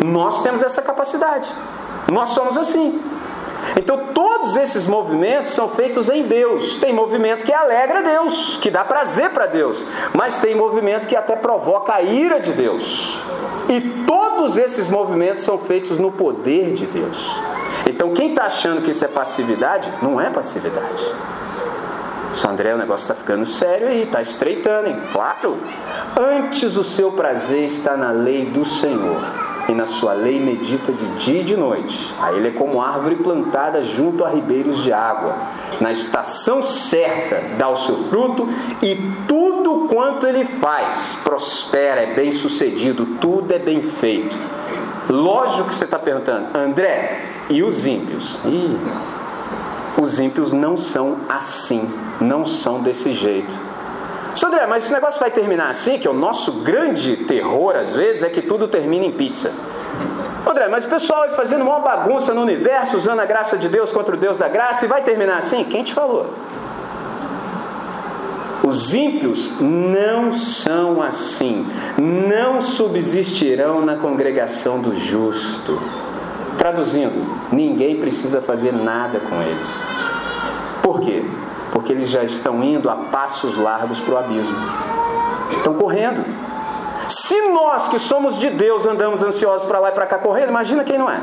Nós 0.04 0.42
temos 0.42 0.64
essa 0.64 0.82
capacidade. 0.82 1.54
Nós 2.12 2.32
somos 2.32 2.58
assim. 2.58 3.00
Então 3.76 3.98
todos 4.14 4.56
esses 4.56 4.88
movimentos 4.88 5.54
são 5.54 5.70
feitos 5.70 6.10
em 6.10 6.24
Deus. 6.24 6.78
Tem 6.78 6.94
movimento 6.94 7.44
que 7.44 7.54
alegra 7.54 8.04
Deus, 8.04 8.58
que 8.58 8.70
dá 8.70 8.84
prazer 8.84 9.32
para 9.32 9.48
Deus, 9.48 9.86
mas 10.14 10.38
tem 10.38 10.56
movimento 10.56 11.08
que 11.08 11.16
até 11.16 11.36
provoca 11.36 11.96
a 11.96 12.02
ira 12.02 12.40
de 12.40 12.52
Deus. 12.52 13.18
E 13.70 13.82
todos 14.06 14.58
esses 14.58 14.90
movimentos 14.90 15.44
são 15.44 15.58
feitos 15.58 15.98
no 15.98 16.12
poder 16.12 16.74
de 16.74 16.86
Deus. 16.86 17.30
Então 17.88 18.14
quem 18.14 18.30
está 18.30 18.46
achando 18.46 18.82
que 18.82 18.92
isso 18.92 19.04
é 19.04 19.08
passividade, 19.08 19.92
não 20.02 20.20
é 20.20 20.30
passividade. 20.30 21.06
Só 22.32 22.50
André, 22.50 22.74
o 22.74 22.78
negócio 22.78 23.06
está 23.06 23.16
ficando 23.16 23.46
sério 23.46 23.88
aí, 23.88 24.04
está 24.04 24.22
estreitando, 24.22 24.90
hein? 24.90 24.98
Claro. 25.14 25.58
Antes 26.18 26.76
o 26.76 26.84
seu 26.84 27.12
prazer 27.14 27.64
está 27.64 27.96
na 27.96 28.12
lei 28.12 28.46
do 28.46 28.66
Senhor 28.66 29.55
e 29.68 29.74
na 29.74 29.86
sua 29.86 30.14
lei 30.14 30.40
medita 30.40 30.92
de 30.92 31.06
dia 31.18 31.42
e 31.42 31.44
de 31.44 31.58
noite. 31.58 32.14
Aí 32.20 32.38
ele 32.38 32.50
é 32.50 32.52
como 32.52 32.82
árvore 32.82 33.16
plantada 33.16 33.82
junto 33.82 34.24
a 34.24 34.30
ribeiros 34.30 34.84
de 34.84 34.94
água. 34.94 35.36
Na 35.82 35.92
estação 35.92 36.62
certa 36.62 37.42
dá 37.58 37.70
o 37.70 37.76
seu 37.76 37.96
fruto 38.06 38.48
e 38.82 38.96
tudo 39.28 39.88
quanto 39.88 40.28
ele 40.28 40.46
faz 40.46 41.18
prospera, 41.24 42.02
é 42.02 42.14
bem 42.14 42.32
sucedido, 42.32 43.06
tudo 43.20 43.52
é 43.52 43.60
bem 43.60 43.82
feito. 43.82 44.38
Lógico 45.10 45.70
que 45.70 45.76
você 45.76 45.86
está 45.86 46.00
perguntando, 46.00 46.58
André, 46.58 47.22
e 47.50 47.62
os 47.62 47.86
ímpios? 47.86 48.40
Ih, 48.46 48.78
os 50.02 50.20
ímpios 50.20 50.52
não 50.52 50.76
são 50.76 51.18
assim, 51.30 51.88
não 52.20 52.44
são 52.44 52.82
desse 52.82 53.12
jeito. 53.12 53.65
Sr. 54.36 54.48
André, 54.48 54.68
mas 54.68 54.84
esse 54.84 54.94
negócio 54.94 55.20
vai 55.20 55.32
terminar 55.32 55.70
assim, 55.70 55.98
que 55.98 56.06
é 56.06 56.12
o 56.12 56.14
nosso 56.14 56.52
grande 56.64 57.16
terror 57.16 57.76
às 57.76 57.96
vezes 57.96 58.24
é 58.24 58.30
que 58.30 58.42
tudo 58.42 58.68
termina 58.68 59.06
em 59.06 59.12
pizza. 59.12 59.52
André, 60.46 60.68
mas 60.68 60.86
o 60.86 60.90
pessoal 60.90 61.22
vai 61.22 61.30
fazendo 61.32 61.64
uma 61.64 61.80
bagunça 61.80 62.34
no 62.34 62.42
universo, 62.42 62.98
usando 62.98 63.20
a 63.20 63.26
graça 63.26 63.58
de 63.58 63.70
Deus 63.70 63.92
contra 63.92 64.14
o 64.14 64.18
Deus 64.18 64.38
da 64.38 64.48
graça, 64.48 64.86
e 64.86 64.88
vai 64.88 65.02
terminar 65.02 65.38
assim? 65.38 65.64
Quem 65.64 65.84
te 65.84 65.94
falou? 65.94 66.34
Os 68.62 68.94
ímpios 68.94 69.60
não 69.60 70.34
são 70.34 71.02
assim, 71.02 71.66
não 71.98 72.60
subsistirão 72.60 73.86
na 73.86 73.96
congregação 73.96 74.80
do 74.80 74.94
justo. 74.94 75.80
Traduzindo, 76.58 77.26
ninguém 77.52 78.00
precisa 78.00 78.42
fazer 78.42 78.74
nada 78.74 79.20
com 79.20 79.42
eles. 79.42 79.84
Por 80.82 81.00
quê? 81.02 81.24
Porque 81.76 81.92
eles 81.92 82.10
já 82.10 82.24
estão 82.24 82.64
indo 82.64 82.90
a 82.90 82.96
passos 82.96 83.58
largos 83.58 84.00
para 84.00 84.14
o 84.14 84.18
abismo. 84.18 84.56
Estão 85.58 85.74
correndo. 85.74 86.24
Se 87.10 87.50
nós 87.50 87.90
que 87.90 88.00
somos 88.00 88.40
de 88.40 88.50
Deus 88.50 88.86
andamos 88.86 89.22
ansiosos 89.22 89.68
para 89.68 89.80
lá 89.80 89.90
e 89.90 89.92
para 89.92 90.06
cá 90.06 90.18
correndo, 90.18 90.48
imagina 90.48 90.86
quem 90.86 90.98
não 90.98 91.10
é. 91.10 91.20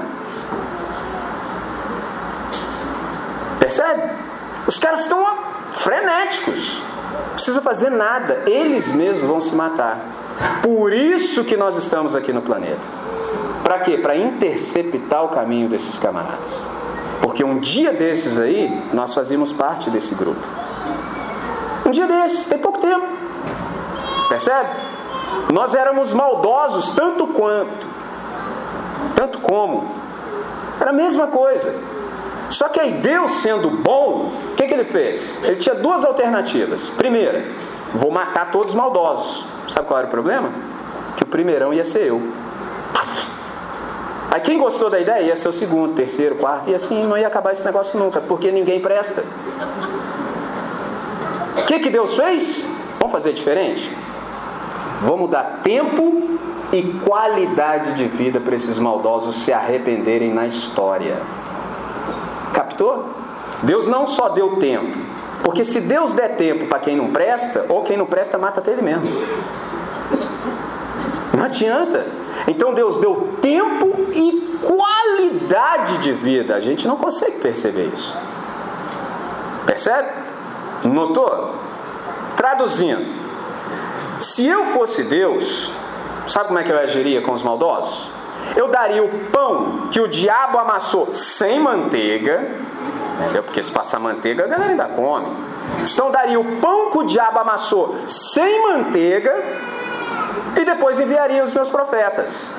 Percebe? 3.58 4.10
Os 4.66 4.78
caras 4.78 5.00
estão 5.00 5.24
frenéticos. 5.72 6.82
Não 7.28 7.32
precisa 7.32 7.62
fazer 7.62 7.88
nada. 7.88 8.42
Eles 8.44 8.92
mesmos 8.92 9.26
vão 9.26 9.40
se 9.40 9.54
matar. 9.54 10.00
Por 10.62 10.92
isso 10.92 11.44
que 11.44 11.56
nós 11.56 11.78
estamos 11.78 12.14
aqui 12.14 12.30
no 12.30 12.42
planeta. 12.42 12.86
Para 13.64 13.78
quê? 13.78 13.96
Para 13.96 14.18
interceptar 14.18 15.24
o 15.24 15.28
caminho 15.28 15.70
desses 15.70 15.98
camaradas. 15.98 16.62
Porque 17.22 17.44
um 17.44 17.58
dia 17.60 17.92
desses 17.92 18.38
aí, 18.38 18.82
nós 18.92 19.14
fazíamos 19.14 19.52
parte 19.52 19.88
desse 19.88 20.14
grupo. 20.14 20.40
Um 21.86 21.90
dia 21.90 22.06
desses, 22.06 22.46
tem 22.46 22.58
pouco 22.58 22.80
tempo. 22.80 23.06
Percebe? 24.28 24.68
Nós 25.52 25.74
éramos 25.74 26.12
maldosos 26.12 26.90
tanto 26.90 27.28
quanto, 27.28 27.86
tanto 29.14 29.38
como. 29.38 29.94
Era 30.80 30.90
a 30.90 30.92
mesma 30.92 31.28
coisa. 31.28 31.74
Só 32.50 32.68
que 32.68 32.80
aí 32.80 32.92
Deus 32.92 33.30
sendo 33.30 33.70
bom, 33.70 34.32
o 34.50 34.54
que, 34.56 34.66
que 34.66 34.74
ele 34.74 34.84
fez? 34.84 35.42
Ele 35.44 35.56
tinha 35.56 35.74
duas 35.74 36.04
alternativas. 36.04 36.90
Primeira, 36.90 37.46
vou 37.94 38.10
matar 38.10 38.50
todos 38.50 38.72
os 38.72 38.74
maldosos. 38.74 39.46
Sabe 39.68 39.86
qual 39.86 39.98
era 39.98 40.08
o 40.08 40.10
problema? 40.10 40.50
Que 41.16 41.22
o 41.22 41.26
primeirão 41.26 41.72
ia 41.72 41.84
ser 41.84 42.08
eu. 42.08 42.20
Aí 44.32 44.40
quem 44.40 44.58
gostou 44.58 44.88
da 44.88 44.98
ideia 44.98 45.20
ia 45.24 45.36
ser 45.36 45.48
o 45.48 45.52
segundo, 45.52 45.94
terceiro, 45.94 46.36
quarto, 46.36 46.70
e 46.70 46.74
assim 46.74 47.06
não 47.06 47.18
ia 47.18 47.26
acabar 47.26 47.52
esse 47.52 47.66
negócio 47.66 47.98
nunca, 47.98 48.18
porque 48.18 48.50
ninguém 48.50 48.80
presta. 48.80 49.22
O 51.58 51.66
que, 51.66 51.78
que 51.80 51.90
Deus 51.90 52.14
fez? 52.14 52.66
Vamos 52.98 53.12
fazer 53.12 53.34
diferente? 53.34 53.94
Vamos 55.02 55.28
dar 55.28 55.60
tempo 55.62 56.38
e 56.72 56.82
qualidade 57.04 57.92
de 57.92 58.06
vida 58.06 58.40
para 58.40 58.54
esses 58.54 58.78
maldosos 58.78 59.36
se 59.36 59.52
arrependerem 59.52 60.32
na 60.32 60.46
história. 60.46 61.20
Captou? 62.54 63.10
Deus 63.62 63.86
não 63.86 64.06
só 64.06 64.30
deu 64.30 64.56
tempo, 64.56 64.96
porque 65.44 65.62
se 65.62 65.78
Deus 65.78 66.14
der 66.14 66.36
tempo 66.36 66.68
para 66.68 66.78
quem 66.78 66.96
não 66.96 67.10
presta, 67.10 67.66
ou 67.68 67.82
quem 67.82 67.98
não 67.98 68.06
presta 68.06 68.38
mata 68.38 68.60
até 68.60 68.70
ele 68.70 68.80
mesmo. 68.80 69.12
Não 71.36 71.44
adianta. 71.44 72.06
Então 72.48 72.72
Deus 72.72 72.98
deu 72.98 73.28
tempo 73.42 73.91
e 74.12 74.58
qualidade 74.60 75.98
de 75.98 76.12
vida. 76.12 76.54
A 76.54 76.60
gente 76.60 76.86
não 76.86 76.96
consegue 76.96 77.38
perceber 77.38 77.90
isso. 77.94 78.16
Percebe? 79.66 80.08
Notou? 80.84 81.54
Traduzindo, 82.36 83.04
se 84.18 84.46
eu 84.46 84.64
fosse 84.66 85.04
Deus, 85.04 85.72
sabe 86.26 86.48
como 86.48 86.58
é 86.58 86.62
que 86.62 86.70
eu 86.70 86.78
agiria 86.78 87.20
com 87.22 87.32
os 87.32 87.42
maldosos? 87.42 88.08
Eu 88.56 88.68
daria 88.68 89.02
o 89.02 89.08
pão 89.30 89.88
que 89.90 90.00
o 90.00 90.08
diabo 90.08 90.58
amassou 90.58 91.12
sem 91.12 91.60
manteiga, 91.60 92.50
entendeu? 93.20 93.42
Porque 93.44 93.62
se 93.62 93.70
passar 93.70 93.98
manteiga, 94.00 94.44
a 94.44 94.48
galera 94.48 94.70
ainda 94.70 94.86
come. 94.86 95.28
Então 95.82 96.10
daria 96.10 96.38
o 96.40 96.56
pão 96.56 96.90
que 96.90 96.98
o 96.98 97.04
diabo 97.04 97.38
amassou 97.38 97.96
sem 98.06 98.62
manteiga 98.62 99.34
e 100.60 100.64
depois 100.64 100.98
enviaria 100.98 101.42
os 101.42 101.54
meus 101.54 101.68
profetas. 101.68 102.54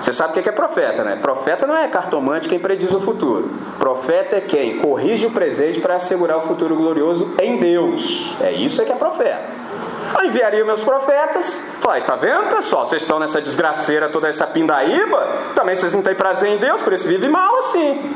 Você 0.00 0.12
sabe 0.12 0.38
o 0.38 0.42
que 0.42 0.48
é 0.48 0.52
profeta, 0.52 1.02
né? 1.02 1.16
Profeta 1.20 1.66
não 1.66 1.76
é 1.76 1.88
cartomante 1.88 2.48
quem 2.48 2.58
prediz 2.58 2.92
o 2.92 3.00
futuro. 3.00 3.50
Profeta 3.78 4.36
é 4.36 4.40
quem 4.40 4.78
corrige 4.78 5.26
o 5.26 5.30
presente 5.30 5.80
para 5.80 5.94
assegurar 5.94 6.38
o 6.38 6.42
futuro 6.42 6.76
glorioso 6.76 7.34
em 7.40 7.58
Deus. 7.58 8.36
É 8.40 8.52
isso 8.52 8.84
que 8.84 8.92
é 8.92 8.96
profeta. 8.96 9.66
Aí 10.14 10.28
enviaria 10.28 10.64
meus 10.64 10.82
profetas, 10.84 11.62
falei, 11.80 12.02
tá 12.02 12.14
vendo 12.14 12.48
pessoal, 12.48 12.86
vocês 12.86 13.02
estão 13.02 13.18
nessa 13.18 13.42
desgraceira, 13.42 14.08
toda 14.08 14.28
essa 14.28 14.46
pindaíba, 14.46 15.28
também 15.54 15.74
vocês 15.74 15.92
não 15.92 16.00
têm 16.00 16.14
prazer 16.14 16.48
em 16.50 16.58
Deus, 16.58 16.80
por 16.80 16.92
isso 16.92 17.08
vivem 17.08 17.28
mal 17.28 17.56
assim. 17.56 18.14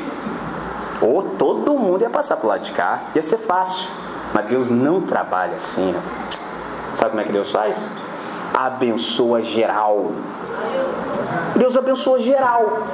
Ou 1.01 1.21
todo 1.37 1.73
mundo 1.73 2.03
ia 2.03 2.09
passar 2.09 2.37
pro 2.37 2.47
lado 2.47 2.61
de 2.61 2.71
cá, 2.71 3.03
ia 3.13 3.21
ser 3.21 3.37
fácil. 3.37 3.89
Mas 4.33 4.45
Deus 4.45 4.69
não 4.69 5.01
trabalha 5.01 5.55
assim. 5.55 5.93
Sabe 6.95 7.11
como 7.11 7.21
é 7.21 7.25
que 7.25 7.31
Deus 7.31 7.51
faz? 7.51 7.89
Abençoa 8.53 9.41
geral. 9.41 10.11
Deus 11.61 11.77
abençoa 11.77 12.17
geral. 12.17 12.87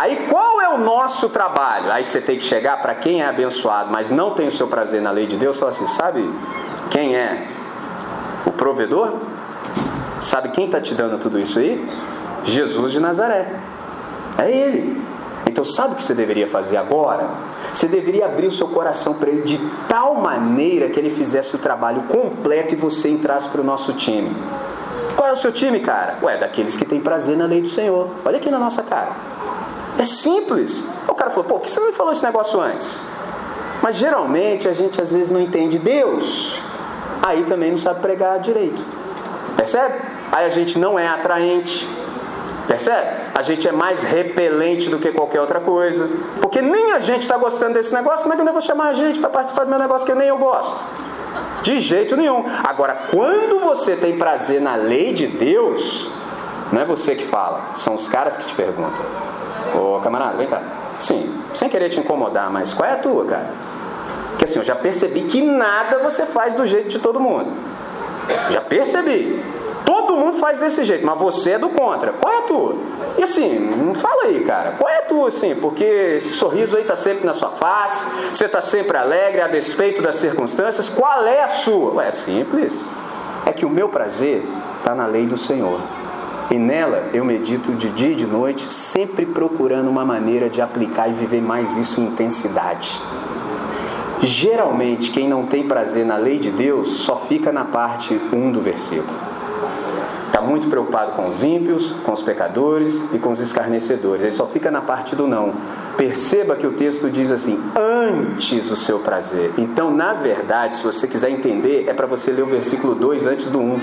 Aí 0.00 0.26
qual 0.28 0.60
é 0.60 0.68
o 0.68 0.78
nosso 0.78 1.28
trabalho? 1.28 1.92
Aí 1.92 2.02
você 2.02 2.20
tem 2.20 2.36
que 2.36 2.42
chegar 2.42 2.82
para 2.82 2.92
quem 2.92 3.22
é 3.22 3.26
abençoado, 3.28 3.88
mas 3.92 4.10
não 4.10 4.32
tem 4.32 4.48
o 4.48 4.50
seu 4.50 4.66
prazer 4.66 5.00
na 5.00 5.12
lei 5.12 5.28
de 5.28 5.36
Deus, 5.36 5.56
fala 5.56 5.70
assim: 5.70 5.86
sabe 5.86 6.28
quem 6.90 7.14
é 7.14 7.46
o 8.44 8.50
provedor? 8.50 9.12
Sabe 10.20 10.48
quem 10.48 10.66
está 10.66 10.80
te 10.80 10.92
dando 10.92 11.18
tudo 11.18 11.38
isso 11.38 11.60
aí? 11.60 11.88
Jesus 12.44 12.90
de 12.90 12.98
Nazaré. 12.98 13.60
É 14.38 14.50
Ele. 14.50 15.00
Então, 15.46 15.62
sabe 15.62 15.92
o 15.92 15.96
que 15.96 16.02
você 16.02 16.14
deveria 16.14 16.48
fazer 16.48 16.76
agora? 16.76 17.28
Você 17.72 17.86
deveria 17.86 18.26
abrir 18.26 18.48
o 18.48 18.50
seu 18.50 18.66
coração 18.66 19.14
para 19.14 19.30
Ele 19.30 19.42
de 19.42 19.60
tal 19.88 20.16
maneira 20.16 20.88
que 20.88 20.98
Ele 20.98 21.10
fizesse 21.10 21.54
o 21.54 21.58
trabalho 21.58 22.02
completo 22.08 22.74
e 22.74 22.76
você 22.76 23.08
entrasse 23.08 23.48
para 23.48 23.60
o 23.60 23.64
nosso 23.64 23.92
time. 23.92 24.34
Qual 25.24 25.30
é 25.30 25.32
o 25.32 25.38
seu 25.38 25.52
time, 25.52 25.80
cara? 25.80 26.18
Ué, 26.22 26.36
daqueles 26.36 26.76
que 26.76 26.84
têm 26.84 27.00
prazer 27.00 27.34
na 27.34 27.46
lei 27.46 27.62
do 27.62 27.68
Senhor. 27.68 28.10
Olha 28.26 28.36
aqui 28.36 28.50
na 28.50 28.58
nossa 28.58 28.82
cara. 28.82 29.08
É 29.98 30.04
simples. 30.04 30.86
O 31.08 31.14
cara 31.14 31.30
falou, 31.30 31.44
pô, 31.44 31.54
por 31.54 31.62
que 31.62 31.70
você 31.70 31.80
não 31.80 31.86
me 31.86 31.94
falou 31.94 32.12
esse 32.12 32.22
negócio 32.22 32.60
antes? 32.60 33.02
Mas 33.80 33.96
geralmente 33.96 34.68
a 34.68 34.74
gente 34.74 35.00
às 35.00 35.10
vezes 35.12 35.30
não 35.30 35.40
entende 35.40 35.78
Deus. 35.78 36.60
Aí 37.22 37.42
também 37.44 37.70
não 37.70 37.78
sabe 37.78 38.00
pregar 38.00 38.38
direito. 38.38 38.84
Percebe? 39.56 39.94
Aí 40.30 40.44
a 40.44 40.50
gente 40.50 40.78
não 40.78 40.98
é 40.98 41.08
atraente. 41.08 41.88
Percebe? 42.68 43.22
A 43.34 43.40
gente 43.40 43.66
é 43.66 43.72
mais 43.72 44.02
repelente 44.02 44.90
do 44.90 44.98
que 44.98 45.10
qualquer 45.10 45.40
outra 45.40 45.58
coisa. 45.58 46.06
Porque 46.42 46.60
nem 46.60 46.92
a 46.92 47.00
gente 47.00 47.22
está 47.22 47.38
gostando 47.38 47.72
desse 47.72 47.94
negócio. 47.94 48.20
Como 48.20 48.34
é 48.34 48.36
que 48.36 48.46
eu 48.46 48.52
vou 48.52 48.60
chamar 48.60 48.88
a 48.88 48.92
gente 48.92 49.18
para 49.20 49.30
participar 49.30 49.64
do 49.64 49.70
meu 49.70 49.78
negócio 49.78 50.04
que 50.06 50.14
nem 50.14 50.28
eu 50.28 50.36
gosto? 50.36 50.84
De 51.62 51.78
jeito 51.78 52.16
nenhum. 52.16 52.44
Agora, 52.62 53.06
quando 53.10 53.60
você 53.60 53.96
tem 53.96 54.18
prazer 54.18 54.60
na 54.60 54.76
lei 54.76 55.12
de 55.12 55.26
Deus, 55.26 56.10
não 56.72 56.82
é 56.82 56.84
você 56.84 57.14
que 57.14 57.24
fala, 57.24 57.70
são 57.74 57.94
os 57.94 58.08
caras 58.08 58.36
que 58.36 58.46
te 58.46 58.54
perguntam. 58.54 59.04
Ô 59.74 60.00
camarada, 60.00 60.36
vem 60.36 60.46
cá. 60.46 60.62
Sim, 61.00 61.34
sem 61.54 61.68
querer 61.68 61.88
te 61.88 62.00
incomodar, 62.00 62.50
mas 62.50 62.72
qual 62.74 62.88
é 62.88 62.92
a 62.92 62.98
tua, 62.98 63.24
cara? 63.24 63.50
Porque 64.30 64.44
assim, 64.44 64.58
eu 64.58 64.64
já 64.64 64.74
percebi 64.74 65.22
que 65.22 65.40
nada 65.42 65.98
você 65.98 66.26
faz 66.26 66.54
do 66.54 66.66
jeito 66.66 66.88
de 66.88 66.98
todo 66.98 67.20
mundo. 67.20 67.52
Já 68.50 68.60
percebi. 68.60 69.42
Todo 70.14 70.26
mundo 70.26 70.38
faz 70.38 70.60
desse 70.60 70.84
jeito, 70.84 71.04
mas 71.04 71.18
você 71.18 71.52
é 71.52 71.58
do 71.58 71.68
contra. 71.70 72.12
Qual 72.12 72.32
é 72.32 72.38
a 72.38 72.42
tua? 72.42 72.76
E 73.18 73.22
assim, 73.24 73.58
não 73.58 73.96
fala 73.96 74.26
aí, 74.26 74.44
cara. 74.44 74.76
Qual 74.78 74.88
é 74.88 74.98
a 74.98 75.02
tua, 75.02 75.26
assim? 75.26 75.56
Porque 75.56 75.82
esse 75.82 76.32
sorriso 76.34 76.76
aí 76.76 76.84
tá 76.84 76.94
sempre 76.94 77.26
na 77.26 77.32
sua 77.32 77.48
face, 77.48 78.06
você 78.32 78.48
tá 78.48 78.60
sempre 78.60 78.96
alegre 78.96 79.40
a 79.40 79.48
despeito 79.48 80.00
das 80.00 80.14
circunstâncias. 80.14 80.88
Qual 80.88 81.26
é 81.26 81.42
a 81.42 81.48
sua? 81.48 82.04
É 82.04 82.12
simples. 82.12 82.88
É 83.44 83.52
que 83.52 83.66
o 83.66 83.68
meu 83.68 83.88
prazer 83.88 84.44
está 84.78 84.94
na 84.94 85.04
lei 85.04 85.26
do 85.26 85.36
Senhor. 85.36 85.80
E 86.48 86.58
nela 86.58 87.08
eu 87.12 87.24
medito 87.24 87.72
de 87.72 87.88
dia 87.88 88.12
e 88.12 88.14
de 88.14 88.26
noite, 88.26 88.62
sempre 88.72 89.26
procurando 89.26 89.90
uma 89.90 90.04
maneira 90.04 90.48
de 90.48 90.62
aplicar 90.62 91.08
e 91.08 91.12
viver 91.12 91.42
mais 91.42 91.76
isso 91.76 92.00
em 92.00 92.04
intensidade. 92.04 93.02
Geralmente, 94.22 95.10
quem 95.10 95.28
não 95.28 95.44
tem 95.44 95.66
prazer 95.66 96.06
na 96.06 96.16
lei 96.16 96.38
de 96.38 96.52
Deus 96.52 96.98
só 96.98 97.16
fica 97.28 97.50
na 97.50 97.64
parte 97.64 98.14
1 98.32 98.52
do 98.52 98.60
versículo. 98.60 99.33
Está 100.34 100.44
muito 100.44 100.68
preocupado 100.68 101.12
com 101.12 101.28
os 101.28 101.44
ímpios, 101.44 101.92
com 102.04 102.10
os 102.10 102.20
pecadores 102.20 103.04
e 103.12 103.20
com 103.20 103.30
os 103.30 103.38
escarnecedores. 103.38 104.20
Ele 104.20 104.32
só 104.32 104.48
fica 104.48 104.68
na 104.68 104.80
parte 104.80 105.14
do 105.14 105.28
não. 105.28 105.54
Perceba 105.96 106.56
que 106.56 106.66
o 106.66 106.72
texto 106.72 107.08
diz 107.08 107.30
assim: 107.30 107.62
antes 107.76 108.68
o 108.68 108.76
seu 108.76 108.98
prazer. 108.98 109.52
Então, 109.56 109.92
na 109.92 110.12
verdade, 110.12 110.74
se 110.74 110.82
você 110.82 111.06
quiser 111.06 111.30
entender, 111.30 111.84
é 111.86 111.94
para 111.94 112.06
você 112.06 112.32
ler 112.32 112.42
o 112.42 112.46
versículo 112.46 112.96
2 112.96 113.28
antes 113.28 113.48
do 113.48 113.60
1. 113.60 113.80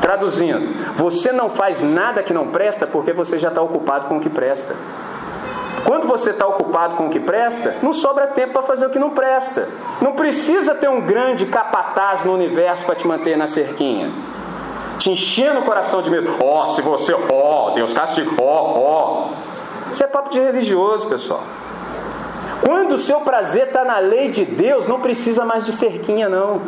Traduzindo, 0.00 0.72
você 0.94 1.32
não 1.32 1.50
faz 1.50 1.82
nada 1.82 2.22
que 2.22 2.32
não 2.32 2.46
presta 2.46 2.86
porque 2.86 3.12
você 3.12 3.40
já 3.40 3.48
está 3.48 3.60
ocupado 3.60 4.06
com 4.06 4.18
o 4.18 4.20
que 4.20 4.30
presta. 4.30 4.76
Quando 5.84 6.06
você 6.06 6.30
está 6.30 6.46
ocupado 6.46 6.94
com 6.94 7.08
o 7.08 7.10
que 7.10 7.18
presta, 7.18 7.74
não 7.82 7.92
sobra 7.92 8.28
tempo 8.28 8.52
para 8.52 8.62
fazer 8.62 8.86
o 8.86 8.90
que 8.90 9.00
não 9.00 9.10
presta. 9.10 9.66
Não 10.00 10.12
precisa 10.12 10.76
ter 10.76 10.88
um 10.88 11.00
grande 11.00 11.44
capataz 11.46 12.24
no 12.24 12.32
universo 12.32 12.86
para 12.86 12.94
te 12.94 13.04
manter 13.04 13.36
na 13.36 13.48
cerquinha 13.48 14.29
te 15.00 15.10
enchendo 15.10 15.60
o 15.60 15.62
coração 15.62 16.02
de 16.02 16.10
medo. 16.10 16.36
Ó, 16.40 16.62
oh, 16.62 16.66
se 16.66 16.82
você, 16.82 17.14
ó, 17.14 17.68
oh, 17.68 17.70
Deus 17.70 17.94
castiga, 17.94 18.30
ó, 18.38 18.44
oh, 18.44 18.80
ó. 18.80 19.28
Oh. 19.30 19.90
Isso 19.90 20.04
é 20.04 20.06
papo 20.06 20.28
de 20.28 20.38
religioso, 20.38 21.08
pessoal. 21.08 21.42
Quando 22.62 22.92
o 22.92 22.98
seu 22.98 23.20
prazer 23.20 23.68
está 23.68 23.82
na 23.82 23.98
lei 23.98 24.28
de 24.28 24.44
Deus, 24.44 24.86
não 24.86 25.00
precisa 25.00 25.44
mais 25.44 25.64
de 25.64 25.72
cerquinha, 25.72 26.28
não. 26.28 26.60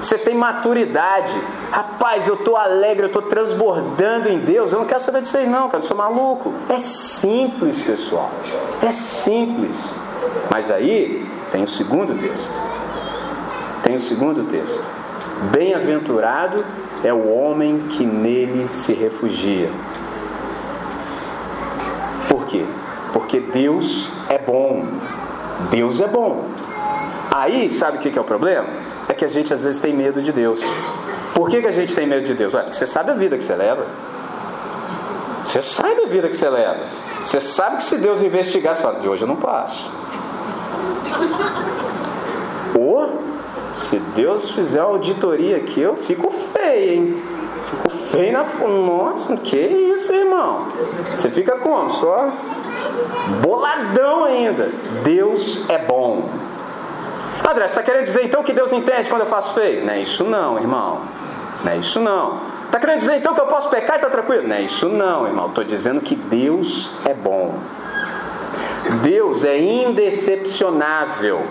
Você 0.00 0.16
tem 0.16 0.34
maturidade. 0.34 1.34
Rapaz, 1.70 2.26
eu 2.26 2.34
estou 2.34 2.56
alegre, 2.56 3.04
eu 3.04 3.08
estou 3.08 3.22
transbordando 3.22 4.30
em 4.30 4.38
Deus. 4.38 4.72
Eu 4.72 4.78
não 4.78 4.86
quero 4.86 5.00
saber 5.00 5.20
disso 5.20 5.36
aí, 5.36 5.46
não, 5.46 5.68
cara. 5.68 5.78
Eu 5.78 5.82
sou 5.82 5.96
maluco. 5.96 6.54
É 6.70 6.78
simples, 6.78 7.82
pessoal. 7.82 8.30
É 8.82 8.90
simples. 8.90 9.94
Mas 10.50 10.70
aí 10.70 11.28
tem 11.52 11.64
o 11.64 11.68
segundo 11.68 12.18
texto. 12.18 12.54
Tem 13.82 13.94
o 13.94 14.00
segundo 14.00 14.44
texto. 14.44 14.82
Bem-aventurado 15.52 16.64
é 17.04 17.12
o 17.12 17.32
homem 17.32 17.84
que 17.90 18.04
nele 18.04 18.68
se 18.68 18.92
refugia. 18.92 19.70
Por 22.28 22.46
quê? 22.46 22.64
Porque 23.12 23.40
Deus 23.40 24.10
é 24.28 24.38
bom. 24.38 24.84
Deus 25.70 26.00
é 26.00 26.06
bom. 26.06 26.44
Aí, 27.30 27.70
sabe 27.70 27.98
o 27.98 28.00
que 28.00 28.18
é 28.18 28.20
o 28.20 28.24
problema? 28.24 28.68
É 29.08 29.14
que 29.14 29.24
a 29.24 29.28
gente 29.28 29.52
às 29.52 29.62
vezes 29.62 29.80
tem 29.80 29.94
medo 29.94 30.20
de 30.22 30.32
Deus. 30.32 30.60
Por 31.34 31.48
que, 31.48 31.60
que 31.60 31.66
a 31.66 31.72
gente 31.72 31.94
tem 31.94 32.06
medo 32.06 32.24
de 32.24 32.34
Deus? 32.34 32.52
Ué, 32.52 32.66
você 32.70 32.86
sabe 32.86 33.10
a 33.10 33.14
vida 33.14 33.36
que 33.38 33.44
você 33.44 33.54
leva. 33.54 33.86
Você 35.44 35.62
sabe 35.62 36.02
a 36.02 36.06
vida 36.08 36.28
que 36.28 36.36
você 36.36 36.48
leva. 36.48 36.80
Você 37.22 37.40
sabe 37.40 37.78
que 37.78 37.84
se 37.84 37.96
Deus 37.96 38.22
investigar, 38.22 38.74
você 38.74 38.82
fala, 38.82 38.98
de 39.00 39.08
hoje 39.08 39.22
eu 39.22 39.28
não 39.28 39.36
passo. 39.36 39.90
Ou 42.78 43.27
se 43.78 43.98
Deus 44.14 44.50
fizer 44.50 44.80
auditoria 44.80 45.56
aqui, 45.56 45.80
eu 45.80 45.96
fico 45.96 46.30
feio, 46.30 46.92
hein? 46.92 47.22
Fico 47.70 47.96
feio 48.10 48.32
na. 48.32 48.44
Nossa, 48.44 49.36
que 49.36 49.56
isso, 49.56 50.12
irmão? 50.12 50.66
Você 51.14 51.30
fica 51.30 51.56
como? 51.58 51.88
Só 51.90 52.28
boladão 53.40 54.24
ainda. 54.24 54.70
Deus 55.04 55.68
é 55.68 55.78
bom. 55.78 56.28
André, 57.48 57.66
você 57.66 57.78
está 57.78 57.82
querendo 57.82 58.04
dizer 58.04 58.24
então 58.24 58.42
que 58.42 58.52
Deus 58.52 58.72
entende 58.72 59.08
quando 59.08 59.22
eu 59.22 59.28
faço 59.28 59.54
feio? 59.54 59.84
Não 59.84 59.92
é 59.92 60.00
isso 60.00 60.24
não, 60.24 60.58
irmão. 60.58 61.00
Não 61.64 61.72
é 61.72 61.76
isso 61.76 62.00
não. 62.00 62.40
Está 62.66 62.78
querendo 62.78 62.98
dizer 62.98 63.16
então 63.16 63.32
que 63.32 63.40
eu 63.40 63.46
posso 63.46 63.70
pecar 63.70 63.96
e 63.96 63.98
está 63.98 64.10
tranquilo? 64.10 64.46
Não 64.46 64.56
é 64.56 64.62
isso 64.62 64.88
não, 64.88 65.26
irmão. 65.26 65.46
Estou 65.46 65.64
dizendo 65.64 66.00
que 66.00 66.14
Deus 66.14 66.90
é 67.04 67.14
bom. 67.14 67.54
Deus 69.02 69.44
é 69.44 69.58
indecepcionável. 69.58 71.42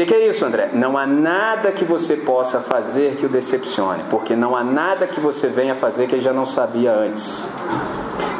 Que, 0.00 0.06
que, 0.06 0.14
é 0.14 0.28
isso, 0.28 0.46
André? 0.46 0.70
Não 0.72 0.96
há 0.96 1.06
nada 1.06 1.70
que 1.72 1.84
você 1.84 2.16
possa 2.16 2.58
fazer 2.58 3.16
que 3.16 3.26
o 3.26 3.28
decepcione, 3.28 4.02
porque 4.08 4.34
não 4.34 4.56
há 4.56 4.64
nada 4.64 5.06
que 5.06 5.20
você 5.20 5.46
venha 5.46 5.74
fazer 5.74 6.06
que 6.06 6.14
ele 6.14 6.22
já 6.22 6.32
não 6.32 6.46
sabia 6.46 6.90
antes. 6.90 7.52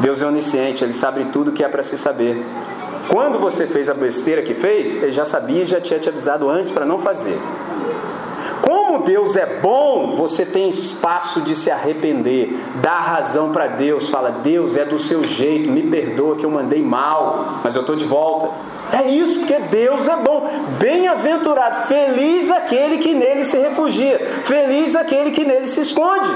Deus 0.01 0.23
é 0.23 0.27
onisciente, 0.27 0.83
ele 0.83 0.95
sabe 0.95 1.27
tudo 1.27 1.53
que 1.53 1.63
é 1.63 1.69
para 1.69 1.83
se 1.83 1.99
saber. 1.99 2.43
Quando 3.11 3.39
você 3.39 3.67
fez 3.67 3.91
a 3.91 3.95
besteira 3.95 4.41
que 4.41 4.55
fez, 4.55 5.03
ele 5.03 5.13
já 5.13 5.27
sabia 5.27 5.65
e 5.65 5.67
já 5.67 5.79
tinha 5.83 6.01
te 6.01 6.09
avisado 6.09 6.49
antes 6.49 6.73
para 6.73 6.87
não 6.87 7.01
fazer. 7.01 7.39
Como 8.91 9.05
Deus 9.05 9.37
é 9.37 9.47
bom, 9.47 10.17
você 10.17 10.45
tem 10.45 10.69
espaço 10.69 11.43
de 11.43 11.55
se 11.55 11.71
arrepender, 11.71 12.59
dá 12.83 12.99
razão 12.99 13.53
para 13.53 13.69
Deus, 13.69 14.09
fala: 14.09 14.33
Deus 14.43 14.77
é 14.77 14.85
do 14.85 14.99
seu 14.99 15.23
jeito, 15.23 15.71
me 15.71 15.85
perdoa 15.85 16.35
que 16.35 16.45
eu 16.45 16.51
mandei 16.51 16.83
mal, 16.83 17.61
mas 17.63 17.77
eu 17.77 17.83
estou 17.83 17.95
de 17.95 18.05
volta. 18.05 18.51
É 18.93 19.09
isso, 19.09 19.39
porque 19.39 19.61
Deus 19.61 20.09
é 20.09 20.17
bom. 20.17 20.45
Bem-aventurado, 20.81 21.87
feliz 21.87 22.51
aquele 22.51 22.99
que 22.99 23.15
nele 23.15 23.45
se 23.45 23.59
refugia, 23.59 24.19
feliz 24.43 24.97
aquele 24.97 25.31
que 25.31 25.45
nele 25.45 25.69
se 25.69 25.83
esconde. 25.83 26.29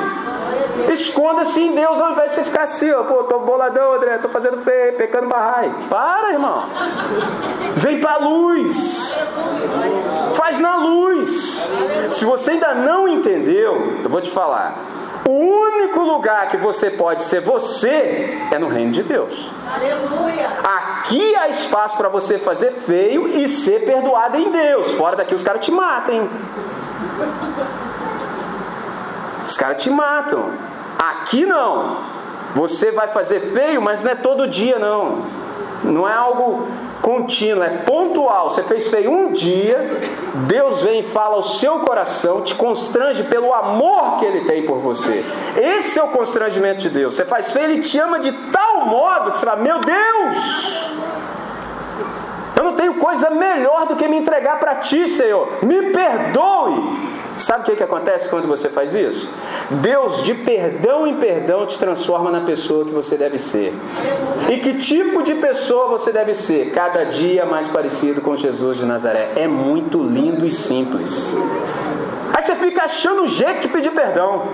Esconda-se 0.91 1.61
em 1.61 1.75
Deus 1.75 2.01
ao 2.01 2.13
invés 2.13 2.31
de 2.31 2.37
você 2.37 2.45
ficar 2.45 2.63
assim, 2.63 2.91
ó, 2.93 3.05
pô, 3.05 3.25
tô 3.25 3.41
boladão, 3.41 3.95
André, 3.95 4.19
tô 4.19 4.29
fazendo 4.29 4.59
feio, 4.59 4.97
pecando 4.97 5.29
barrai. 5.29 5.73
Para, 5.89 6.33
irmão. 6.33 6.65
Vem 7.77 8.01
pra 8.01 8.19
luz. 8.19 9.29
Faz 10.35 10.61
na 10.61 10.77
luz. 10.77 11.69
Se 12.11 12.25
você 12.25 12.53
ainda 12.53 12.75
não 12.75 13.09
entendeu, 13.09 14.01
eu 14.03 14.11
vou 14.11 14.21
te 14.21 14.31
falar. 14.31 14.77
O 15.27 15.31
único 15.31 16.01
lugar 16.01 16.49
que 16.49 16.59
você 16.59 16.91
pode 16.91 17.23
ser 17.23 17.41
você 17.41 18.39
é 18.53 18.59
no 18.59 18.69
reino 18.69 18.93
de 18.93 19.03
Deus. 19.03 19.51
Aleluia. 19.67 20.49
Aqui 20.63 21.35
há 21.37 21.49
espaço 21.49 21.97
para 21.97 22.11
você 22.11 22.39
fazer 22.39 22.73
feio 22.73 23.27
e 23.29 23.49
ser 23.49 23.87
perdoado 23.87 24.37
em 24.37 24.51
Deus. 24.51 24.93
Fora 24.93 25.17
daqui 25.17 25.35
os 25.35 25.43
caras 25.43 25.65
te 25.65 25.73
matam. 25.73 26.29
Os 29.47 29.57
caras 29.57 29.83
te 29.83 29.91
matam. 29.91 30.51
Aqui 30.99 31.45
não. 31.45 31.99
Você 32.55 32.93
vai 32.93 33.09
fazer 33.09 33.41
feio, 33.41 33.83
mas 33.83 34.03
não 34.03 34.13
é 34.13 34.15
todo 34.15 34.47
dia 34.47 34.79
não. 34.79 35.23
Não 35.83 36.09
é 36.09 36.15
algo 36.15 36.67
contínuo, 37.03 37.63
é 37.63 37.69
pontual. 37.69 38.49
Você 38.49 38.63
fez 38.63 38.89
feio 38.89 39.11
um 39.11 39.33
dia, 39.33 40.01
Deus 40.47 40.81
vem 40.81 41.01
e 41.01 41.03
fala 41.03 41.35
ao 41.35 41.43
seu 41.43 41.81
coração, 41.81 42.41
te 42.41 42.55
constrange 42.55 43.25
pelo 43.25 43.53
amor 43.53 44.17
que 44.17 44.25
Ele 44.25 44.41
tem 44.43 44.65
por 44.65 44.79
você. 44.79 45.23
Esse 45.57 45.99
é 45.99 46.03
o 46.03 46.09
constrangimento 46.09 46.79
de 46.79 46.89
Deus. 46.89 47.15
Você 47.15 47.25
faz 47.25 47.53
feio, 47.53 47.71
Ele 47.71 47.83
te 47.83 47.99
ama 47.99 48.19
de 48.19 48.33
tal 48.33 48.87
modo 48.87 49.33
que 49.33 49.39
você 49.39 49.45
fala: 49.45 49.61
Meu 49.61 49.79
Deus! 49.81 50.95
Eu 52.57 52.65
não 52.65 52.75
tenho 52.75 52.95
coisa 52.95 53.29
melhor 53.29 53.87
do 53.87 53.97
que 53.97 54.09
me 54.09 54.17
entregar 54.17 54.59
para 54.59 54.77
Ti, 54.77 55.09
Senhor. 55.09 55.59
Me 55.63 55.91
perdoe. 55.93 57.15
Sabe 57.37 57.63
o 57.63 57.65
que, 57.65 57.77
que 57.77 57.83
acontece 57.83 58.29
quando 58.29 58.47
você 58.47 58.69
faz 58.69 58.95
isso? 58.95 59.29
Deus, 59.71 60.23
de 60.23 60.35
perdão 60.35 61.07
em 61.07 61.17
perdão, 61.17 61.67
te 61.67 61.79
transforma 61.79 62.31
na 62.31 62.43
pessoa 62.43 62.85
que 62.85 62.93
você 62.93 63.17
deve 63.17 63.39
ser. 63.39 63.75
E 64.49 64.59
que 64.59 64.75
tipo 64.75 65.23
de 65.23 65.35
pessoa 65.35 65.89
você 65.89 66.13
deve 66.13 66.35
ser? 66.35 66.71
Cada 66.71 67.05
dia 67.05 67.45
mais 67.45 67.67
parecido 67.67 68.21
com 68.21 68.37
Jesus 68.37 68.77
de 68.77 68.87
Nazaré. 68.87 69.33
É 69.35 69.49
muito 69.49 70.01
lindo 70.03 70.47
e 70.47 70.51
simples. 70.51 71.37
Aí 72.33 72.43
você 72.43 72.55
fica 72.55 72.85
achando 72.85 73.23
um 73.23 73.29
jeito 73.29 73.63
de 73.63 73.69
pedir 73.69 73.91
perdão. 73.91 74.45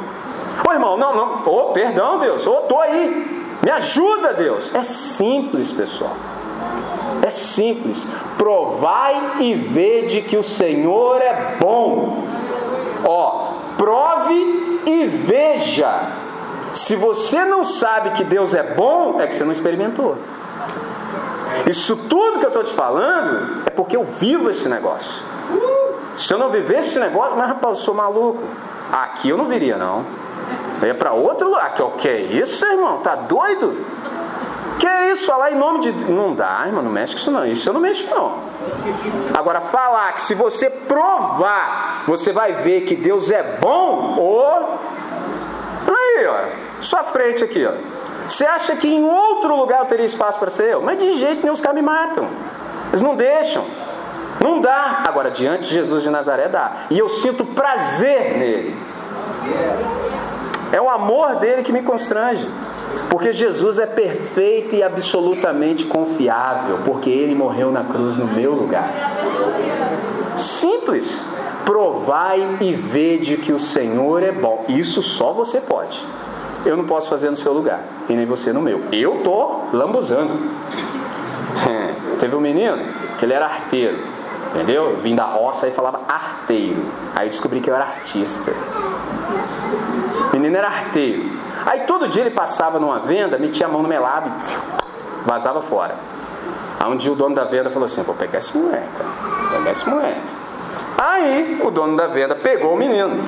Ô 0.67 0.73
irmão, 0.73 0.97
não, 0.97 1.15
não. 1.15 1.43
Ô, 1.45 1.61
oh, 1.61 1.73
perdão, 1.73 2.19
Deus. 2.19 2.47
Ô, 2.47 2.53
oh, 2.53 2.61
tô 2.63 2.79
aí. 2.79 3.45
Me 3.63 3.71
ajuda, 3.71 4.33
Deus. 4.33 4.75
É 4.75 4.83
simples, 4.83 5.71
pessoal. 5.71 6.17
É 7.23 7.31
simples. 7.31 8.09
Provai 8.39 9.35
e 9.41 9.55
vede 9.55 10.23
que 10.23 10.37
o 10.37 10.43
Senhor 10.43 11.21
é 11.21 11.57
bom. 11.61 12.25
Ó, 13.05 13.53
prove 13.77 14.81
e 14.87 15.07
veja. 15.07 16.11
Se 16.73 16.95
você 16.95 17.45
não 17.45 17.65
sabe 17.65 18.11
que 18.11 18.25
Deus 18.25 18.55
é 18.55 18.63
bom, 18.63 19.21
é 19.21 19.27
que 19.27 19.35
você 19.35 19.45
não 19.45 19.53
experimentou. 19.53 20.17
Isso 21.67 21.97
tudo 21.97 22.39
que 22.39 22.45
eu 22.45 22.51
estou 22.51 22.65
te 22.65 22.73
falando 22.73 23.63
é 23.67 23.71
porque 23.71 23.97
eu 23.97 24.05
vivo 24.05 24.51
esse 24.51 24.69
negócio. 24.69 25.23
Se 26.17 26.33
eu 26.33 26.39
não 26.39 26.51
vivesse 26.51 26.91
esse 26.91 27.01
negócio, 27.01 27.37
mas 27.37 27.49
rapaz, 27.49 27.79
eu 27.79 27.85
sou 27.85 27.95
maluco. 27.95 28.43
Aqui 28.93 29.29
eu 29.29 29.37
não 29.37 29.47
viria, 29.47 29.77
não. 29.77 30.05
Eu 30.81 30.89
ia 30.89 30.95
para 30.95 31.13
outro 31.13 31.49
lugar. 31.49 31.75
Que, 31.75 31.83
que 31.99 32.09
é 32.09 32.21
isso, 32.21 32.65
irmão? 32.67 32.99
Tá 32.99 33.15
doido? 33.15 33.77
Que 34.81 34.87
é 34.87 35.13
isso? 35.13 35.27
Falar 35.27 35.53
em 35.53 35.57
nome 35.57 35.81
de. 35.81 35.93
Não 35.93 36.35
dá, 36.35 36.63
irmão, 36.67 36.83
não 36.83 36.91
mexe 36.91 37.13
com 37.13 37.21
isso 37.21 37.31
não. 37.31 37.45
Isso 37.45 37.69
eu 37.69 37.75
não 37.75 37.81
mexo 37.81 38.09
não. 38.11 38.39
Agora, 39.35 39.61
falar 39.61 40.11
que 40.15 40.23
se 40.23 40.35
você 40.35 40.71
provar, 40.71 42.05
você 42.07 42.33
vai 42.33 42.55
ver 42.55 42.81
que 42.81 42.97
Deus 42.97 43.31
é 43.31 43.43
bom, 43.61 44.17
ou. 44.19 44.81
Aí, 45.87 46.27
ó. 46.27 46.81
Sua 46.81 47.05
frente 47.05 47.45
aqui, 47.45 47.67
ó. 47.67 47.73
Você 48.27 48.47
acha 48.47 48.75
que 48.75 48.89
em 48.89 49.05
outro 49.05 49.55
lugar 49.55 49.81
eu 49.81 49.87
teria 49.87 50.07
espaço 50.07 50.39
para 50.39 50.51
ser 50.51 50.73
eu? 50.73 50.81
Mas 50.81 50.99
de 50.99 51.19
jeito 51.19 51.43
nenhum 51.43 51.53
os 51.53 51.61
caras 51.61 51.77
me 51.77 51.83
matam. 51.83 52.27
Eles 52.89 53.03
não 53.03 53.15
deixam. 53.15 53.63
Não 54.41 54.63
dá. 54.63 55.03
Agora, 55.07 55.31
diante 55.31 55.65
de 55.65 55.75
Jesus 55.75 56.03
de 56.03 56.09
Nazaré 56.09 56.49
dá. 56.49 56.73
E 56.89 56.99
eu 56.99 57.09
sinto 57.11 57.45
prazer 57.45 58.39
nele. 58.39 58.75
É 60.73 60.81
o 60.81 60.89
amor 60.89 61.37
dele 61.37 61.63
que 61.63 61.73
me 61.73 61.83
constrange. 61.83 62.49
Porque 63.09 63.33
Jesus 63.33 63.79
é 63.79 63.87
perfeito 63.87 64.75
e 64.75 64.83
absolutamente 64.83 65.85
confiável, 65.85 66.79
porque 66.85 67.11
ele 67.11 67.35
morreu 67.35 67.71
na 67.71 67.85
cruz 67.85 68.17
no 68.17 68.27
meu 68.27 68.53
lugar. 68.53 68.91
Simples. 70.37 71.25
Provai 71.65 72.59
e 72.61 72.73
vede 72.73 73.37
que 73.37 73.53
o 73.53 73.59
Senhor 73.59 74.23
é 74.23 74.33
bom. 74.33 74.65
Isso 74.69 75.03
só 75.03 75.33
você 75.33 75.61
pode. 75.61 76.05
Eu 76.65 76.77
não 76.77 76.85
posso 76.85 77.09
fazer 77.09 77.31
no 77.31 77.37
seu 77.37 77.53
lugar, 77.53 77.85
e 78.09 78.13
nem 78.13 78.27
você 78.27 78.53
no 78.53 78.61
meu. 78.61 78.83
Eu 78.93 79.23
tô 79.23 79.61
lambuzando. 79.73 80.33
Teve 82.19 82.35
um 82.35 82.41
menino 82.41 82.79
que 83.19 83.25
ele 83.25 83.33
era 83.33 83.47
arteiro, 83.47 83.99
entendeu? 84.55 84.91
Eu 84.91 84.97
vim 84.99 85.15
da 85.15 85.25
roça 85.25 85.69
e 85.69 85.71
falava 85.71 86.01
arteiro. 86.09 86.85
Aí 87.15 87.29
descobri 87.29 87.61
que 87.61 87.71
eu 87.71 87.75
era 87.75 87.85
artista. 87.85 88.53
Menino 90.41 90.57
era 90.57 90.69
arteiro. 90.69 91.31
Aí 91.67 91.81
todo 91.81 92.09
dia 92.09 92.23
ele 92.23 92.31
passava 92.31 92.81
numa 92.81 93.01
venda, 93.01 93.39
metia 93.39 93.67
a 93.67 93.69
mão 93.69 93.83
no 93.83 93.89
melado 93.89 94.33
e 95.23 95.29
vazava 95.29 95.61
fora. 95.61 95.95
Aí 96.79 96.91
um 96.91 96.97
dia 96.97 97.13
o 97.13 97.15
dono 97.15 97.35
da 97.35 97.45
venda 97.45 97.69
falou 97.71 97.85
assim: 97.85 98.03
vou 98.03 98.15
pegar 98.15 98.39
esse 98.39 98.57
moleque, 98.57 98.89
vou 99.03 99.59
pegar 99.59 99.71
esse 99.71 99.89
moleque. 99.89 100.21
Aí 100.97 101.61
o 101.63 101.71
dono 101.71 101.95
da 101.95 102.07
venda 102.07 102.35
pegou 102.35 102.75
o 102.75 102.79
menino. 102.79 103.23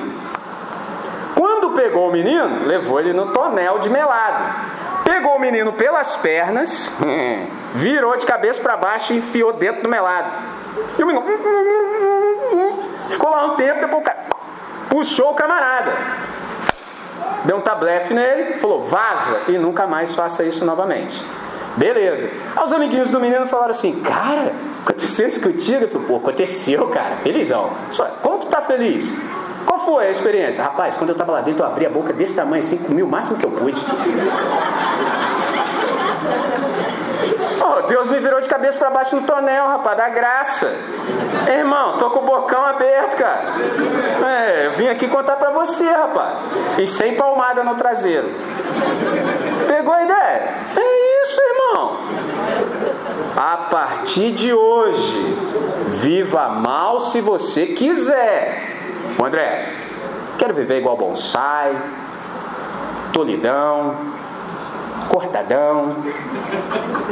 Quando 1.37 1.75
pegou 1.75 2.09
o 2.09 2.11
menino, 2.11 2.65
levou 2.65 2.99
ele 2.99 3.13
no 3.13 3.27
tonel 3.27 3.77
de 3.77 3.89
melado. 3.91 4.43
Pegou 5.03 5.35
o 5.35 5.39
menino 5.39 5.73
pelas 5.73 6.15
pernas, 6.15 6.95
virou 7.75 8.17
de 8.17 8.25
cabeça 8.25 8.59
para 8.59 8.75
baixo 8.75 9.13
e 9.13 9.17
enfiou 9.17 9.53
dentro 9.53 9.83
do 9.83 9.89
melado. 9.89 10.31
E 10.97 11.03
o 11.03 11.05
menino 11.05 11.23
ficou 13.09 13.29
lá 13.29 13.45
um 13.45 13.55
tempo, 13.55 13.81
depois 13.81 14.01
o 14.01 14.03
cara 14.03 14.23
puxou 14.89 15.31
o 15.31 15.33
camarada 15.35 15.91
deu 17.45 17.57
um 17.57 17.61
tablefe 17.61 18.13
nele, 18.13 18.59
falou, 18.59 18.83
vaza 18.83 19.41
e 19.47 19.57
nunca 19.57 19.85
mais 19.87 20.13
faça 20.13 20.43
isso 20.43 20.63
novamente. 20.65 21.23
Beleza. 21.75 22.29
Aí 22.55 22.63
os 22.63 22.71
amiguinhos 22.71 23.09
do 23.09 23.19
menino 23.19 23.47
falaram 23.47 23.71
assim, 23.71 23.99
cara, 24.01 24.53
aconteceu 24.83 25.27
isso 25.27 25.41
contigo? 25.41 25.83
Eu 25.83 25.89
falei, 25.89 26.07
pô, 26.07 26.17
aconteceu, 26.17 26.87
cara, 26.87 27.17
felizão. 27.23 27.71
Como 28.21 28.37
tu 28.39 28.47
tá 28.47 28.61
feliz? 28.61 29.15
Qual 29.65 29.79
foi 29.79 30.07
a 30.07 30.11
experiência? 30.11 30.63
Rapaz, 30.63 30.95
quando 30.95 31.09
eu 31.09 31.15
tava 31.15 31.31
lá 31.31 31.41
dentro, 31.41 31.63
eu 31.63 31.67
abri 31.67 31.85
a 31.85 31.89
boca 31.89 32.13
desse 32.13 32.35
tamanho 32.35 32.63
assim, 32.63 32.77
comi 32.77 33.01
o 33.01 33.07
máximo 33.07 33.37
que 33.37 33.45
eu 33.45 33.51
pude. 33.51 33.83
Oh, 37.65 37.81
Deus 37.83 38.09
me 38.09 38.19
virou 38.19 38.41
de 38.41 38.49
cabeça 38.49 38.77
para 38.77 38.89
baixo 38.89 39.15
no 39.15 39.25
tonel, 39.25 39.67
rapaz, 39.67 39.95
da 39.95 40.09
graça. 40.09 40.69
irmão, 41.47 41.97
tô 41.97 42.09
com 42.09 42.19
o 42.19 42.23
bocão 42.23 42.61
aberto, 42.65 43.15
cara. 43.15 43.53
É, 44.27 44.69
vim 44.75 44.89
aqui 44.89 45.07
contar 45.07 45.37
para 45.37 45.51
você, 45.51 45.89
rapaz. 45.89 46.39
E 46.77 46.85
sem 46.85 47.15
palmada 47.15 47.63
no 47.63 47.75
traseiro. 47.75 48.29
Pegou 49.65 49.93
a 49.93 50.03
ideia? 50.03 50.55
É 50.75 51.23
isso, 51.23 51.41
irmão. 51.41 51.97
A 53.37 53.57
partir 53.71 54.31
de 54.33 54.53
hoje, 54.53 55.37
viva 55.87 56.49
mal 56.49 56.99
se 56.99 57.21
você 57.21 57.67
quiser. 57.67 58.61
André, 59.23 59.69
quero 60.37 60.53
viver 60.53 60.79
igual 60.79 60.97
bonsai, 60.97 61.81
tolidão, 63.13 63.95
cortadão, 65.09 65.97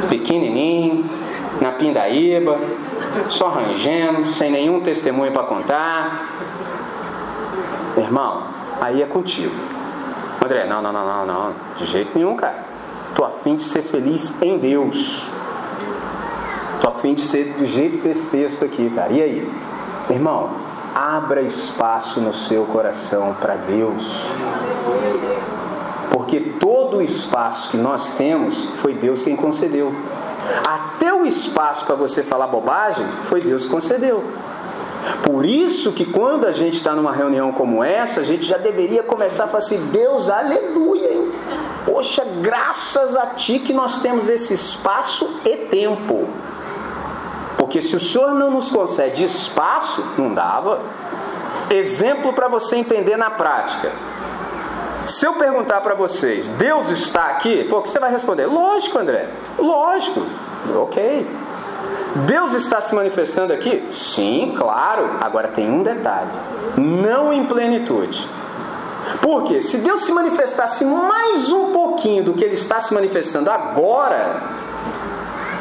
pequenininho, 0.08 1.04
na 1.60 1.72
pindaíba, 1.72 2.58
só 3.28 3.48
rangendo, 3.48 4.30
sem 4.32 4.50
nenhum 4.50 4.80
testemunho 4.80 5.32
para 5.32 5.44
contar. 5.44 6.28
Irmão, 7.96 8.44
aí 8.80 9.02
é 9.02 9.06
contigo. 9.06 9.54
André, 10.44 10.66
não, 10.66 10.82
não, 10.82 10.92
não, 10.92 11.06
não, 11.06 11.26
não, 11.26 11.52
de 11.76 11.84
jeito 11.84 12.10
nenhum, 12.14 12.36
cara. 12.36 12.64
Tô 13.14 13.24
afim 13.24 13.54
de 13.56 13.62
ser 13.62 13.82
feliz 13.82 14.34
em 14.42 14.58
Deus. 14.58 15.28
Tô 16.80 16.88
afim 16.88 17.14
de 17.14 17.20
ser 17.20 17.52
do 17.52 17.64
jeito 17.64 18.02
desse 18.02 18.28
texto 18.28 18.64
aqui, 18.64 18.90
cara. 18.90 19.12
E 19.12 19.22
aí? 19.22 19.52
Irmão, 20.10 20.50
abra 20.94 21.42
espaço 21.42 22.20
no 22.20 22.34
seu 22.34 22.64
coração 22.64 23.36
para 23.40 23.54
Deus. 23.54 24.26
Porque 26.10 26.40
todo 26.40 26.81
o 26.96 27.02
espaço 27.02 27.70
que 27.70 27.76
nós 27.76 28.10
temos 28.12 28.64
foi 28.80 28.94
Deus 28.94 29.22
quem 29.22 29.36
concedeu. 29.36 29.92
Até 30.66 31.12
o 31.12 31.24
espaço 31.24 31.84
para 31.84 31.94
você 31.94 32.22
falar 32.22 32.46
bobagem 32.46 33.06
foi 33.24 33.40
Deus 33.40 33.64
que 33.64 33.70
concedeu. 33.70 34.24
Por 35.24 35.44
isso 35.44 35.92
que 35.92 36.04
quando 36.04 36.46
a 36.46 36.52
gente 36.52 36.74
está 36.74 36.94
numa 36.94 37.12
reunião 37.12 37.52
como 37.52 37.82
essa, 37.82 38.20
a 38.20 38.24
gente 38.24 38.46
já 38.46 38.56
deveria 38.56 39.02
começar 39.02 39.44
a 39.44 39.46
falar 39.46 39.58
assim: 39.58 39.78
Deus, 39.86 40.30
aleluia, 40.30 41.12
hein? 41.12 41.32
Poxa, 41.84 42.24
graças 42.40 43.16
a 43.16 43.26
Ti 43.26 43.58
que 43.58 43.72
nós 43.72 43.98
temos 43.98 44.28
esse 44.28 44.54
espaço 44.54 45.40
e 45.44 45.56
tempo. 45.56 46.28
Porque 47.58 47.82
se 47.82 47.96
o 47.96 48.00
Senhor 48.00 48.32
não 48.32 48.50
nos 48.50 48.70
concede 48.70 49.24
espaço, 49.24 50.04
não 50.16 50.32
dava. 50.32 50.80
Exemplo 51.70 52.32
para 52.32 52.48
você 52.48 52.76
entender 52.76 53.16
na 53.16 53.30
prática. 53.30 53.92
Se 55.04 55.26
eu 55.26 55.34
perguntar 55.34 55.80
para 55.80 55.94
vocês, 55.94 56.48
Deus 56.48 56.88
está 56.88 57.26
aqui? 57.26 57.64
Pô, 57.64 57.78
o 57.78 57.82
que 57.82 57.88
você 57.88 57.98
vai 57.98 58.10
responder? 58.10 58.46
Lógico, 58.46 58.98
André. 58.98 59.28
Lógico. 59.58 60.22
Ok. 60.76 61.26
Deus 62.26 62.52
está 62.52 62.80
se 62.80 62.94
manifestando 62.94 63.52
aqui? 63.52 63.84
Sim, 63.90 64.54
claro. 64.56 65.10
Agora 65.20 65.48
tem 65.48 65.68
um 65.68 65.82
detalhe: 65.82 66.30
não 66.76 67.32
em 67.32 67.44
plenitude. 67.46 68.28
Porque 69.20 69.60
se 69.60 69.78
Deus 69.78 70.04
se 70.04 70.12
manifestasse 70.12 70.84
mais 70.84 71.50
um 71.50 71.72
pouquinho 71.72 72.22
do 72.22 72.34
que 72.34 72.44
ele 72.44 72.54
está 72.54 72.78
se 72.78 72.94
manifestando 72.94 73.50
agora, 73.50 74.40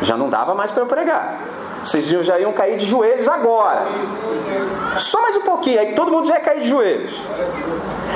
já 0.02 0.16
não 0.16 0.30
dava 0.30 0.54
mais 0.54 0.70
para 0.70 0.84
eu 0.84 0.88
pregar. 0.88 1.40
Vocês 1.84 2.06
já 2.06 2.38
iam 2.38 2.54
cair 2.54 2.78
de 2.78 2.86
joelhos 2.86 3.28
agora. 3.28 3.88
Só 4.98 5.20
mais 5.22 5.36
um 5.36 5.42
pouquinho, 5.42 5.80
aí 5.80 5.94
todo 5.96 6.12
mundo 6.12 6.28
já 6.28 6.36
ia 6.36 6.40
cair 6.40 6.62
de 6.62 6.70
joelhos. 6.70 7.12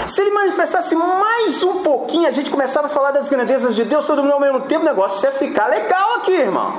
Se 0.08 0.22
ele 0.22 0.32
manifestasse 0.32 0.96
mais 0.96 1.64
um 1.64 1.82
pouquinho, 1.82 2.28
a 2.28 2.32
gente 2.32 2.52
começava 2.52 2.88
a 2.88 2.90
falar 2.90 3.12
das 3.12 3.30
grandezas 3.30 3.76
de 3.76 3.84
Deus, 3.84 4.06
todo 4.06 4.22
mundo 4.22 4.34
ao 4.34 4.40
mesmo 4.40 4.62
tempo, 4.62 4.82
o 4.82 4.86
negócio 4.86 5.26
ia 5.26 5.32
ficar 5.32 5.68
legal 5.68 6.16
aqui, 6.16 6.32
irmão. 6.32 6.74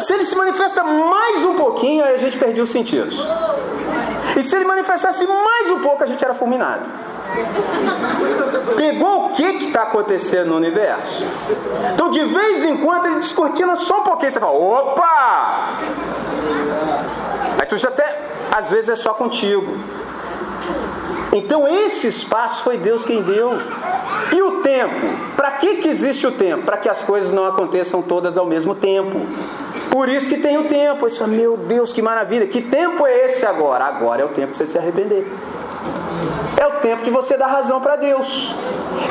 Se 0.00 0.12
ele 0.14 0.24
se 0.24 0.34
manifesta 0.34 0.82
mais 0.82 1.44
um 1.44 1.54
pouquinho, 1.54 2.04
aí 2.04 2.14
a 2.14 2.18
gente 2.18 2.38
perdia 2.38 2.62
os 2.62 2.70
sentidos. 2.70 3.26
E 4.36 4.42
se 4.42 4.56
ele 4.56 4.64
manifestasse 4.64 5.26
mais 5.26 5.70
um 5.70 5.80
pouco, 5.80 6.02
a 6.02 6.06
gente 6.06 6.24
era 6.24 6.34
fulminado. 6.34 6.84
Pegou 8.76 9.26
o 9.26 9.30
que 9.30 9.42
está 9.42 9.82
acontecendo 9.82 10.48
no 10.48 10.56
universo? 10.56 11.24
Então, 11.92 12.10
de 12.10 12.24
vez 12.24 12.64
em 12.64 12.76
quando, 12.78 13.06
ele 13.06 13.16
descortina 13.16 13.76
só 13.76 14.00
um 14.00 14.04
pouquinho. 14.04 14.30
Você 14.30 14.40
fala: 14.40 14.56
opa! 14.56 15.78
Aí 17.58 17.66
tu 17.66 17.76
já 17.76 17.88
até, 17.88 18.18
às 18.52 18.70
vezes, 18.70 18.90
é 18.90 18.96
só 18.96 19.12
contigo. 19.14 19.76
Então, 21.36 21.68
esse 21.68 22.06
espaço 22.06 22.62
foi 22.62 22.78
Deus 22.78 23.04
quem 23.04 23.22
deu. 23.22 23.52
E 24.32 24.42
o 24.42 24.62
tempo? 24.62 25.34
Para 25.36 25.52
que, 25.52 25.76
que 25.76 25.88
existe 25.88 26.26
o 26.26 26.32
tempo? 26.32 26.64
Para 26.64 26.76
que 26.78 26.88
as 26.88 27.02
coisas 27.02 27.32
não 27.32 27.44
aconteçam 27.44 28.00
todas 28.00 28.38
ao 28.38 28.46
mesmo 28.46 28.74
tempo. 28.74 29.26
Por 29.90 30.08
isso 30.08 30.28
que 30.28 30.38
tem 30.38 30.56
o 30.58 30.64
tempo. 30.64 31.06
Isso, 31.06 31.26
meu 31.26 31.56
Deus, 31.56 31.92
que 31.92 32.00
maravilha. 32.00 32.46
Que 32.46 32.62
tempo 32.62 33.06
é 33.06 33.26
esse 33.26 33.44
agora? 33.44 33.84
Agora 33.84 34.22
é 34.22 34.24
o 34.24 34.28
tempo 34.28 34.52
de 34.52 34.58
você 34.58 34.66
se 34.66 34.78
arrepender. 34.78 35.26
É 36.56 36.66
o 36.66 36.80
tempo 36.80 37.02
de 37.02 37.10
você 37.10 37.36
dar 37.36 37.48
razão 37.48 37.80
para 37.80 37.96
Deus. 37.96 38.54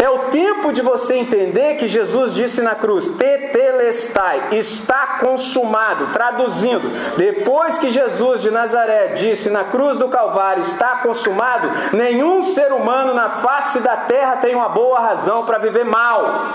É 0.02 0.10
o 0.10 0.20
tempo 0.30 0.55
de 0.72 0.82
você 0.82 1.16
entender 1.16 1.76
que 1.76 1.88
Jesus 1.88 2.34
disse 2.34 2.62
na 2.62 2.76
cruz: 2.76 3.10
Tetelestai, 3.10 4.50
está 4.52 5.18
consumado. 5.20 6.08
Traduzindo, 6.08 6.90
depois 7.18 7.78
que 7.78 7.90
Jesus 7.90 8.42
de 8.42 8.52
Nazaré 8.52 9.10
disse 9.10 9.50
na 9.50 9.64
cruz 9.66 9.98
do 9.98 10.08
Calvário: 10.08 10.62
está 10.62 10.98
consumado, 10.98 11.70
nenhum 11.94 12.44
ser 12.44 12.72
humano 12.72 13.14
na 13.14 13.30
face 13.30 13.80
da 13.80 13.98
terra 13.98 14.38
tem 14.38 14.56
uma 14.56 14.70
boa 14.70 15.00
razão 15.00 15.46
para 15.46 15.58
viver 15.58 15.86
mal. 15.86 16.46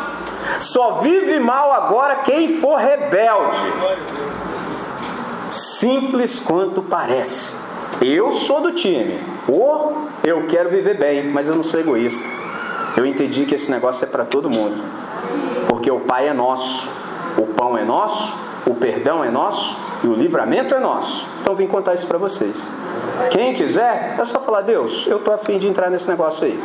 Só 0.59 1.01
vive 1.01 1.39
mal 1.39 1.73
agora 1.73 2.17
quem 2.17 2.59
for 2.59 2.77
rebelde. 2.77 3.59
Simples 5.51 6.41
quanto 6.41 6.83
parece. 6.83 7.55
Eu 8.01 8.33
sou 8.33 8.61
do 8.61 8.73
time. 8.73 9.21
Ou 9.49 10.09
eu 10.25 10.47
quero 10.47 10.71
viver 10.71 10.97
bem, 10.99 11.27
mas 11.27 11.49
eu 11.49 11.55
não 11.55 11.63
sou 11.63 11.81
egoísta. 11.81 12.40
Eu 12.97 13.07
entendi 13.07 13.45
que 13.45 13.55
esse 13.55 13.71
negócio 13.71 14.05
é 14.05 14.07
para 14.07 14.25
todo 14.25 14.51
mundo. 14.51 14.83
Porque 15.69 15.91
o 15.91 16.01
Pai 16.01 16.29
é 16.29 16.33
nosso, 16.33 16.91
o 17.37 17.47
pão 17.47 17.77
é 17.77 17.85
nosso, 17.85 18.37
o 18.67 18.75
perdão 18.75 19.25
é 19.25 19.31
nosso 19.31 19.77
e 20.03 20.07
o 20.07 20.15
livramento 20.15 20.75
é 20.75 20.81
nosso. 20.81 21.27
Então 21.41 21.55
vim 21.55 21.67
contar 21.67 21.95
isso 21.95 22.07
para 22.07 22.19
vocês. 22.19 22.71
Quem 23.31 23.55
quiser, 23.55 24.17
é 24.19 24.25
só 24.25 24.41
falar: 24.41 24.63
Deus, 24.63 25.07
eu 25.07 25.19
estou 25.19 25.33
afim 25.33 25.59
de 25.59 25.69
entrar 25.69 25.91
nesse 25.91 26.09
negócio 26.09 26.45
aí. 26.45 26.63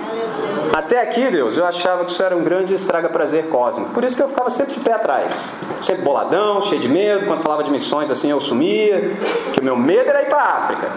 Até 0.74 1.02
aqui, 1.02 1.30
Deus, 1.30 1.58
eu 1.58 1.66
achava 1.66 2.04
que 2.04 2.12
isso 2.12 2.22
era 2.22 2.36
um 2.36 2.44
grande 2.44 2.74
estraga-prazer 2.74 3.48
cósmico. 3.48 3.92
Por 3.92 4.04
isso 4.04 4.18
que 4.18 4.24
eu 4.24 4.28
ficava 4.28 4.50
sempre 4.50 4.74
de 4.74 4.80
pé 4.80 4.94
atrás. 4.94 5.34
Sempre 5.80 6.04
boladão, 6.04 6.62
cheio 6.62 6.82
de 6.82 6.90
medo. 6.90 7.26
Quando 7.26 7.42
falava 7.42 7.64
de 7.64 7.72
missões 7.72 8.12
assim, 8.12 8.30
eu 8.30 8.40
sumia. 8.40 9.16
Que 9.54 9.62
o 9.62 9.64
meu 9.64 9.78
medo 9.78 10.10
era 10.10 10.22
ir 10.22 10.30
para 10.30 10.42
África. 10.42 10.88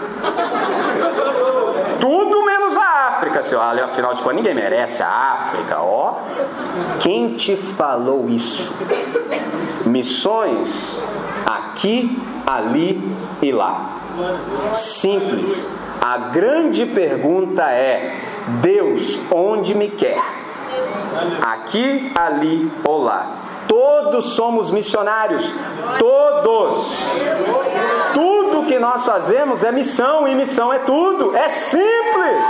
Tudo 1.99 2.43
menos 2.69 2.77
a 2.77 3.07
África, 3.07 3.41
senhor. 3.41 3.61
Olha, 3.61 3.85
afinal 3.85 4.13
de 4.13 4.21
contas, 4.21 4.35
ninguém 4.35 4.53
merece 4.53 5.01
a 5.01 5.09
África. 5.09 5.79
Ó, 5.81 6.15
quem 6.99 7.35
te 7.35 7.55
falou 7.55 8.29
isso? 8.29 8.73
Missões 9.85 11.01
aqui, 11.45 12.21
ali 12.45 13.01
e 13.41 13.51
lá. 13.51 13.97
Simples. 14.73 15.67
A 16.01 16.17
grande 16.17 16.85
pergunta 16.85 17.63
é: 17.63 18.15
Deus, 18.61 19.19
onde 19.31 19.73
me 19.73 19.89
quer? 19.89 20.21
Aqui, 21.41 22.11
ali 22.15 22.71
ou 22.85 23.03
lá. 23.03 23.35
Todos 23.67 24.25
somos 24.33 24.71
missionários. 24.71 25.53
Todos. 25.99 26.97
Tudo 28.13 28.38
que 28.69 28.77
nós 28.77 29.03
fazemos 29.03 29.63
é 29.63 29.71
missão 29.71 30.27
e 30.27 30.35
missão 30.35 30.71
é 30.71 30.77
tudo. 30.79 31.35
É 31.35 31.49
simples. 31.49 32.47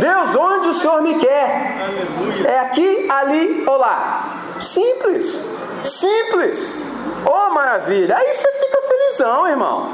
Deus, 0.00 0.34
onde 0.34 0.68
o 0.68 0.74
Senhor 0.74 1.00
me 1.02 1.14
quer? 1.14 1.76
É 2.44 2.58
aqui, 2.58 3.06
ali 3.08 3.64
ou 3.64 3.76
lá. 3.76 4.42
Simples. 4.60 5.44
Simples. 5.84 6.76
Oh, 7.24 7.54
maravilha. 7.54 8.16
Aí 8.16 8.34
você 8.34 8.52
fica 8.54 8.82
felizão, 8.88 9.46
irmão. 9.46 9.92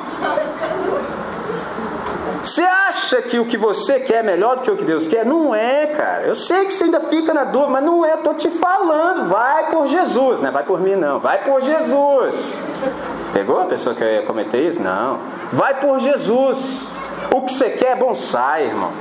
Você 2.45 2.61
acha 2.61 3.23
que 3.23 3.39
o 3.39 3.47
que 3.47 3.57
você 3.57 3.99
quer 4.01 4.17
é 4.17 4.23
melhor 4.23 4.57
do 4.57 4.63
que 4.63 4.71
o 4.71 4.77
que 4.77 4.85
Deus 4.85 5.09
quer? 5.09 5.25
Não 5.25 5.55
é, 5.55 5.87
cara. 5.87 6.27
Eu 6.27 6.35
sei 6.35 6.67
que 6.67 6.75
você 6.75 6.85
ainda 6.85 7.01
fica 7.01 7.33
na 7.33 7.45
dúvida, 7.45 7.73
mas 7.73 7.85
não 7.85 8.05
é. 8.05 8.17
Estou 8.17 8.35
te 8.35 8.51
falando. 8.51 9.31
Vai 9.31 9.71
por 9.71 9.87
Jesus, 9.87 10.41
né? 10.41 10.51
Vai 10.51 10.63
por 10.63 10.79
mim, 10.79 10.95
não. 10.95 11.19
Vai 11.19 11.43
por 11.43 11.63
Jesus. 11.63 12.61
Pegou 13.33 13.63
a 13.63 13.65
pessoa 13.65 13.95
que 13.95 14.05
ia 14.05 14.23
cometer 14.25 14.61
isso? 14.61 14.83
Não. 14.83 15.21
Vai 15.55 15.81
por 15.81 15.99
Jesus. 15.99 16.87
O 17.35 17.41
que 17.41 17.51
você 17.51 17.71
quer 17.71 17.93
é 17.93 17.97
bonsai, 17.97 18.67
irmão. 18.67 18.93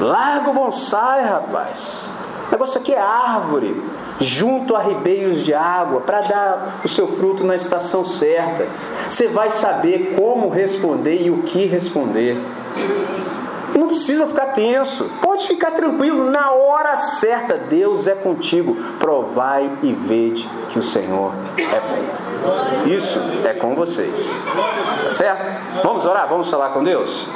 Larga 0.00 0.50
o 0.50 0.54
bonsai, 0.54 1.22
rapaz. 1.22 2.02
O 2.48 2.50
negócio 2.50 2.80
aqui 2.80 2.92
é 2.92 3.00
árvore 3.00 3.80
junto 4.20 4.76
a 4.76 4.82
ribeiros 4.82 5.42
de 5.42 5.52
água, 5.52 6.00
para 6.00 6.20
dar 6.20 6.80
o 6.84 6.88
seu 6.88 7.08
fruto 7.08 7.44
na 7.44 7.56
estação 7.56 8.04
certa. 8.04 8.66
Você 9.08 9.28
vai 9.28 9.50
saber 9.50 10.14
como 10.16 10.48
responder 10.48 11.22
e 11.22 11.30
o 11.30 11.42
que 11.42 11.66
responder. 11.66 12.36
Não 13.74 13.88
precisa 13.88 14.26
ficar 14.26 14.46
tenso, 14.46 15.10
pode 15.20 15.46
ficar 15.46 15.72
tranquilo, 15.72 16.30
na 16.30 16.52
hora 16.52 16.96
certa, 16.96 17.56
Deus 17.56 18.06
é 18.06 18.14
contigo. 18.14 18.76
Provai 19.00 19.68
e 19.82 19.92
vede 19.92 20.48
que 20.70 20.78
o 20.78 20.82
Senhor 20.82 21.32
é 21.58 21.80
bom. 21.80 22.24
Isso 22.86 23.18
é 23.44 23.54
com 23.54 23.74
vocês, 23.74 24.36
tá 25.02 25.10
certo? 25.10 25.82
Vamos 25.82 26.04
orar? 26.04 26.28
Vamos 26.28 26.48
falar 26.50 26.68
com 26.70 26.84
Deus? 26.84 27.26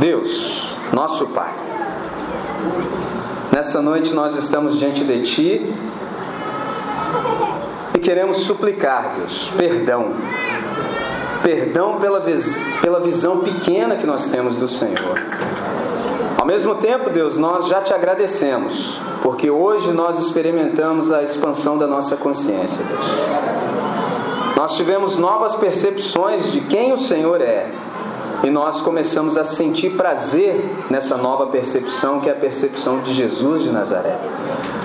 Deus, 0.00 0.74
nosso 0.94 1.26
Pai, 1.26 1.52
nessa 3.52 3.82
noite 3.82 4.14
nós 4.14 4.34
estamos 4.34 4.78
diante 4.78 5.04
de 5.04 5.22
Ti 5.24 5.74
e 7.94 7.98
queremos 7.98 8.38
suplicar, 8.38 9.12
Deus, 9.18 9.52
perdão. 9.58 10.14
Perdão 11.42 11.98
pela, 12.00 12.24
pela 12.80 13.00
visão 13.00 13.40
pequena 13.40 13.96
que 13.96 14.06
nós 14.06 14.28
temos 14.28 14.56
do 14.56 14.68
Senhor. 14.68 15.22
Ao 16.38 16.46
mesmo 16.46 16.76
tempo, 16.76 17.10
Deus, 17.10 17.36
nós 17.36 17.68
já 17.68 17.82
te 17.82 17.92
agradecemos, 17.92 18.98
porque 19.22 19.50
hoje 19.50 19.92
nós 19.92 20.18
experimentamos 20.18 21.12
a 21.12 21.22
expansão 21.22 21.76
da 21.76 21.86
nossa 21.86 22.16
consciência, 22.16 22.82
Deus. 22.86 24.56
Nós 24.56 24.76
tivemos 24.78 25.18
novas 25.18 25.56
percepções 25.56 26.50
de 26.52 26.62
quem 26.62 26.90
o 26.94 26.98
Senhor 26.98 27.42
é 27.42 27.70
e 28.42 28.50
nós 28.50 28.80
começamos 28.80 29.36
a 29.36 29.44
sentir 29.44 29.90
prazer 29.90 30.60
nessa 30.88 31.16
nova 31.16 31.46
percepção, 31.46 32.20
que 32.20 32.28
é 32.28 32.32
a 32.32 32.36
percepção 32.36 33.00
de 33.00 33.12
Jesus 33.12 33.62
de 33.62 33.70
Nazaré. 33.70 34.16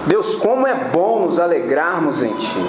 Deus, 0.08 0.36
como 0.36 0.68
é 0.68 0.74
bom 0.74 1.26
nos 1.26 1.40
alegrarmos 1.40 2.22
em 2.22 2.34
Ti. 2.34 2.60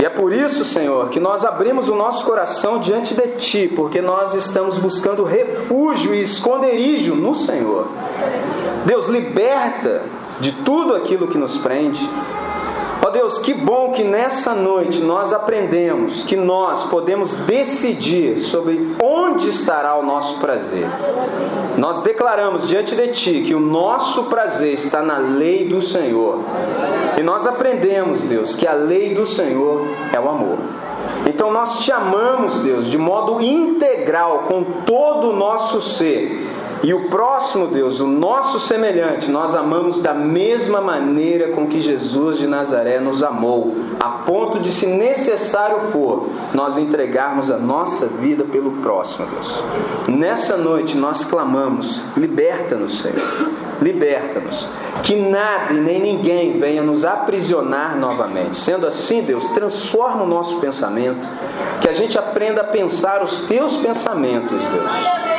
E 0.00 0.04
é 0.04 0.08
por 0.08 0.32
isso, 0.32 0.64
Senhor, 0.64 1.10
que 1.10 1.20
nós 1.20 1.44
abrimos 1.44 1.88
o 1.88 1.94
nosso 1.94 2.24
coração 2.24 2.78
diante 2.78 3.14
de 3.14 3.28
Ti, 3.36 3.72
porque 3.74 4.00
nós 4.00 4.34
estamos 4.34 4.78
buscando 4.78 5.24
refúgio 5.24 6.14
e 6.14 6.22
esconderijo 6.22 7.14
no 7.14 7.34
Senhor. 7.34 7.88
Deus, 8.86 9.08
liberta 9.08 10.02
de 10.40 10.52
tudo 10.52 10.94
aquilo 10.96 11.28
que 11.28 11.38
nos 11.38 11.58
prende. 11.58 12.08
Ó 13.04 13.10
Deus, 13.10 13.40
que 13.40 13.52
bom 13.52 13.90
que 13.90 14.04
nessa 14.04 14.54
noite 14.54 15.00
nós 15.00 15.32
aprendemos 15.32 16.22
que 16.22 16.36
nós 16.36 16.84
podemos 16.84 17.34
decidir 17.38 18.38
sobre 18.38 18.94
onde 19.02 19.48
estará 19.48 19.96
o 19.96 20.06
nosso 20.06 20.38
prazer. 20.38 20.86
Nós 21.76 22.02
declaramos 22.02 22.68
diante 22.68 22.94
de 22.94 23.08
Ti 23.08 23.42
que 23.44 23.56
o 23.56 23.60
nosso 23.60 24.26
prazer 24.26 24.74
está 24.74 25.02
na 25.02 25.18
lei 25.18 25.66
do 25.66 25.82
Senhor. 25.82 26.38
E 27.18 27.22
nós 27.24 27.44
aprendemos, 27.44 28.22
Deus, 28.22 28.54
que 28.54 28.68
a 28.68 28.72
lei 28.72 29.14
do 29.14 29.26
Senhor 29.26 29.84
é 30.12 30.20
o 30.20 30.28
amor. 30.28 30.58
Então 31.26 31.50
nós 31.50 31.80
te 31.80 31.90
amamos, 31.90 32.60
Deus, 32.60 32.86
de 32.86 32.98
modo 32.98 33.42
integral, 33.42 34.44
com 34.46 34.62
todo 34.62 35.30
o 35.30 35.36
nosso 35.36 35.80
ser 35.80 36.48
e 36.82 36.92
o 36.92 37.08
próximo 37.08 37.68
Deus, 37.68 38.00
o 38.00 38.06
nosso 38.08 38.58
semelhante, 38.58 39.30
nós 39.30 39.54
amamos 39.54 40.02
da 40.02 40.12
mesma 40.12 40.80
maneira 40.80 41.52
com 41.52 41.68
que 41.68 41.80
Jesus 41.80 42.38
de 42.38 42.48
Nazaré 42.48 42.98
nos 42.98 43.22
amou, 43.22 43.76
a 44.00 44.08
ponto 44.08 44.58
de, 44.58 44.72
se 44.72 44.86
necessário 44.86 45.78
for, 45.92 46.28
nós 46.52 46.78
entregarmos 46.78 47.52
a 47.52 47.56
nossa 47.56 48.06
vida 48.06 48.42
pelo 48.42 48.72
próximo 48.82 49.28
Deus. 49.28 49.62
Nessa 50.08 50.56
noite 50.56 50.96
nós 50.96 51.24
clamamos: 51.24 52.06
liberta-nos, 52.16 53.00
Senhor, 53.00 53.48
liberta-nos. 53.80 54.68
Que 55.04 55.14
nada 55.16 55.72
e 55.72 55.80
nem 55.80 56.00
ninguém 56.00 56.58
venha 56.58 56.82
nos 56.82 57.04
aprisionar 57.04 57.96
novamente. 57.96 58.56
Sendo 58.56 58.86
assim, 58.88 59.22
Deus, 59.22 59.48
transforma 59.48 60.24
o 60.24 60.28
nosso 60.28 60.58
pensamento, 60.58 61.20
que 61.80 61.88
a 61.88 61.92
gente 61.92 62.18
aprenda 62.18 62.62
a 62.62 62.64
pensar 62.64 63.22
os 63.22 63.42
teus 63.42 63.76
pensamentos, 63.76 64.50
Deus 64.50 65.31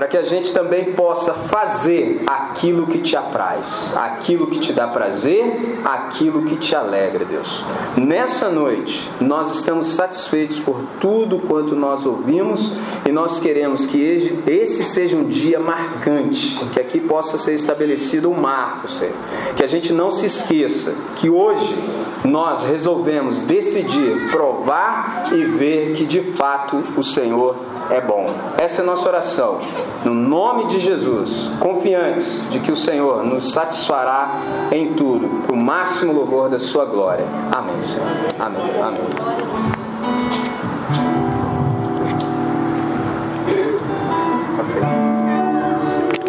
para 0.00 0.08
que 0.08 0.16
a 0.16 0.22
gente 0.22 0.54
também 0.54 0.94
possa 0.94 1.34
fazer 1.34 2.22
aquilo 2.26 2.86
que 2.86 3.00
te 3.00 3.14
apraz, 3.18 3.92
aquilo 3.94 4.46
que 4.46 4.58
te 4.58 4.72
dá 4.72 4.86
prazer, 4.88 5.78
aquilo 5.84 6.40
que 6.46 6.56
te 6.56 6.74
alegra, 6.74 7.22
Deus. 7.22 7.62
Nessa 7.98 8.48
noite, 8.48 9.10
nós 9.20 9.54
estamos 9.54 9.88
satisfeitos 9.88 10.58
por 10.60 10.80
tudo 11.02 11.40
quanto 11.40 11.76
nós 11.76 12.06
ouvimos 12.06 12.72
e 13.06 13.12
nós 13.12 13.40
queremos 13.40 13.84
que 13.84 14.00
esse 14.46 14.84
seja 14.84 15.18
um 15.18 15.24
dia 15.24 15.60
marcante, 15.60 16.58
que 16.72 16.80
aqui 16.80 16.98
possa 16.98 17.36
ser 17.36 17.52
estabelecido 17.52 18.30
um 18.30 18.40
marco, 18.40 18.88
Senhor. 18.88 19.12
Que 19.54 19.62
a 19.62 19.66
gente 19.66 19.92
não 19.92 20.10
se 20.10 20.24
esqueça 20.24 20.94
que 21.16 21.28
hoje 21.28 21.76
nós 22.24 22.64
resolvemos 22.64 23.42
decidir 23.42 24.30
provar 24.30 25.28
e 25.30 25.44
ver 25.44 25.92
que 25.94 26.06
de 26.06 26.22
fato 26.22 26.82
o 26.96 27.04
Senhor 27.04 27.54
é 27.90 28.00
bom. 28.00 28.30
Essa 28.56 28.80
é 28.80 28.82
a 28.82 28.86
nossa 28.86 29.08
oração. 29.08 29.58
No 30.04 30.14
nome 30.14 30.66
de 30.66 30.80
Jesus, 30.80 31.50
confiantes 31.60 32.48
de 32.50 32.60
que 32.60 32.70
o 32.70 32.76
Senhor 32.76 33.24
nos 33.24 33.52
satisfará 33.52 34.40
em 34.70 34.94
tudo, 34.94 35.28
para 35.46 35.54
o 35.54 35.56
máximo 35.56 36.12
louvor 36.12 36.48
da 36.48 36.58
sua 36.58 36.84
glória. 36.84 37.24
Amém, 37.50 37.82
Senhor. 37.82 38.08
Amém. 38.38 38.62
Amém. 38.80 39.00